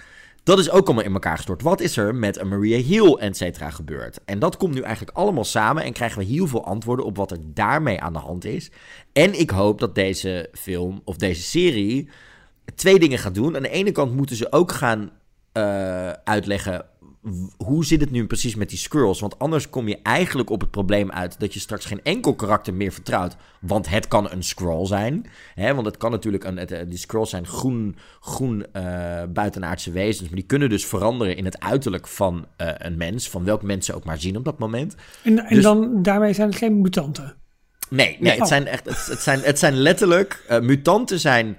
[0.43, 1.61] Dat is ook allemaal in elkaar gestort.
[1.61, 4.19] Wat is er met een Maria Hill, et cetera, gebeurd?
[4.25, 7.31] En dat komt nu eigenlijk allemaal samen en krijgen we heel veel antwoorden op wat
[7.31, 8.71] er daarmee aan de hand is.
[9.13, 12.09] En ik hoop dat deze film of deze serie
[12.75, 13.55] twee dingen gaat doen.
[13.55, 15.11] Aan de ene kant moeten ze ook gaan
[15.57, 16.85] uh, uitleggen
[17.57, 19.19] hoe zit het nu precies met die scrolls?
[19.19, 22.73] Want anders kom je eigenlijk op het probleem uit dat je straks geen enkel karakter
[22.73, 23.35] meer vertrouwt.
[23.61, 25.25] Want het kan een scroll zijn.
[25.55, 25.73] Hè?
[25.73, 26.57] Want het kan natuurlijk een.
[26.57, 30.27] Het, eh, die scrolls zijn groen, groen uh, buitenaardse wezens.
[30.27, 33.29] Maar die kunnen dus veranderen in het uiterlijk van uh, een mens.
[33.29, 34.95] Van welk mens ze ook maar zien op dat moment.
[35.23, 37.35] En, en dus, dan daarmee zijn het geen mutanten.
[37.89, 38.39] Nee, nee, oh.
[38.39, 40.45] het, zijn echt, het, het, zijn, het zijn letterlijk.
[40.49, 41.57] Uh, mutanten zijn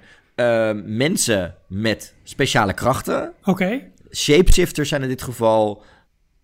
[0.85, 3.33] mensen met speciale krachten.
[3.41, 3.49] Oké.
[3.49, 5.83] Okay shapeshifters zijn in dit geval...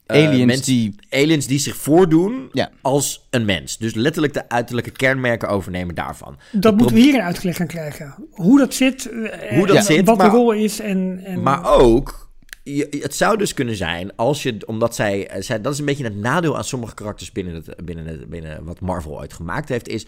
[0.07, 0.95] Uh, aliens, die...
[1.09, 2.71] aliens die zich voordoen ja.
[2.81, 3.77] als een mens.
[3.77, 6.37] Dus letterlijk de uiterlijke kenmerken overnemen daarvan.
[6.51, 8.15] Dat moeten we hier een uitleg gaan krijgen.
[8.31, 10.79] Hoe dat zit, eh, Hoe dat ja, zit wat maar, de rol is.
[10.79, 11.41] En, en...
[11.41, 12.31] Maar ook,
[12.63, 15.85] je, het zou dus kunnen zijn als je, omdat zij, eh, zij, dat is een
[15.85, 19.69] beetje het nadeel aan sommige karakters binnen, het, binnen, het, binnen wat Marvel ooit gemaakt
[19.69, 20.05] heeft, is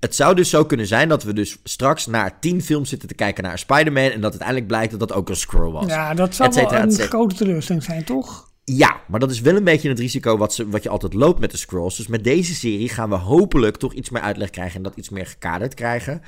[0.00, 3.14] het zou dus zo kunnen zijn dat we dus straks naar tien films zitten te
[3.14, 4.10] kijken naar Spider-Man...
[4.10, 5.86] en dat uiteindelijk blijkt dat dat ook een scroll was.
[5.86, 8.50] Ja, dat zou wel een grote teleurstelling zijn, toch?
[8.64, 11.40] Ja, maar dat is wel een beetje het risico wat, ze, wat je altijd loopt
[11.40, 11.96] met de scrolls.
[11.96, 14.76] Dus met deze serie gaan we hopelijk toch iets meer uitleg krijgen...
[14.76, 16.22] en dat iets meer gekaderd krijgen.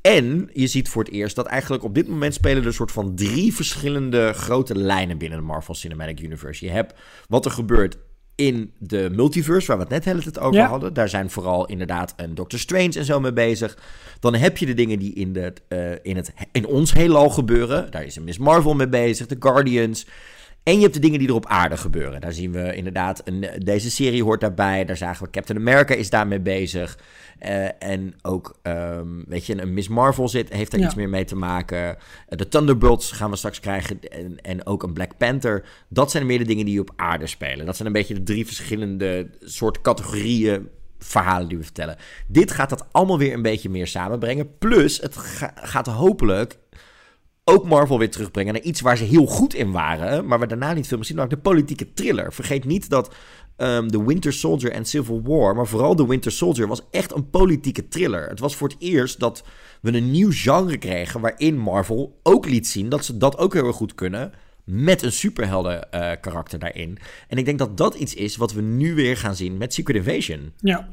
[0.00, 2.92] En je ziet voor het eerst dat eigenlijk op dit moment spelen er een soort
[2.92, 6.64] van drie verschillende grote lijnen binnen de Marvel Cinematic Universe.
[6.64, 6.94] Je hebt
[7.28, 7.98] wat er gebeurt
[8.40, 10.68] in de multiverse, waar we het net tijd over ja.
[10.68, 10.94] hadden.
[10.94, 13.78] Daar zijn vooral inderdaad een Doctor Strange en zo mee bezig.
[14.20, 17.90] Dan heb je de dingen die in, de, uh, in, het, in ons heelal gebeuren.
[17.90, 20.06] Daar is een Miss Marvel mee bezig, de Guardians.
[20.70, 22.20] En je hebt de dingen die er op aarde gebeuren.
[22.20, 24.84] Daar zien we inderdaad, een, deze serie hoort daarbij.
[24.84, 26.98] Daar zagen we Captain America is daarmee bezig.
[27.42, 30.86] Uh, en ook, um, weet je, een Miss Marvel zit, heeft daar ja.
[30.86, 31.78] iets meer mee te maken.
[31.88, 31.94] Uh,
[32.26, 34.00] de Thunderbolts gaan we straks krijgen.
[34.00, 35.64] En, en, ook een Black Panther.
[35.88, 37.66] Dat zijn meer de dingen die op aarde spelen.
[37.66, 40.68] Dat zijn een beetje de drie verschillende soort categorieën
[40.98, 41.96] verhalen die we vertellen.
[42.26, 44.58] Dit gaat dat allemaal weer een beetje meer samenbrengen.
[44.58, 46.58] Plus, het ga, gaat hopelijk
[47.50, 50.72] ook Marvel weer terugbrengen naar iets waar ze heel goed in waren, maar we daarna
[50.72, 52.32] niet veel meer zien, de politieke thriller.
[52.32, 53.14] Vergeet niet dat
[53.56, 57.30] um, The Winter Soldier en Civil War, maar vooral The Winter Soldier, was echt een
[57.30, 58.28] politieke thriller.
[58.28, 59.44] Het was voor het eerst dat
[59.80, 63.66] we een nieuw genre kregen waarin Marvel ook liet zien dat ze dat ook heel
[63.66, 64.32] erg goed kunnen.
[64.64, 66.98] Met een superhelden uh, karakter daarin.
[67.28, 69.96] En ik denk dat dat iets is wat we nu weer gaan zien met Secret
[69.96, 70.52] Invasion.
[70.56, 70.88] Ja,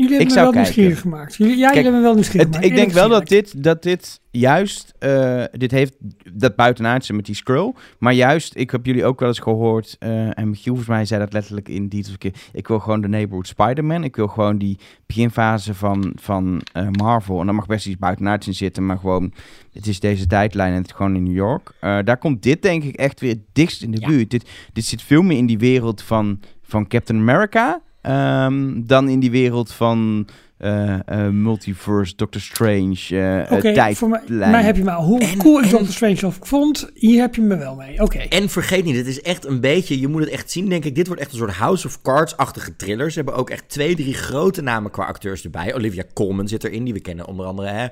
[0.00, 1.36] Jullie hebben me wel nieuwsgierig gemaakt.
[1.36, 2.72] Jullie, ja, jullie hebben wel nieuwsgierig het, gemaakt.
[2.72, 5.96] Ik denk wel dat dit, dat dit juist, uh, dit heeft
[6.32, 10.38] dat buitenaardse met die scroll, maar juist, ik heb jullie ook wel eens gehoord, uh,
[10.38, 13.46] en Michiel volgens mij zei dat letterlijk in die keer, ik wil gewoon de Neighborhood
[13.46, 17.98] Spider-Man, ik wil gewoon die beginfase van, van uh, Marvel, en dan mag best iets
[17.98, 19.32] buitenaards in zitten, maar gewoon,
[19.72, 21.72] het is deze tijdlijn en het is gewoon in New York.
[21.80, 24.08] daar komt dit denk ik echt weer dichtst in de ja.
[24.08, 24.30] buurt.
[24.30, 29.20] Dit, dit zit veel meer in die wereld van, van Captain America, Um, dan in
[29.20, 30.26] die wereld van
[30.58, 33.96] eh, eh, multiverse, Doctor Strange, eh Oké, eh, tijdlijn.
[33.96, 35.04] voor mij, mij heb je me al.
[35.04, 38.00] Hoe En- cool ik Doctor Strange of vond, hier heb je me wel mee.
[38.02, 38.18] Oké.
[38.18, 40.94] En vergeet niet, het is echt een beetje, je moet het echt zien, denk ik.
[40.94, 43.10] Dit wordt echt een soort House of Cards-achtige thriller.
[43.10, 45.74] Ze hebben ook echt twee, drie grote namen qua acteurs erbij.
[45.74, 47.86] Olivia Colman zit erin, die we kennen onder andere hè,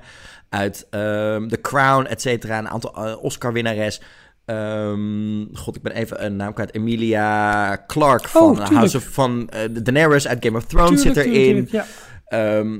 [0.49, 2.57] uit ehm, The Crown, et cetera.
[2.57, 4.01] Een aantal Oscar-winnares.
[4.49, 6.75] Ehm, God, ik ben even een naam kwijt.
[6.75, 8.73] Emilia Clarke van Oh, tuurlijk.
[8.73, 11.43] House of van eh, Daenerys uit Game of Thrones Tuurlijk, zit erin.
[11.43, 11.87] tuurlijk, tuurlijk,
[12.29, 12.57] ja.
[12.59, 12.77] Ehm,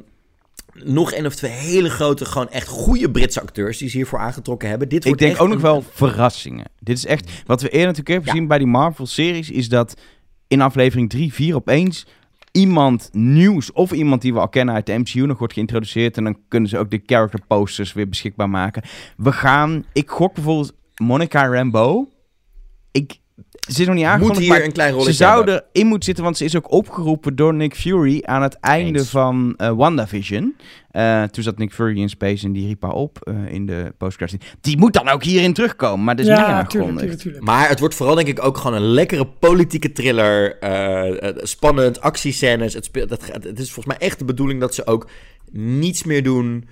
[0.74, 4.70] nog één of twee hele grote, gewoon echt goede Britse acteurs die ze hiervoor aangetrokken
[4.70, 4.90] hebben.
[4.90, 6.66] Dit Ik wordt denk echt ook nog een- wel verrassingen.
[6.80, 8.32] Dit is echt, wat we eerder natuurlijk hebben Ja.
[8.34, 9.94] gezien bij die Marvel-series, is dat
[10.48, 12.06] in aflevering 3, 4 opeens
[12.52, 16.18] iemand nieuws of iemand die we al kennen uit de MCU nog wordt geïntroduceerd.
[16.18, 18.84] En dan kunnen ze ook de character posters weer beschikbaar maken.
[19.18, 20.74] We gaan, ik gok bijvoorbeeld
[21.04, 22.08] Monica Rambeau.
[22.92, 23.20] Ik,
[23.60, 25.64] ze is nog niet Moet aangekondigd, hier maar een klein ze zou hebben.
[25.74, 29.10] erin moeten zitten, want ze is ook opgeroepen door Nick Fury aan het einde Eens.
[29.10, 30.56] van eh, WandaVision.
[30.92, 33.94] Eh, toen zat Nick Fury in space en die riep haar op eh, in de
[33.98, 34.46] postcredits.
[34.62, 37.00] Die moet dan ook hierin terugkomen, maar dat is niet Ja, aangekondigd.
[37.00, 37.44] tuurlijk, tuurlijk.
[37.46, 40.58] Maar het wordt vooral denk ik ook gewoon een lekkere politieke thriller.
[41.42, 42.74] spannend, actiescènes.
[42.74, 45.10] Het, speelt, het, gaat- het is volgens mij echt de bedoeling dat ze ook
[45.52, 46.68] niets meer doen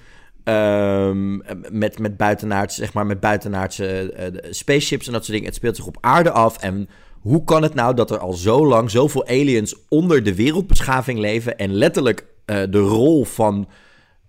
[0.48, 1.38] ehm,
[1.78, 5.48] met, met buitenaardse, zeg maar, met buitenaardse eh, spaceships en dat soort dingen.
[5.48, 6.90] Het speelt zich op aarde af en...
[7.18, 11.58] Hoe kan het nou dat er al zo lang zoveel aliens onder de wereldbeschaving leven
[11.58, 13.68] en letterlijk eh, de rol van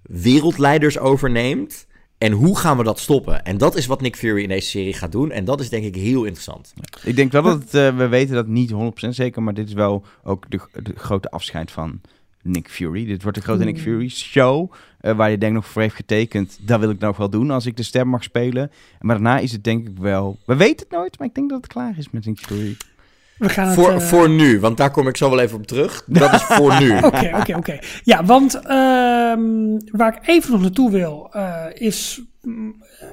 [0.03, 1.87] wereldleiders overneemt?
[2.19, 3.45] En hoe gaan we dat stoppen?
[3.45, 5.31] En dat is wat Nick Fury in deze serie gaat doen.
[5.31, 6.75] En dat is denk ik heel interessant.
[7.05, 9.75] Ik denk wel dat het, eh, we weten dat niet 100% zeker, maar dit is
[9.75, 12.01] wel ook de, de grote afscheid van
[12.49, 13.07] Nick Fury.
[13.07, 16.59] Dit wordt de grote Nick Fury show, eh, waar je denk nog voor heeft getekend.
[16.61, 18.71] Dat wil ik nog wel doen als ik de stem mag spelen.
[19.01, 21.63] Maar daarna is het denk ik wel, we weten het nooit, maar ik denk dat
[21.63, 22.77] het klaar is met Nick Fury.
[23.39, 23.75] We gaan het...
[23.75, 26.05] Voor, eh, voor nu, want daar kom ik zo wel even op terug.
[26.07, 26.97] Dat is voor nu.
[27.07, 27.79] Oké, oké, oké.
[28.03, 32.21] Ja, want ehm, waar ik even nog naartoe wil, eh, is.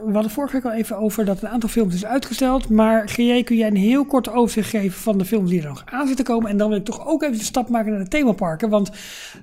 [0.05, 2.69] We hadden vorige week al even over dat een aantal films is uitgesteld.
[2.69, 5.83] Maar GJ, kun jij een heel kort overzicht geven van de films die er nog
[5.85, 6.49] aan zitten komen?
[6.49, 8.69] En dan wil ik toch ook even de stap maken naar de themaparken.
[8.69, 8.91] Want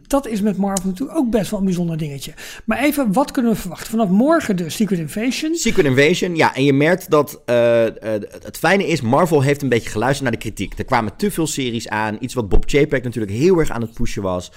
[0.06, 2.32] dat is met Marvel natuurlijk ook best wel een bijzonder dingetje.
[2.64, 3.90] Maar even, wat kunnen we verwachten?
[3.90, 5.54] Vanaf morgen de Secret Invasion.
[5.54, 9.68] Secret Invasion, ja, en je merkt dat eh, eh, het fijne is, Marvel heeft een
[9.68, 10.78] beetje geluisterd naar de kritiek.
[10.78, 13.92] Er kwamen te veel series aan, iets wat Bob Chapek natuurlijk heel erg aan het
[13.92, 14.52] pushen was.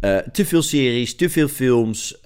[0.00, 2.20] Eh, te veel series, te veel films.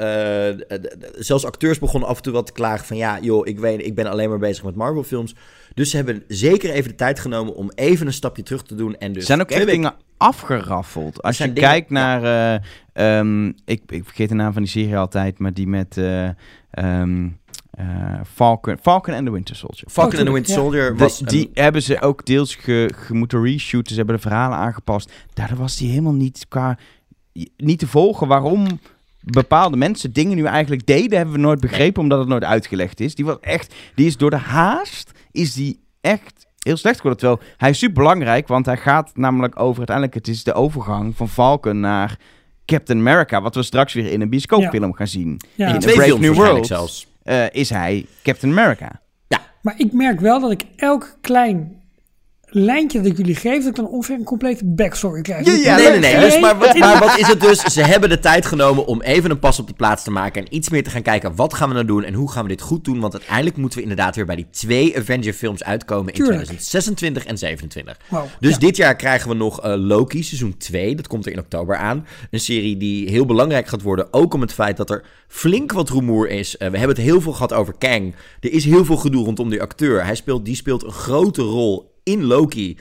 [1.19, 4.07] zelfs acteurs begonnen af en toe wat klagen van ja, joh, ik, weet, ik ben
[4.07, 5.35] alleen maar bezig met Marvel films.
[5.75, 8.97] Dus ze hebben zeker even de tijd genomen om even een stapje terug te doen.
[8.97, 11.23] En dus Er zijn ook echt dingen afgeraffeld.
[11.23, 14.97] Als je dingen- kijkt naar, eh, ehm, ik, ik vergeet de naam van die serie
[14.97, 16.29] altijd, maar die met eh,
[16.71, 17.29] ehm,
[17.71, 19.85] eh, Falcon, Falcon and the Winter Soldier.
[19.91, 20.61] Falcon and the Winter ja.
[20.61, 21.19] Soldier De- was...
[21.19, 23.91] die hebben ze ook deels ge, ge moeten reshooten.
[23.91, 25.13] Ze hebben de verhalen aangepast.
[25.33, 26.79] Daardoor was die helemaal niet qua
[27.57, 28.67] niet te volgen waarom
[29.25, 33.15] bepaalde mensen dingen nu eigenlijk deden, hebben we nooit begrepen omdat het nooit uitgelegd is.
[33.15, 37.21] Die was echt, die is door de haast is die echt heel slecht geworden.
[37.21, 41.17] Terwijl hij is super belangrijk, want hij gaat namelijk over uiteindelijk het is de overgang
[41.17, 42.19] van Falcon naar
[42.65, 45.41] Captain America, wat we straks weer in een bioscoopfilm gaan zien.
[45.55, 45.69] Ja.
[45.69, 47.07] in in twee Brave films New World zelfs.
[47.23, 49.03] eh, is hij Captain America.
[49.65, 51.83] Maar ik merk wel dat ik elk klein
[52.55, 55.47] lijntje dat ik jullie geef, dat ik dan ongeveer een complete backstory krijg.
[55.47, 56.21] Ja, ja, nee, nee, nee.
[56.21, 57.61] Dus, maar, wat, maar wat is het dus?
[57.61, 60.43] Ze hebben de tijd genomen om even een pas op de plaats te maken.
[60.43, 61.35] En iets meer te gaan kijken.
[61.37, 63.01] Wat gaan we nou doen en hoe gaan we dit goed doen?
[63.01, 66.45] Want uiteindelijk moeten we inderdaad weer bij die twee Avenger-films uitkomen in Tuurlijk.
[66.45, 67.99] 2026 en 27.
[68.09, 68.59] Wauw, Dus ja.
[68.59, 70.95] dit jaar krijgen we nog eh, Loki, seizoen 2.
[70.95, 72.07] Dat komt er in oktober aan.
[72.31, 74.13] Een serie die heel belangrijk gaat worden.
[74.13, 76.57] Ook om het feit dat er flink wat rumoer is.
[76.57, 78.15] Eh, we hebben het heel veel gehad over Kang.
[78.41, 80.05] Er is heel veel gedoe rondom die acteur.
[80.05, 82.77] Hij speelt, die speelt een grote rol in Loki.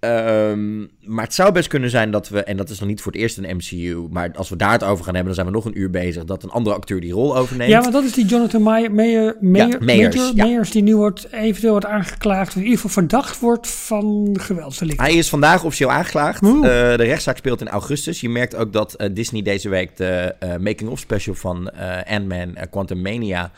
[0.00, 3.12] Ehm, maar het zou best kunnen zijn dat we, en dat is nog niet voor
[3.12, 5.52] het eerst in MCU, maar als we daar het over gaan hebben, dan zijn we
[5.52, 7.70] nog een uur bezig, dat een andere acteur die rol overneemt.
[7.70, 10.44] Ja, maar dat is die Jonathan Mayer, Mayer, Mayer, Mayers, Major, ja.
[10.44, 15.00] Mayers die nu wordt, eventueel wordt aangeklaagd, of in ieder geval verdacht wordt van geweldsdelict.
[15.00, 16.42] Hij is vandaag officieel aangeklaagd.
[16.42, 18.20] Eh, de rechtszaak speelt in augustus.
[18.20, 21.70] Je merkt ook dat eh, Disney deze week de eh, making-of special van
[22.06, 23.50] Ant-Man uh, Quantum Mania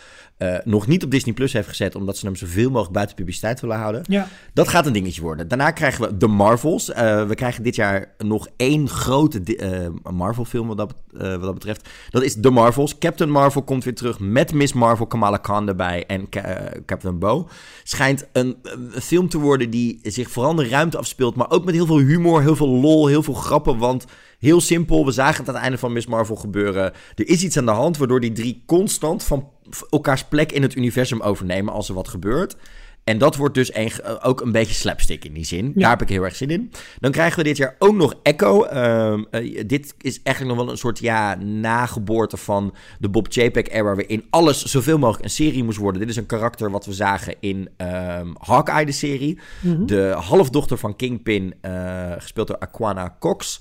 [0.64, 3.76] nog niet op Disney Plus heeft gezet, omdat ze hem zoveel mogelijk buiten publiciteit willen
[3.76, 4.02] houden.
[4.08, 5.48] Ja, Dat gaat een dingetje worden.
[5.48, 6.92] Daarna krijgen we de Marvels.
[6.92, 11.42] Eh, we krijgen dit jaar nog één grote eh, Marvel-film wat, dat bet- eh, wat
[11.42, 11.88] dat betreft.
[12.10, 12.98] Dat is The Marvels.
[12.98, 17.48] Captain Marvel komt weer terug met Miss Marvel, Kamala Khan erbij en eh, Captain Bo.
[17.82, 21.74] Schijnt een, een film te worden die zich vooral de ruimte afspeelt, maar ook met
[21.74, 23.78] heel veel humor, heel veel lol, heel veel grappen.
[23.78, 24.04] Want
[24.38, 26.92] heel simpel, we zagen het aan het einde van Miss Marvel gebeuren.
[27.14, 29.48] Er is iets aan de hand waardoor die drie constant van
[29.90, 32.56] elkaars plek in het universum overnemen als er wat gebeurt.
[33.04, 35.66] En dat wordt dus een, eh, ook een beetje slapstick in die zin.
[35.66, 35.72] Ja.
[35.74, 36.72] Daar heb ik heel erg zin in.
[36.98, 38.64] Dan krijgen we dit jaar ook nog Echo.
[38.64, 43.94] Ehm, eh, dit is eigenlijk nog wel een soort ja, nageboorte van de Bob Chapek-era...
[43.94, 46.00] waarin alles zoveel mogelijk een serie moest worden.
[46.00, 49.38] Dit is een karakter wat we zagen in ehm Hawkeye, de serie.
[49.60, 49.86] Mhm.
[49.86, 53.60] De halfdochter van Kingpin, eh, gespeeld door Aquana Cox...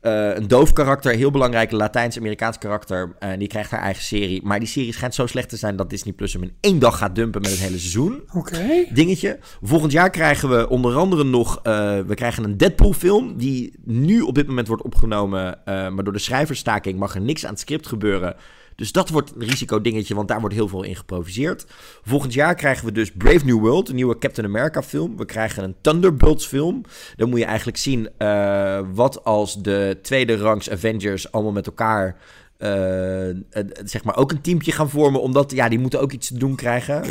[0.00, 3.16] Eh, een doof karakter, heel belangrijk Latijns-Amerikaans karakter.
[3.18, 4.42] Eh, die krijgt haar eigen serie.
[4.44, 6.98] Maar die serie schijnt zo slecht te zijn dat Disney Plus hem in één dag
[6.98, 8.22] gaat dumpen met het hele seizoen.
[8.34, 8.84] Oké.
[8.92, 9.38] Dingetje.
[9.62, 11.60] Volgend jaar krijgen we onder andere nog.
[11.62, 13.36] eh, we krijgen een Deadpool-film.
[13.36, 15.58] Die nu op dit moment wordt opgenomen.
[15.64, 18.36] maar door de schrijversstaking mag er niks aan het script gebeuren.
[18.78, 21.66] Dus dat wordt een risicodingetje, want daar wordt heel veel in geïmproviseerd.
[22.02, 25.16] Volgend jaar krijgen we dus Brave New World, een nieuwe Captain America film.
[25.16, 26.82] We krijgen een Thunderbolts film.
[27.16, 32.16] Dan moet je eigenlijk zien eh, wat als de tweede rangs Avengers allemaal met elkaar...
[32.56, 33.36] eh, eh,
[33.84, 36.54] zeg maar ook een teampje gaan vormen, omdat ja, die moeten ook iets te doen
[36.54, 37.02] krijgen.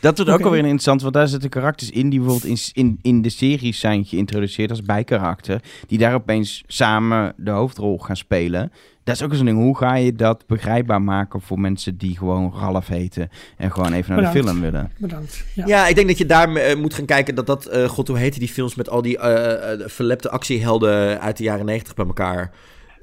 [0.00, 0.44] Dat wordt ook Oké.
[0.44, 4.04] alweer interessant, want daar zitten karakters in die bijvoorbeeld in, in, in de series zijn
[4.04, 5.62] geïntroduceerd als bijkarakter.
[5.86, 8.72] Die daar opeens samen de hoofdrol gaan spelen.
[9.06, 9.58] Dat is ook eens een ding.
[9.58, 14.16] Hoe ga je dat begrijpbaar maken voor mensen die gewoon Ralf heten en gewoon even
[14.16, 14.92] naar de film willen?
[14.98, 15.44] Bedankt.
[15.54, 15.66] Ja.
[15.66, 17.66] Ja, ik denk dat je daar eh, moet gaan kijken dat dat...
[17.66, 21.64] eh, God, hoe heette die films met al die eh, verlepte actiehelden uit de jaren
[21.66, 22.50] negentig bij elkaar?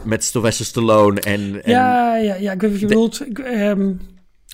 [0.04, 3.28] Met Sylvester Stallone en, en ja, ja, ja, ik weet wat je De- bedoelt.
[3.28, 3.92] Ik, ehm,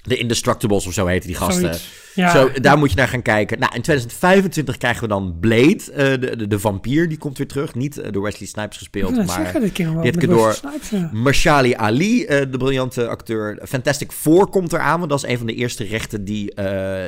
[0.04, 1.62] de Indestructibles of zo heten die gasten.
[1.64, 2.09] zoiets.
[2.16, 2.32] Ja.
[2.32, 3.60] Zo, daar moet je naar gaan kijken.
[3.60, 7.48] Nou, in 2025 krijgen we dan Blade, eh, de, de, de vampier, die komt weer
[7.48, 7.76] terug.
[7.76, 11.10] Niet eh, door Wesley Snipes gespeeld, maar zeggen, dit keer dit door- Wesley Snipes, ja.
[11.14, 13.60] Marshali Ali, eh, de briljante acteur.
[13.68, 16.54] Fantastic Four komt eraan, want dat is een van de eerste rechten die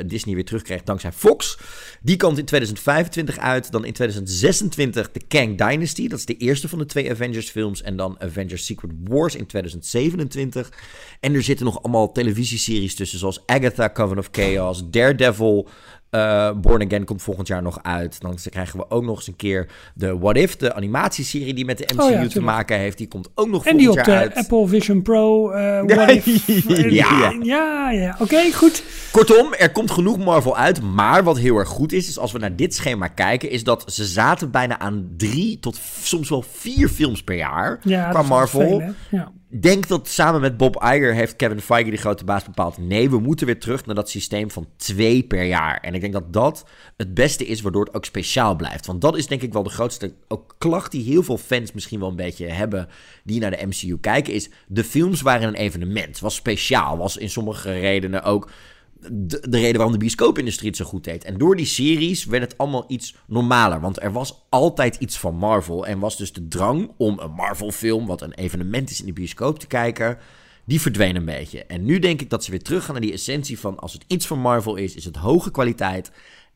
[0.06, 1.58] Disney weer terugkreeg dankzij Fox.
[2.02, 3.72] Die komt in 2025 uit.
[3.72, 6.08] Dan in 2026 de Kang Dynasty.
[6.08, 7.82] Dat is de eerste van de twee Avengers films.
[7.82, 10.72] En dan Avengers Secret Wars in 2027.
[11.20, 15.68] En er zitten nog allemaal televisieseries tussen, zoals Agatha, Coven of Chaos, Daredevil...
[16.10, 18.20] eh, Born Again komt volgend jaar nog uit.
[18.20, 21.78] Dan krijgen we ook nog eens een keer de What If, de animatieserie die met
[21.78, 22.98] de MCU Oh ja, te maken heeft.
[22.98, 24.44] Die komt ook nog En die volgend op jaar de uit.
[24.44, 25.50] Apple Vision Pro.
[25.50, 26.46] eh Ja, what if,
[26.90, 27.90] ja.
[27.90, 28.16] ja.
[28.18, 28.82] Oké, goed.
[29.10, 30.82] Kortom, er komt genoeg Marvel uit.
[30.82, 33.92] Maar wat heel erg goed is, is als we naar dit schema kijken, is dat
[33.92, 38.78] ze zaten bijna aan drie tot soms wel vier films per jaar Ja, qua Marvel.
[38.78, 39.32] veel, ja.
[39.60, 42.78] Denk dat samen met Bob Iger heeft Kevin Feige, de grote baas, bepaald.
[42.78, 45.78] Nee, we moeten weer terug naar dat systeem van twee per jaar.
[45.80, 46.64] En ik denk dat dat
[46.96, 48.86] het beste is, waardoor het ook speciaal blijft.
[48.86, 52.00] Want dat is denk ik wel de grootste ook klacht die heel veel fans misschien
[52.00, 52.88] wel een beetje hebben.
[53.24, 54.32] die naar de MCU kijken.
[54.32, 56.18] Is de films waren een evenement.
[56.18, 56.96] Was speciaal.
[56.96, 58.50] Was in sommige redenen ook
[59.10, 61.24] de, de reden waarom de bioscoopindustrie het zo goed deed.
[61.24, 63.80] En door die series werd het allemaal iets normaler.
[63.80, 65.86] Want er was altijd iets van Marvel.
[65.86, 69.58] En was dus de drang om een Marvel-film, wat een evenement is in de bioscoop,
[69.58, 70.18] te kijken.
[70.64, 71.64] Die verdween een beetje.
[71.64, 73.78] En nu denk ik dat ze weer teruggaan naar die essentie van...
[73.78, 76.12] als het iets van Marvel is, is het hoge kwaliteit...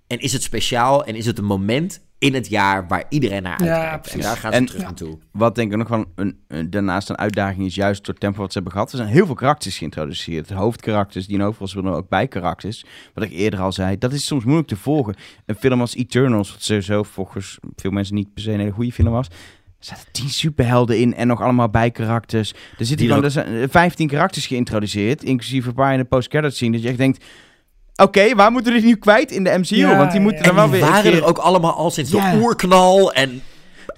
[0.06, 2.86] en is het speciaal en is het een moment in het jaar...
[2.88, 3.94] waar iedereen naar Ja, uitkijkt.
[3.94, 4.22] en precies.
[4.22, 4.86] daar gaan ze En- terug Ja.
[4.86, 5.18] naartoe.
[5.32, 8.38] Wat denk ik nog wel een, een, daarnaast een uitdaging is, juist door het tempo
[8.40, 8.90] wat ze hebben gehad.
[8.90, 10.50] Er zijn heel veel karakters geïntroduceerd.
[10.50, 12.84] Hoofdkarakters die hoofdrol spelen, maar ook bijkarakters.
[13.14, 15.14] Wat ik eerder al zei, dat is soms moeilijk te volgen.
[15.46, 18.92] Een film als Eternals, wat sowieso volgens veel mensen niet per se een hele goede
[18.92, 19.26] film was.
[19.26, 22.54] Er zaten tien superhelden in en nog allemaal bijkarakters.
[22.78, 26.72] Er zitten er zijn eh, 15 karakters geïntroduceerd, inclusief een paar in de post-credits scene.
[26.72, 27.24] Dat je echt denkt,
[27.96, 29.76] oké, waar moeten we dit nu kwijt in de MCU?
[29.76, 30.46] Ja, Want die moeten ja.
[30.46, 30.90] dan wel die weer...
[30.90, 32.32] waren keer- er ook allemaal al sinds Ja.
[32.32, 33.40] de oerknal en...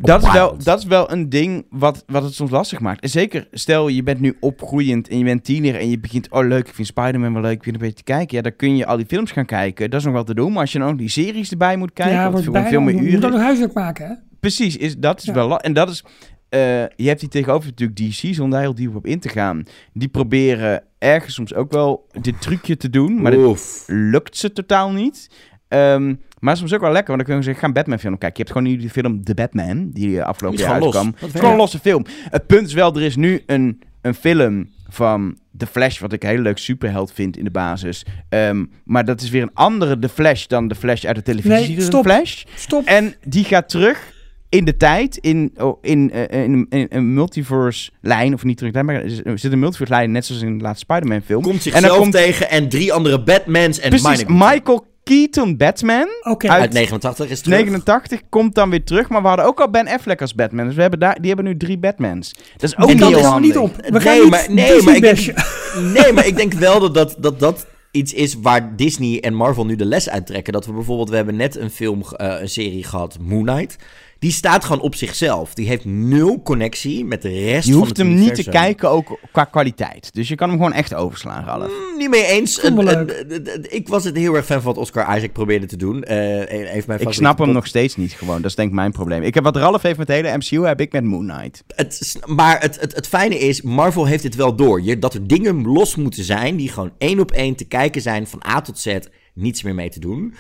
[0.01, 3.01] Dat is, wel, dat is wel een ding wat, wat het soms lastig maakt.
[3.03, 6.31] En zeker, stel je bent nu opgroeiend en je bent tiener en je begint...
[6.31, 8.37] Oh leuk, ik vind Spider-Man wel leuk, ik vind een beetje te kijken.
[8.37, 9.91] Ja, dan kun je al die films gaan kijken.
[9.91, 10.53] Dat is nog wel te doen.
[10.53, 12.15] Maar als je dan ook die series erbij moet kijken...
[12.15, 13.25] ja, bij, veel meer je moet uren...
[13.25, 14.15] ook nog huiswerk maken, hè?
[14.41, 15.33] Precies, is, dat is Ja.
[15.33, 15.59] wel...
[15.61, 16.05] En dat is...
[16.49, 19.63] eh, je hebt die tegenover natuurlijk DC, zonder heel diep op in te gaan.
[19.93, 23.23] Die proberen ergens soms ook wel dit trucje te doen.
[23.23, 25.31] Maar dat lukt ze totaal niet.
[25.69, 28.19] Ehm, maar soms ook wel lekker, want dan kun je zeggen, ga een Batman film
[28.19, 28.37] kijken.
[28.37, 31.15] Je hebt gewoon nu die film The Batman, die eh, afgelopen jaar uitkwam.
[31.19, 32.05] Het is gewoon een losse film.
[32.31, 36.23] Het punt is wel, er is nu een, een film van The Flash, wat ik
[36.23, 38.05] een hele leuk superheld vind in de basis.
[38.29, 41.77] Ehm, maar dat is weer een andere The Flash dan de Flash uit de televisie.
[41.77, 42.05] Nee, stop.
[42.05, 42.45] Flash.
[42.55, 42.85] Stop.
[42.85, 44.13] En die gaat terug
[44.49, 48.73] in de tijd, in, oh, in, eh, in, in een multiverse lijn, of niet terug,
[48.73, 51.43] maar er er zit een multiverse lijn, net zoals in de laatste Spider-Man film.
[51.43, 54.25] Komt en zichzelf dan komt tegen en drie andere Batmans en precies.
[54.25, 57.59] Michael Keaton Batman uit Uit 89 is terug.
[57.59, 60.67] 89 komt dan weer terug, maar we hadden ook al Ben Affleck als Batman.
[60.67, 62.35] Dus we hebben daar, die hebben nu drie Batmans.
[62.57, 63.77] Dat is ook niet heel niet op.
[63.77, 65.39] We gaan nee, niet maar, nee, Disney maar ik denk,
[66.03, 69.67] nee, maar ik denk wel dat dat, dat dat iets is waar Disney en Marvel
[69.67, 70.53] nu de les uittrekken.
[70.53, 73.77] Dat we bijvoorbeeld, we hebben net een film, eh, een serie gehad, Moon Knight.
[74.19, 75.55] Die staat gewoon op zichzelf.
[75.55, 78.91] Die heeft nul connectie met de rest Je van hoeft het hem niet te kijken,
[78.91, 80.11] ook qua kwaliteit.
[80.15, 81.71] Dus je kan hem gewoon echt overslaan, Ralf.
[81.91, 82.63] Mm, Niet mee eens.
[82.63, 85.67] Een- een- een- een- ik was het heel erg fan van wat Oscar Isaac probeerde
[85.67, 86.03] te doen.
[86.05, 88.37] Eh, een van mijn Ik snap hem nog steeds niet gewoon.
[88.43, 89.23] Dat is denk ik mijn probleem.
[89.23, 91.65] Ik heb wat Ralf heeft met de hele MCU, heb ik met Moon Knight.
[91.77, 94.83] Het, maar het, het, het fijne is, Marvel heeft het wel door.
[94.83, 98.27] Je, dat er dingen los moeten zijn die gewoon één op één te kijken zijn
[98.27, 98.97] van A tot Z.
[99.41, 100.35] Niets meer mee te doen.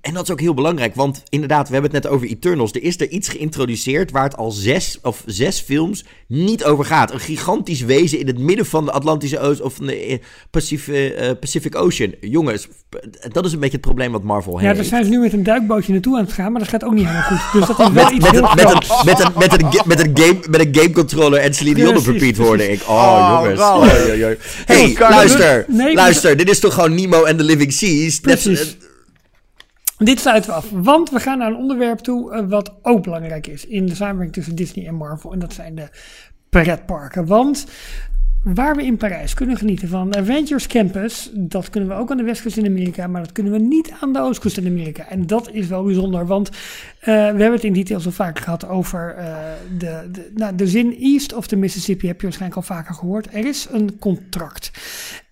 [0.00, 2.72] En dat is ook heel belangrijk, want inderdaad, we hebben het net over Eternals.
[2.72, 7.12] Er is er iets geïntroduceerd waar het al zes of zes films niet over gaat.
[7.12, 10.18] Een gigantisch wezen in het midden van de Atlantische Oceaan of van de eh,
[10.50, 12.14] Pacific, eh, Pacific Ocean.
[12.20, 12.68] Jongens,
[13.32, 14.76] dat is een beetje het probleem wat Marvel Ja, heeft.
[14.76, 16.92] daar zijn ze nu met een duikbootje naartoe aan het gaan, maar dat gaat ook
[16.94, 17.52] niet helemaal goed.
[17.60, 19.72] Dus dat is wel Met, iets met, heel een, met, een, met, een, met, een,
[19.72, 22.80] ga- met, een game, met een gamecontroller en Celine Dion op repeat hoorde ik.
[22.82, 24.38] Oh, Oh, jongens.
[24.64, 25.64] Hey, luister.
[25.68, 28.20] Nee, luister, dit is toch gewoon Nemo en the Living Seas?
[28.20, 28.76] Net- Precies.
[29.98, 33.46] Dit sluiten we af, want we gaan naar een onderwerp toe eh, wat ook belangrijk
[33.46, 35.32] is in de samenwerking tussen Disney en Marvel.
[35.32, 35.88] En dat zijn de
[36.48, 37.26] pretparken.
[37.26, 37.66] Want
[38.44, 42.22] waar we in Parijs kunnen genieten van Avengers Campus, dat kunnen we ook aan de
[42.22, 45.08] westkust in Amerika, maar dat kunnen we niet aan de oostkust in Amerika.
[45.08, 46.56] En dat is wel bijzonder, want eh,
[47.00, 49.36] we hebben het in detail zo vaak gehad over eh,
[49.78, 53.28] de, de, nou, de zin East of the Mississippi, heb je waarschijnlijk al vaker gehoord.
[53.32, 54.70] Er is een contract.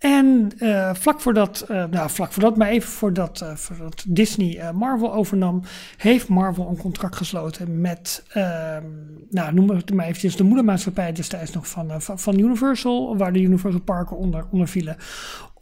[0.02, 5.62] En eh, vlak voordat, eh, nou vlak voordat, maar even voordat, eh, Disney Marvel overnam,
[5.96, 8.84] heeft Marvel een contract gesloten met, ehm,
[9.30, 13.40] nou noem het maar eventjes, de moedermaatschappij destijds nog van, van, van Universal, waar de
[13.40, 14.96] Universal parken onder, onder vielen.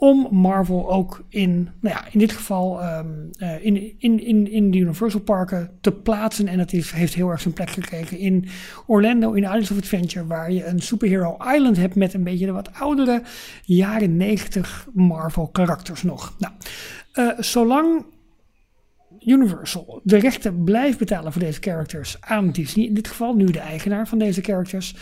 [0.01, 3.06] Om Marvel ook in, nou ja, in dit geval ehm,
[3.39, 6.47] eh, in, in, in, in de Universal parken te plaatsen.
[6.48, 8.48] En dat heeft heel erg zijn plek gekregen in
[8.86, 12.52] Orlando, in Islands of Adventure, waar je een superhero island hebt met een beetje de
[12.52, 13.22] wat oudere
[13.64, 16.35] jaren 90 Marvel karakters nog.
[16.39, 16.52] Nou,
[17.12, 18.05] eh, zolang
[19.27, 23.59] Universal de rechten blijft betalen voor deze characters aan Disney, in dit geval nu de
[23.59, 24.94] eigenaar van deze characters,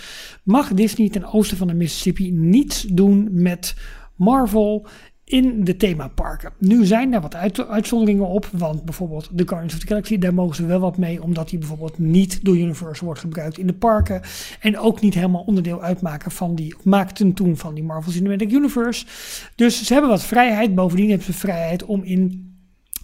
[0.43, 3.75] mag Disney ten oosten van de Mississippi niets doen met
[4.19, 4.87] Marvel
[5.29, 6.53] in de themaparken.
[6.59, 10.35] Nu zijn daar wat uit- uitzonderingen op, want bijvoorbeeld de Guardians of the Galaxy, daar
[10.35, 13.73] mogen ze wel wat mee, omdat die bijvoorbeeld niet door Universal wordt gebruikt in de
[13.73, 14.21] parken
[14.61, 19.07] en ook niet helemaal onderdeel uitmaken van die, maakten toen van die Marvel Cinematic Universe.
[19.55, 22.53] Dus ze hebben wat vrijheid, bovendien hebben ze vrijheid om in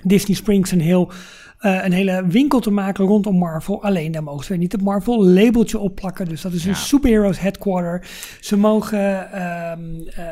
[0.02, 1.12] Disney Springs een, heel,
[1.58, 3.82] eh, een hele winkel te maken rondom Marvel.
[3.82, 6.28] Alleen daar mogen ze niet het Marvel labeltje opplakken.
[6.28, 8.06] Dus dat is een superheroes headquarter.
[8.40, 9.80] Ze mogen ehm,
[10.14, 10.24] eh,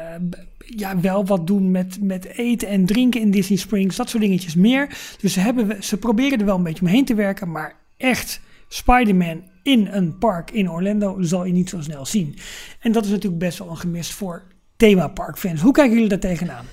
[0.77, 3.97] ja, wel wat doen met, met eten en drinken in Disney Springs.
[3.97, 4.99] Dat soort dingetjes meer.
[5.20, 7.51] Dus ze, hebben, ze proberen er wel een beetje omheen te werken.
[7.51, 12.36] Maar echt Spider-Man in een park in Orlando zal je niet zo snel zien.
[12.81, 14.43] En dat is natuurlijk best wel een gemist voor
[14.77, 15.61] themaparkfans.
[15.61, 16.65] Hoe kijken jullie daar tegenaan?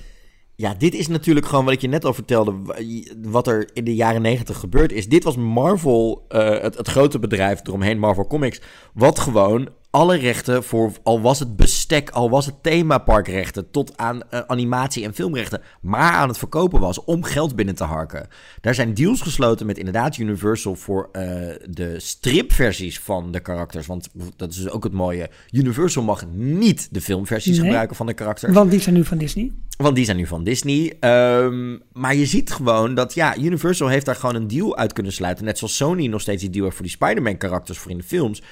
[0.54, 2.54] Ja, dit is natuurlijk gewoon wat ik je net al vertelde.
[2.64, 2.76] wa-
[3.22, 5.08] Wat er in de jaren negentig gebeurd is.
[5.08, 8.60] Dit was Marvel, eh, het, het grote bedrijf eromheen, Marvel Comics.
[8.94, 14.22] Wat gewoon alle rechten voor, al was het bestek, al was het themaparkrechten, tot aan
[14.30, 18.28] eh, animatie- en filmrechten, maar aan het verkopen was om geld binnen te harken.
[18.60, 21.22] Daar zijn deals gesloten met inderdaad Universal voor eh,
[21.70, 23.86] de stripversies van de karakters.
[23.86, 25.30] Want dat is dus ook het mooie.
[25.50, 27.64] Universal mag niet de filmversies Nee.
[27.64, 28.52] gebruiken van de karakters.
[28.52, 29.52] Want die zijn nu van Disney.
[29.76, 30.96] Want die zijn nu van Disney.
[31.00, 35.12] Ehm, maar je ziet gewoon dat, ja, Universal heeft daar gewoon een deal uit kunnen
[35.12, 35.44] sluiten.
[35.44, 38.42] Net zoals Sony nog steeds die deal heeft voor die Spider-Man-karakters voor in de films.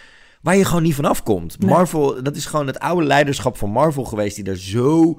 [0.43, 1.59] Waar je gewoon niet van afkomt.
[1.59, 1.70] Nee.
[1.70, 4.36] Marvel, dat is gewoon het oude leiderschap van Marvel geweest.
[4.36, 5.19] Die er zo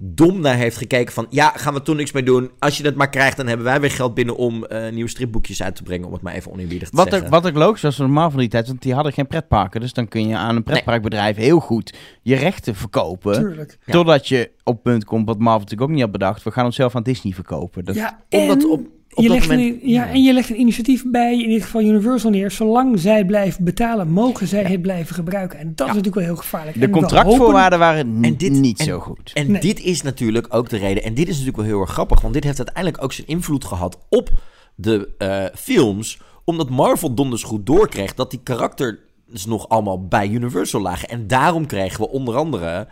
[0.00, 1.26] dom naar heeft gekeken van...
[1.30, 2.50] Ja, gaan we toen niks mee doen.
[2.58, 5.62] Als je dat maar krijgt, dan hebben wij weer geld binnen om eh, nieuwe stripboekjes
[5.62, 6.06] uit te brengen.
[6.06, 7.24] Om het maar even oneerbiedig te Wat, zeggen.
[7.24, 9.80] er, wat ook logisch was normaal van die tijd, want die hadden geen pretparken.
[9.80, 13.32] Dus dan kun je aan een pretparkbedrijf heel goed je rechten verkopen.
[13.34, 13.78] Tuurlijk.
[13.84, 13.92] Ja.
[13.92, 16.42] Totdat je op het punt komt, wat Marvel natuurlijk ook niet had bedacht.
[16.42, 17.84] We gaan onszelf aan Disney verkopen.
[17.84, 20.50] Dat, Ja, Omdat en op- op je dat legt moment- een, ja, en je legt
[20.50, 22.50] een initiatief bij, in dit geval Universal neer.
[22.50, 25.58] Zolang zij blijven betalen, mogen zij het blijven gebruiken.
[25.58, 26.80] En dat is natuurlijk wel heel gevaarlijk.
[26.80, 29.30] De contractvoorwaarden waren En dit- niet en- zo goed.
[29.34, 29.60] En Nee.
[29.60, 31.02] dit is natuurlijk ook de reden.
[31.02, 32.20] En dit is natuurlijk wel heel erg grappig.
[32.20, 34.30] Want dit heeft uiteindelijk ook zijn invloed gehad op
[34.74, 36.18] de eh, films.
[36.44, 38.96] Omdat Marvel donders goed doorkreeg dat die karakters
[39.46, 41.08] nog allemaal bij Universal lagen.
[41.08, 42.88] En daarom kregen we onder andere.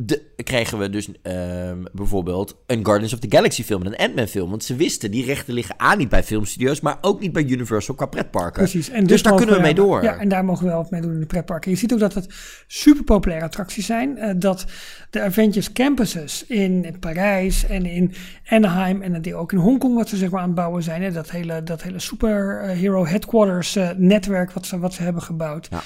[0.00, 4.26] De, kregen we dus ehm, bijvoorbeeld een Guardians of the Galaxy film en een Ant-Man
[4.26, 4.50] film.
[4.50, 7.94] Want ze wisten, die rechten liggen aan niet bij filmstudio's, maar ook niet bij Universal
[7.94, 8.62] qua pretparken.
[8.62, 8.88] Precies.
[8.88, 10.02] En dus daar mogen kunnen we mee door.
[10.02, 11.70] Ja, en daar mogen we wel wat mee doen in de pretparken.
[11.70, 12.26] Je ziet ook dat het
[12.66, 14.18] super populaire attracties zijn.
[14.18, 14.64] eh, dat
[15.10, 18.14] de Avengers campuses in Parijs en in
[18.48, 21.02] Anaheim en die ook in Hongkong wat ze zeg maar aan het bouwen zijn.
[21.02, 25.68] Hè, dat hele, dat hele superhero headquarters eh, netwerk wat ze, wat ze hebben gebouwd.
[25.70, 25.82] Ja.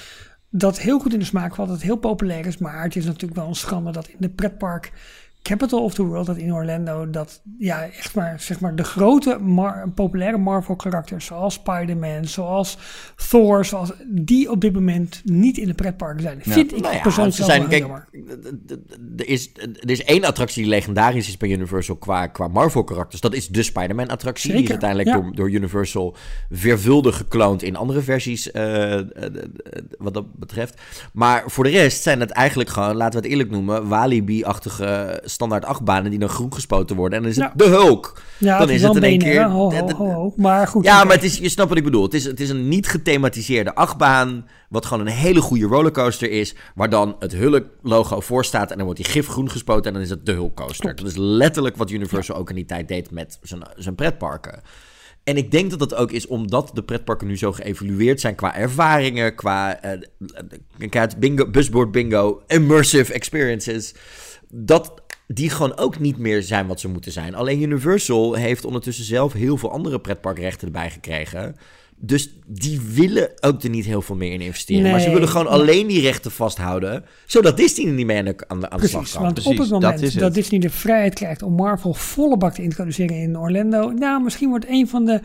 [0.54, 2.58] Dat heel goed in de smaak valt, dat het heel populair is.
[2.58, 4.92] Maar het is natuurlijk wel een schande dat in de pretpark
[5.42, 9.38] capital of the world, dat in Orlando, dat ja, echt maar, zeg maar de grote
[9.38, 12.78] mar- populaire Marvel karakters, zoals Spider-Man, zoals
[13.28, 16.40] Thor, zoals die op dit moment niet in de pretparken zijn.
[16.44, 16.52] Ja.
[16.52, 18.06] Vind ik Nou ja, persoonlijk ze zijn, wel kijk,
[19.16, 19.50] er is,
[19.80, 23.20] er is één attractie die legendarisch is bij Universal qua, qua Marvel-karakters.
[23.20, 24.52] Dat is de Spider-Man-attractie.
[24.52, 25.14] Die is uiteindelijk ja.
[25.14, 26.16] door, door Universal
[26.50, 29.00] veelvuldig gekloond in andere versies, eh,
[29.98, 30.80] wat dat betreft.
[31.12, 35.64] Maar voor de rest zijn het eigenlijk gewoon, laten we het eerlijk noemen, Walibi-achtige standaard
[35.64, 37.16] achtbanen die dan groen gespoten worden.
[37.18, 37.52] En dan is het Ja.
[37.64, 38.22] de Hulk.
[38.38, 39.48] Ja, dan is het in één keer- hè?
[39.48, 40.32] Ho, ho, ho, ho.
[40.36, 40.84] Maar goed.
[40.84, 42.02] Ja, maar het is, je snapt wat ik bedoel.
[42.02, 44.46] Het is, het is een niet gethematiseerde achtbaan.
[44.68, 46.54] Wat gewoon een hele goede rollercoaster is.
[46.74, 48.70] Waar dan het Hulk-logo voor staat.
[48.70, 49.84] En dan wordt die gif groen gespoten.
[49.84, 50.94] En dan is het de Hulk-coaster.
[50.94, 54.60] Dat is letterlijk wat Universal ook in die tijd deed met zijn, zijn pretparken.
[55.24, 58.54] En ik denk dat dat ook is omdat de pretparken nu zo geëvolueerd zijn qua
[58.56, 59.80] ervaringen, qua
[60.90, 63.94] uit bingo, busboard bingo, immersive experiences,
[64.50, 65.01] dat
[65.34, 67.34] die gewoon ook niet meer zijn wat ze moeten zijn.
[67.34, 71.56] Alleen Universal heeft ondertussen zelf heel veel andere pretparkrechten erbij gekregen.
[72.04, 74.90] Dus die willen ook er niet heel veel meer in investeren.
[74.90, 78.24] maar ze Nee, willen gewoon alleen die rechten vasthouden, zodat Disney er niet mee aan
[78.24, 79.22] de, aan de, aan de slag Precies, kan.
[79.22, 80.34] want Precies, op het dat moment is dat, het.
[80.34, 84.66] Disney de vrijheid krijgt om Marvel volle bak te introduceren in Orlando, nou, misschien wordt
[84.68, 85.20] een van de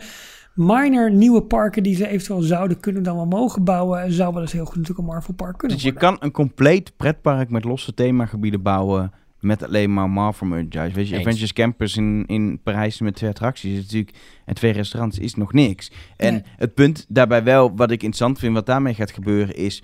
[0.54, 4.52] minor nieuwe parken die ze eventueel zouden kunnen dan wel mogen bouwen, zou wel eens
[4.52, 7.94] heel goed natuurlijk een Marvel park kunnen Dus je kan een compleet pretpark met losse
[7.94, 10.94] themagebieden bouwen met alleen maar Marvel merchandise.
[10.96, 11.26] Weet je, Eens.
[11.26, 15.52] Avengers Campus in, in Parijs met twee attracties is natuurlijk, en twee restaurants is nog
[15.52, 15.90] niks.
[16.16, 16.42] En Nee.
[16.56, 19.82] het punt daarbij wel, wat ik interessant vind, wat daarmee gaat gebeuren, is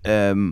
[0.00, 0.50] ehm,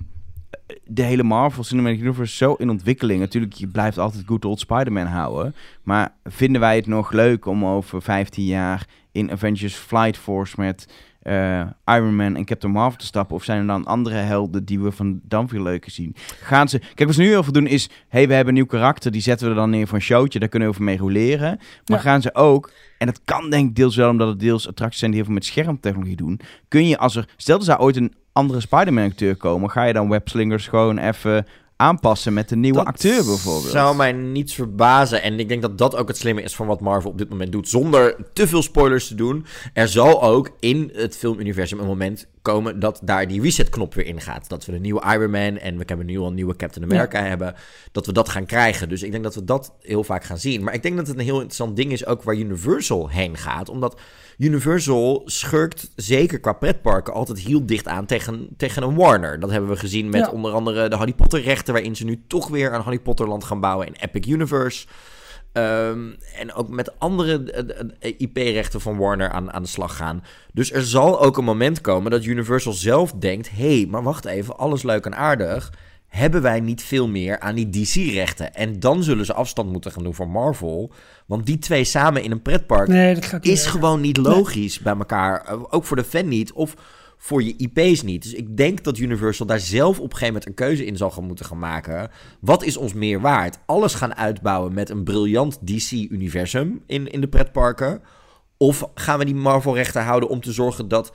[0.84, 3.20] de hele Marvel Cinematic Universe zo in ontwikkeling.
[3.20, 5.54] Natuurlijk, je blijft altijd good old Spider-Man houden.
[5.82, 10.88] Maar vinden wij het nog leuk om over 15 jaar in Avengers Flight Force met
[11.22, 13.36] eh, Iron Man en Captain Marvel te stappen?
[13.36, 16.16] Of zijn er dan andere helden die we van dan veel leuker zien?
[16.40, 16.78] Gaan ze...
[16.78, 17.90] Kijk, wat ze nu heel veel doen is...
[18.08, 20.38] hey, we hebben een nieuw karakter, die zetten we er dan neer voor een showtje.
[20.38, 21.58] Daar kunnen we over mee roleren.
[21.86, 22.04] Maar Ja.
[22.04, 22.70] gaan ze ook...
[22.98, 25.38] En dat kan denk ik deels wel omdat het deels attracties zijn die heel veel
[25.38, 26.40] met schermtechnologie doen.
[26.68, 27.28] Kun je als er...
[27.36, 29.70] Stel er zou ooit een andere Spider-Man acteur komen...
[29.70, 31.46] ga je dan webslingers gewoon even
[31.82, 33.72] aanpassen met een nieuwe Dat acteur bijvoorbeeld?
[33.72, 35.22] zou mij niets verbazen.
[35.22, 37.52] En ik denk dat dat ook het slimme is van wat Marvel op dit moment
[37.52, 37.68] doet.
[37.68, 39.46] Zonder te veel spoilers te doen.
[39.72, 44.48] Er zal ook in het filmuniversum een moment komen dat daar die reset-knop weer ingaat.
[44.48, 47.22] Dat we een nieuwe Iron Man en we hebben nu al een nieuwe Captain America
[47.22, 47.54] hebben.
[47.92, 48.88] Dat we dat gaan krijgen.
[48.88, 50.62] Dus ik denk dat we dat heel vaak gaan zien.
[50.62, 53.68] Maar ik denk dat het een heel interessant ding is ook waar Universal heen gaat.
[53.68, 54.00] Omdat
[54.38, 59.40] Universal schurkt zeker qua pretparken altijd heel dicht aan tegen, tegen een Warner.
[59.40, 60.30] Dat hebben we gezien met Ja.
[60.30, 63.44] onder andere de Harry Potter rechten, waarin ze nu toch weer een Harry Potter land
[63.44, 64.86] gaan bouwen in Epic Universe.
[65.52, 70.24] Ehm, en ook met andere eh, eh, IP-rechten van Warner aan, aan de slag gaan.
[70.52, 74.24] Dus er zal ook een moment komen dat Universal zelf denkt: hé, hey, maar wacht
[74.24, 75.72] even, alles leuk en aardig.
[76.12, 78.54] Hebben wij niet veel meer aan die DC-rechten?
[78.54, 80.92] En dan zullen ze afstand moeten gaan doen van Marvel.
[81.26, 84.78] Want die twee samen in een pretpark Nee, dat gaat niet is gewoon niet logisch
[84.78, 85.52] bij elkaar.
[85.52, 86.52] Uh, Ook voor de fan niet.
[86.52, 86.74] Of
[87.16, 88.22] voor je IP's niet.
[88.22, 91.10] Dus ik denk dat Universal daar zelf op een gegeven moment een keuze in zal
[91.10, 92.10] gaan moeten gaan maken.
[92.40, 93.58] Wat is ons meer waard?
[93.66, 98.02] Alles gaan uitbouwen met een briljant DC-universum in, in de pretparken?
[98.56, 101.12] Of gaan we die Marvel-rechten houden om te zorgen dat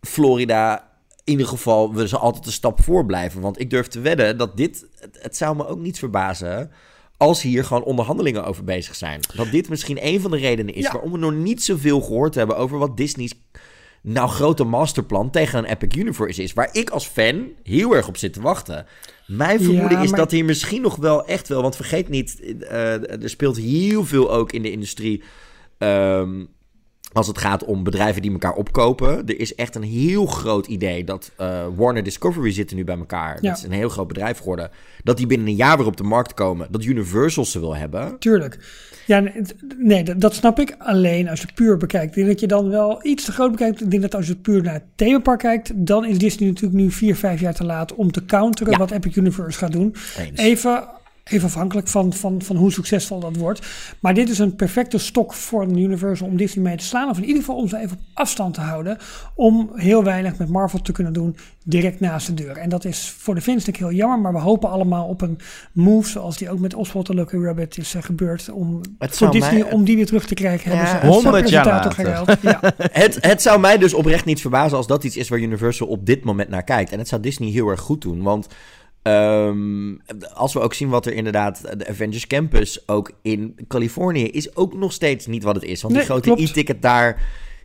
[0.00, 0.87] Florida
[1.28, 3.40] in ieder geval we ze altijd een stap voor blijven?
[3.40, 6.70] Want ik durf te wedden dat dit, het, het zou me ook niet verbazen
[7.16, 9.20] als hier gewoon onderhandelingen over bezig zijn.
[9.34, 10.92] Dat dit misschien een van de redenen is Ja.
[10.92, 13.32] waarom we nog niet zoveel gehoord hebben over wat Disney's
[14.02, 16.52] nou grote masterplan tegen een Epic Universe is.
[16.52, 18.86] Waar ik als fan heel erg op zit te wachten.
[19.26, 21.62] Mijn vermoeden Ja, is maar- dat hier misschien nog wel echt wel...
[21.62, 25.22] Want vergeet niet, eh, er speelt heel veel ook in de industrie...
[25.78, 26.44] ehm,
[27.12, 29.26] als het gaat om bedrijven die elkaar opkopen.
[29.26, 33.38] Er is echt een heel groot idee dat eh, Warner Discovery zitten nu bij elkaar.
[33.40, 33.48] Ja.
[33.48, 34.70] Dat is een heel groot bedrijf geworden.
[35.02, 36.66] Dat die binnen een jaar weer op de markt komen.
[36.70, 38.18] Dat Universal ze wil hebben.
[38.18, 38.58] Tuurlijk.
[39.06, 39.22] Ja,
[39.78, 40.74] nee, dat, dat snap ik.
[40.78, 43.80] Alleen als je puur bekijkt, ik denk dat je dan wel iets te groot bekijkt.
[43.80, 46.90] Ik denk dat als je puur naar het themapark kijkt, dan is Disney natuurlijk nu
[46.90, 48.78] vier, vijf jaar te laat om te counteren Ja.
[48.78, 49.94] wat Epic Universe gaat doen.
[50.18, 50.40] Eens.
[50.40, 50.84] Even,
[51.28, 53.66] even afhankelijk van, van, van hoe succesvol dat wordt.
[54.00, 57.10] Maar dit is een perfecte stok voor een Universal om Disney mee te slaan.
[57.10, 58.98] Of in ieder geval om ze even op afstand te houden.
[59.34, 62.56] Om heel weinig met Marvel te kunnen doen direct naast de deur.
[62.56, 64.18] En dat is voor de fans natuurlijk heel jammer.
[64.20, 65.38] Maar we hopen allemaal op een
[65.72, 68.50] move zoals die ook met Oswald the Lucky Rabbit is eh, gebeurd.
[68.50, 70.70] Om Het voor zou Disney mij- om die weer terug te krijgen.
[70.70, 72.38] Ja, hebben ze een 100 jaar presentator later.
[72.48, 72.88] Ja.
[72.92, 76.06] het, het zou mij dus oprecht niet verbazen als dat iets is waar Universal op
[76.06, 76.92] dit moment naar kijkt.
[76.92, 78.22] En het zou Disney heel erg goed doen.
[78.22, 78.46] Want
[79.02, 79.94] ehm,
[80.34, 84.74] als we ook zien wat er inderdaad, de Avengers Campus ook in Californië is ook
[84.74, 85.82] nog steeds niet wat het is.
[85.82, 87.22] Want Nee, die grote e-ticket daar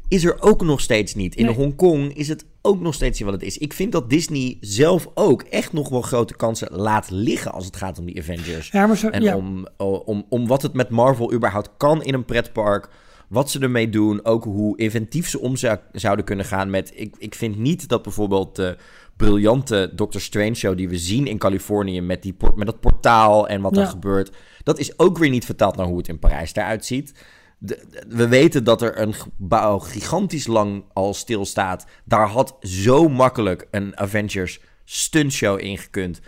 [0.07, 1.35] is er ook nog steeds niet.
[1.35, 1.55] In Nee.
[1.55, 3.57] Hongkong is het ook nog steeds niet wat het is.
[3.57, 7.76] Ik vind dat Disney zelf ook echt nog wel grote kansen laat liggen als het
[7.76, 8.69] gaat om die Avengers.
[8.72, 9.35] Ja, maar zo, En ja.
[9.35, 9.68] om,
[10.05, 12.89] om, om wat het met Marvel überhaupt kan in een pretpark.
[13.30, 14.26] Wat ze ermee doen.
[14.26, 16.91] Ook hoe inventief ze om zou- zouden kunnen gaan met...
[16.95, 18.77] Ik, ik vind niet dat bijvoorbeeld de
[19.26, 20.78] briljante Doctor Strange show...
[20.78, 23.82] die we zien in Californië met, die, met dat portaal en wat Ja.
[23.82, 24.32] er gebeurt...
[24.64, 27.14] dat is ook weer niet vertaald naar hoe het in Parijs eruit ziet.
[27.58, 31.86] De- de- we weten dat er een gebouw gigantisch lang al stilstaat.
[32.06, 36.19] Daar had zo makkelijk een Avengers stuntshow ingekund.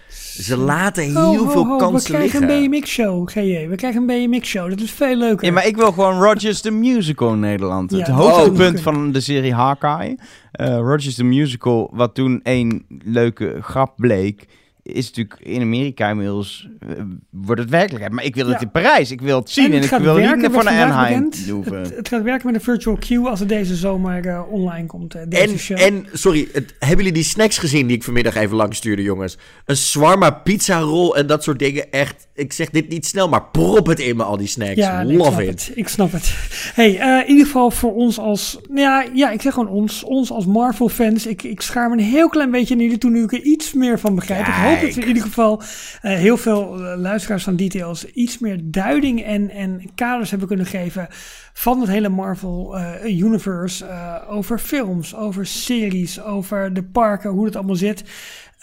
[0.42, 2.64] Ze laten heel Ho, ho, veel kansen We krijgen liggen.
[2.64, 3.68] een BMX-show, GJ.
[3.68, 4.70] We krijgen een BMX-show.
[4.70, 5.46] Dat is veel leuker.
[5.46, 7.92] Ja, maar ik wil gewoon Rogers the Musical in Nederland.
[7.92, 10.18] Ja, het hoogtepunt van de serie Hawkeye.
[10.52, 14.46] Eh Rogers the Musical, wat toen één leuke grap bleek...
[14.86, 16.70] is natuurlijk in Amerika inmiddels...
[16.80, 16.90] eh,
[17.30, 18.14] wordt het werkelijkheid.
[18.14, 19.12] Maar ik wil het in Parijs.
[19.12, 19.66] Ik wil het zien.
[19.66, 21.80] En, het ik gaat wil werken, niet werd van naar vandaag Anaheim hoeven.
[21.80, 25.16] Het, het gaat werken met een virtual queue als het deze zomer eh, online komt.
[25.16, 25.80] eh, deze En, show.
[25.80, 29.38] en, sorry, het, hebben jullie die snacks gezien die ik vanmiddag even langs stuurde, jongens?
[29.66, 31.92] Een shawarma pizza roll en dat soort dingen.
[31.92, 34.74] Echt, ik zeg dit niet snel, maar prop het in me, al die snacks.
[34.76, 35.50] Ja, nee, ik Love it.
[35.68, 35.72] het.
[35.78, 36.34] Ik snap het.
[36.74, 38.60] Hey, eh, in ieder geval voor ons als...
[38.70, 40.04] Nou ja, ja, ik zeg gewoon ons.
[40.04, 41.26] Ons als Marvel-fans.
[41.26, 43.74] Ik, ik schaar me een heel klein beetje naar jullie toe nu ik er iets
[43.74, 44.48] meer van begrijp.
[44.48, 45.62] Ik hoop dat we in ieder geval
[46.02, 50.66] eh, heel veel eh, luisteraars van Details iets meer duiding en, en kaders hebben kunnen
[50.66, 51.08] geven
[51.54, 53.86] van het hele Marvel-universe.
[54.30, 58.04] over films, over series, over de parken, hoe het allemaal zit.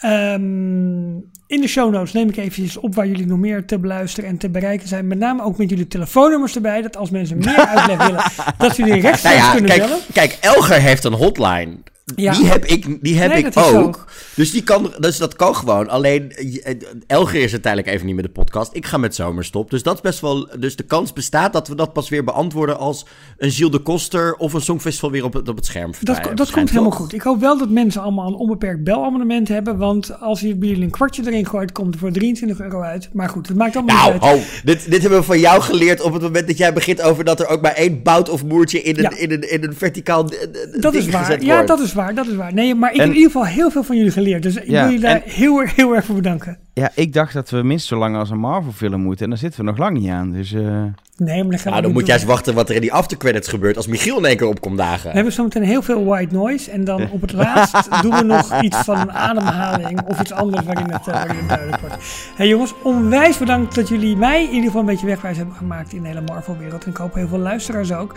[0.03, 1.13] Ehm,
[1.47, 4.37] in de show notes neem ik eventjes op waar jullie nog meer te beluisteren en
[4.37, 5.07] te bereiken zijn.
[5.07, 6.81] Met name ook met jullie telefoonnummers erbij.
[6.81, 8.23] Dat als mensen meer uitleg willen,
[8.57, 9.99] dat ze jullie Nou rechtstreeks ja, kunnen kijk, bellen.
[10.13, 11.77] kijk, Elger heeft een hotline.
[12.15, 12.33] Ja.
[12.33, 14.05] Die heb ik, die heb Nee, ik dat ook.
[14.35, 15.89] Dus, die kan, dus dat kan gewoon.
[15.89, 16.75] Alleen, eh,
[17.07, 18.69] Elger is uiteindelijk even niet meer de podcast.
[18.75, 19.69] Ik ga met zomerstop.
[19.69, 20.49] Dus dat is best wel.
[20.59, 23.05] Dus de kans bestaat dat we dat pas weer beantwoorden als
[23.37, 26.23] een Gilles de Koster of een Songfestival weer op het, op het scherm Dat, verdwijnt,
[26.23, 27.13] dat komt verschijnt, helemaal goed.
[27.13, 29.77] Ik hoop wel dat mensen allemaal een onbeperkt belabonnement hebben.
[29.77, 33.09] Want als je bij jullie een kwartje erin gooit, komt er voor 23 euro uit.
[33.13, 34.39] Maar goed, het maakt allemaal Nou, niet uit.
[34.39, 37.23] ho, dit, dit hebben we van jou geleerd op het moment dat jij begint over
[37.23, 39.17] dat er ook maar één bout of moertje in een, Ja.
[39.17, 41.43] in een, in een verticaal eh, eh, Dat is waar.
[41.43, 42.15] Ja, dat is waar.
[42.15, 42.53] Dat is waar.
[42.53, 44.43] Nee, maar ik En- heb in ieder geval heel veel van jullie geleerd.
[44.43, 46.57] Dus ik wil je daar en- heel, erg- heel erg voor bedanken.
[46.73, 49.23] Ja, ik dacht dat we minstens zo lang als een Marvel-film moeten.
[49.23, 50.31] En daar zitten we nog lang niet aan.
[50.31, 50.83] Dus eh,
[51.17, 52.93] Nee, maar dan gaan we Nou, dan moet jij eens wachten wat er in die
[52.93, 55.09] aftercredits gebeurt als Michiel in één keer opkomt dagen.
[55.09, 56.71] We hebben zometeen heel veel white noise.
[56.71, 60.65] En dan op het laatst doen we nog iets van een ademhaling of iets anders
[60.65, 61.95] waarin het, eh, waarin het duidelijk wordt.
[62.35, 65.93] Hey jongens, onwijs bedankt dat jullie mij in ieder geval een beetje wegwijs hebben gemaakt
[65.93, 66.83] in de hele Marvel-wereld.
[66.83, 68.15] En ik hoop heel veel luisteraars ook.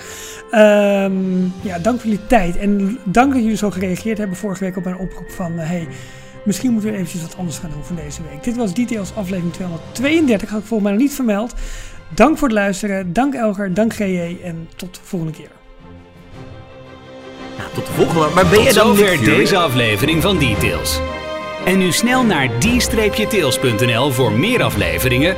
[0.51, 2.57] Ehm, ja, dank voor jullie tijd.
[2.57, 5.59] En dank dat jullie zo gereageerd hebben vorige week op mijn oproep van...
[5.59, 5.89] eh, hey,
[6.47, 8.45] misschien moeten we eventjes wat anders gaan doen van deze week.
[8.45, 10.51] Dit was Details aflevering 232.
[10.51, 11.55] Had ik volgens mij nog niet vermeld.
[12.09, 13.13] Dank voor het luisteren.
[13.13, 13.75] Dank Elger.
[13.75, 14.37] Dank GJ.
[14.43, 15.51] En tot de volgende keer.
[17.59, 18.35] Nou, tot de volgende.
[18.35, 21.01] Maar ben Tot je dan zover deze aflevering van Details.
[21.65, 25.37] En nu snel naar d-tails.nl voor meer afleveringen,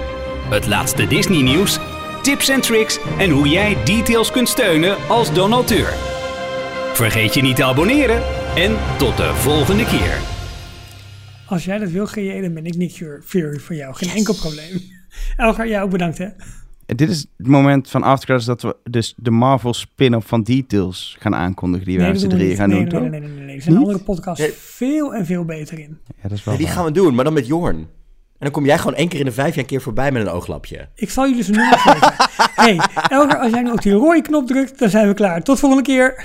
[0.51, 1.79] het laatste Disney nieuws,
[2.23, 5.95] tips en tricks en hoe jij Details kunt steunen als donateur.
[6.93, 8.23] Vergeet je niet te abonneren
[8.55, 10.38] en tot de volgende keer.
[11.49, 12.91] Als jij dat wil, GJ, dan ben ik Nick
[13.25, 13.95] Fury voor jou.
[13.95, 14.81] Geen enkel probleem.
[15.37, 16.27] Elger, jij ook bedankt hè.
[16.87, 21.35] dit is het moment van Aftercredits dat we dus de Marvel spin-off van Details gaan
[21.35, 21.87] aankondigen.
[21.87, 23.31] Die we Nee, met dat z'n doen we drieën gaan nee, doen, nee, nee, nee,
[23.31, 23.57] nee, nee.
[23.57, 23.85] Er zijn Niet?
[23.87, 24.53] andere podcasts Nee.
[24.53, 25.99] veel en veel beter in.
[26.07, 26.77] Ja, dat is wel Ja, die waar.
[26.77, 27.77] gaan we doen, maar dan met Jorn.
[27.77, 30.23] En dan kom jij gewoon één keer in de vijf jaar een keer voorbij met
[30.23, 30.89] een ooglapje.
[30.95, 32.13] Ik zal jullie zijn nummer geven.
[32.55, 35.43] hey, Elger, als jij nu op die rode knop drukt, dan zijn we klaar.
[35.43, 36.25] Tot volgende keer.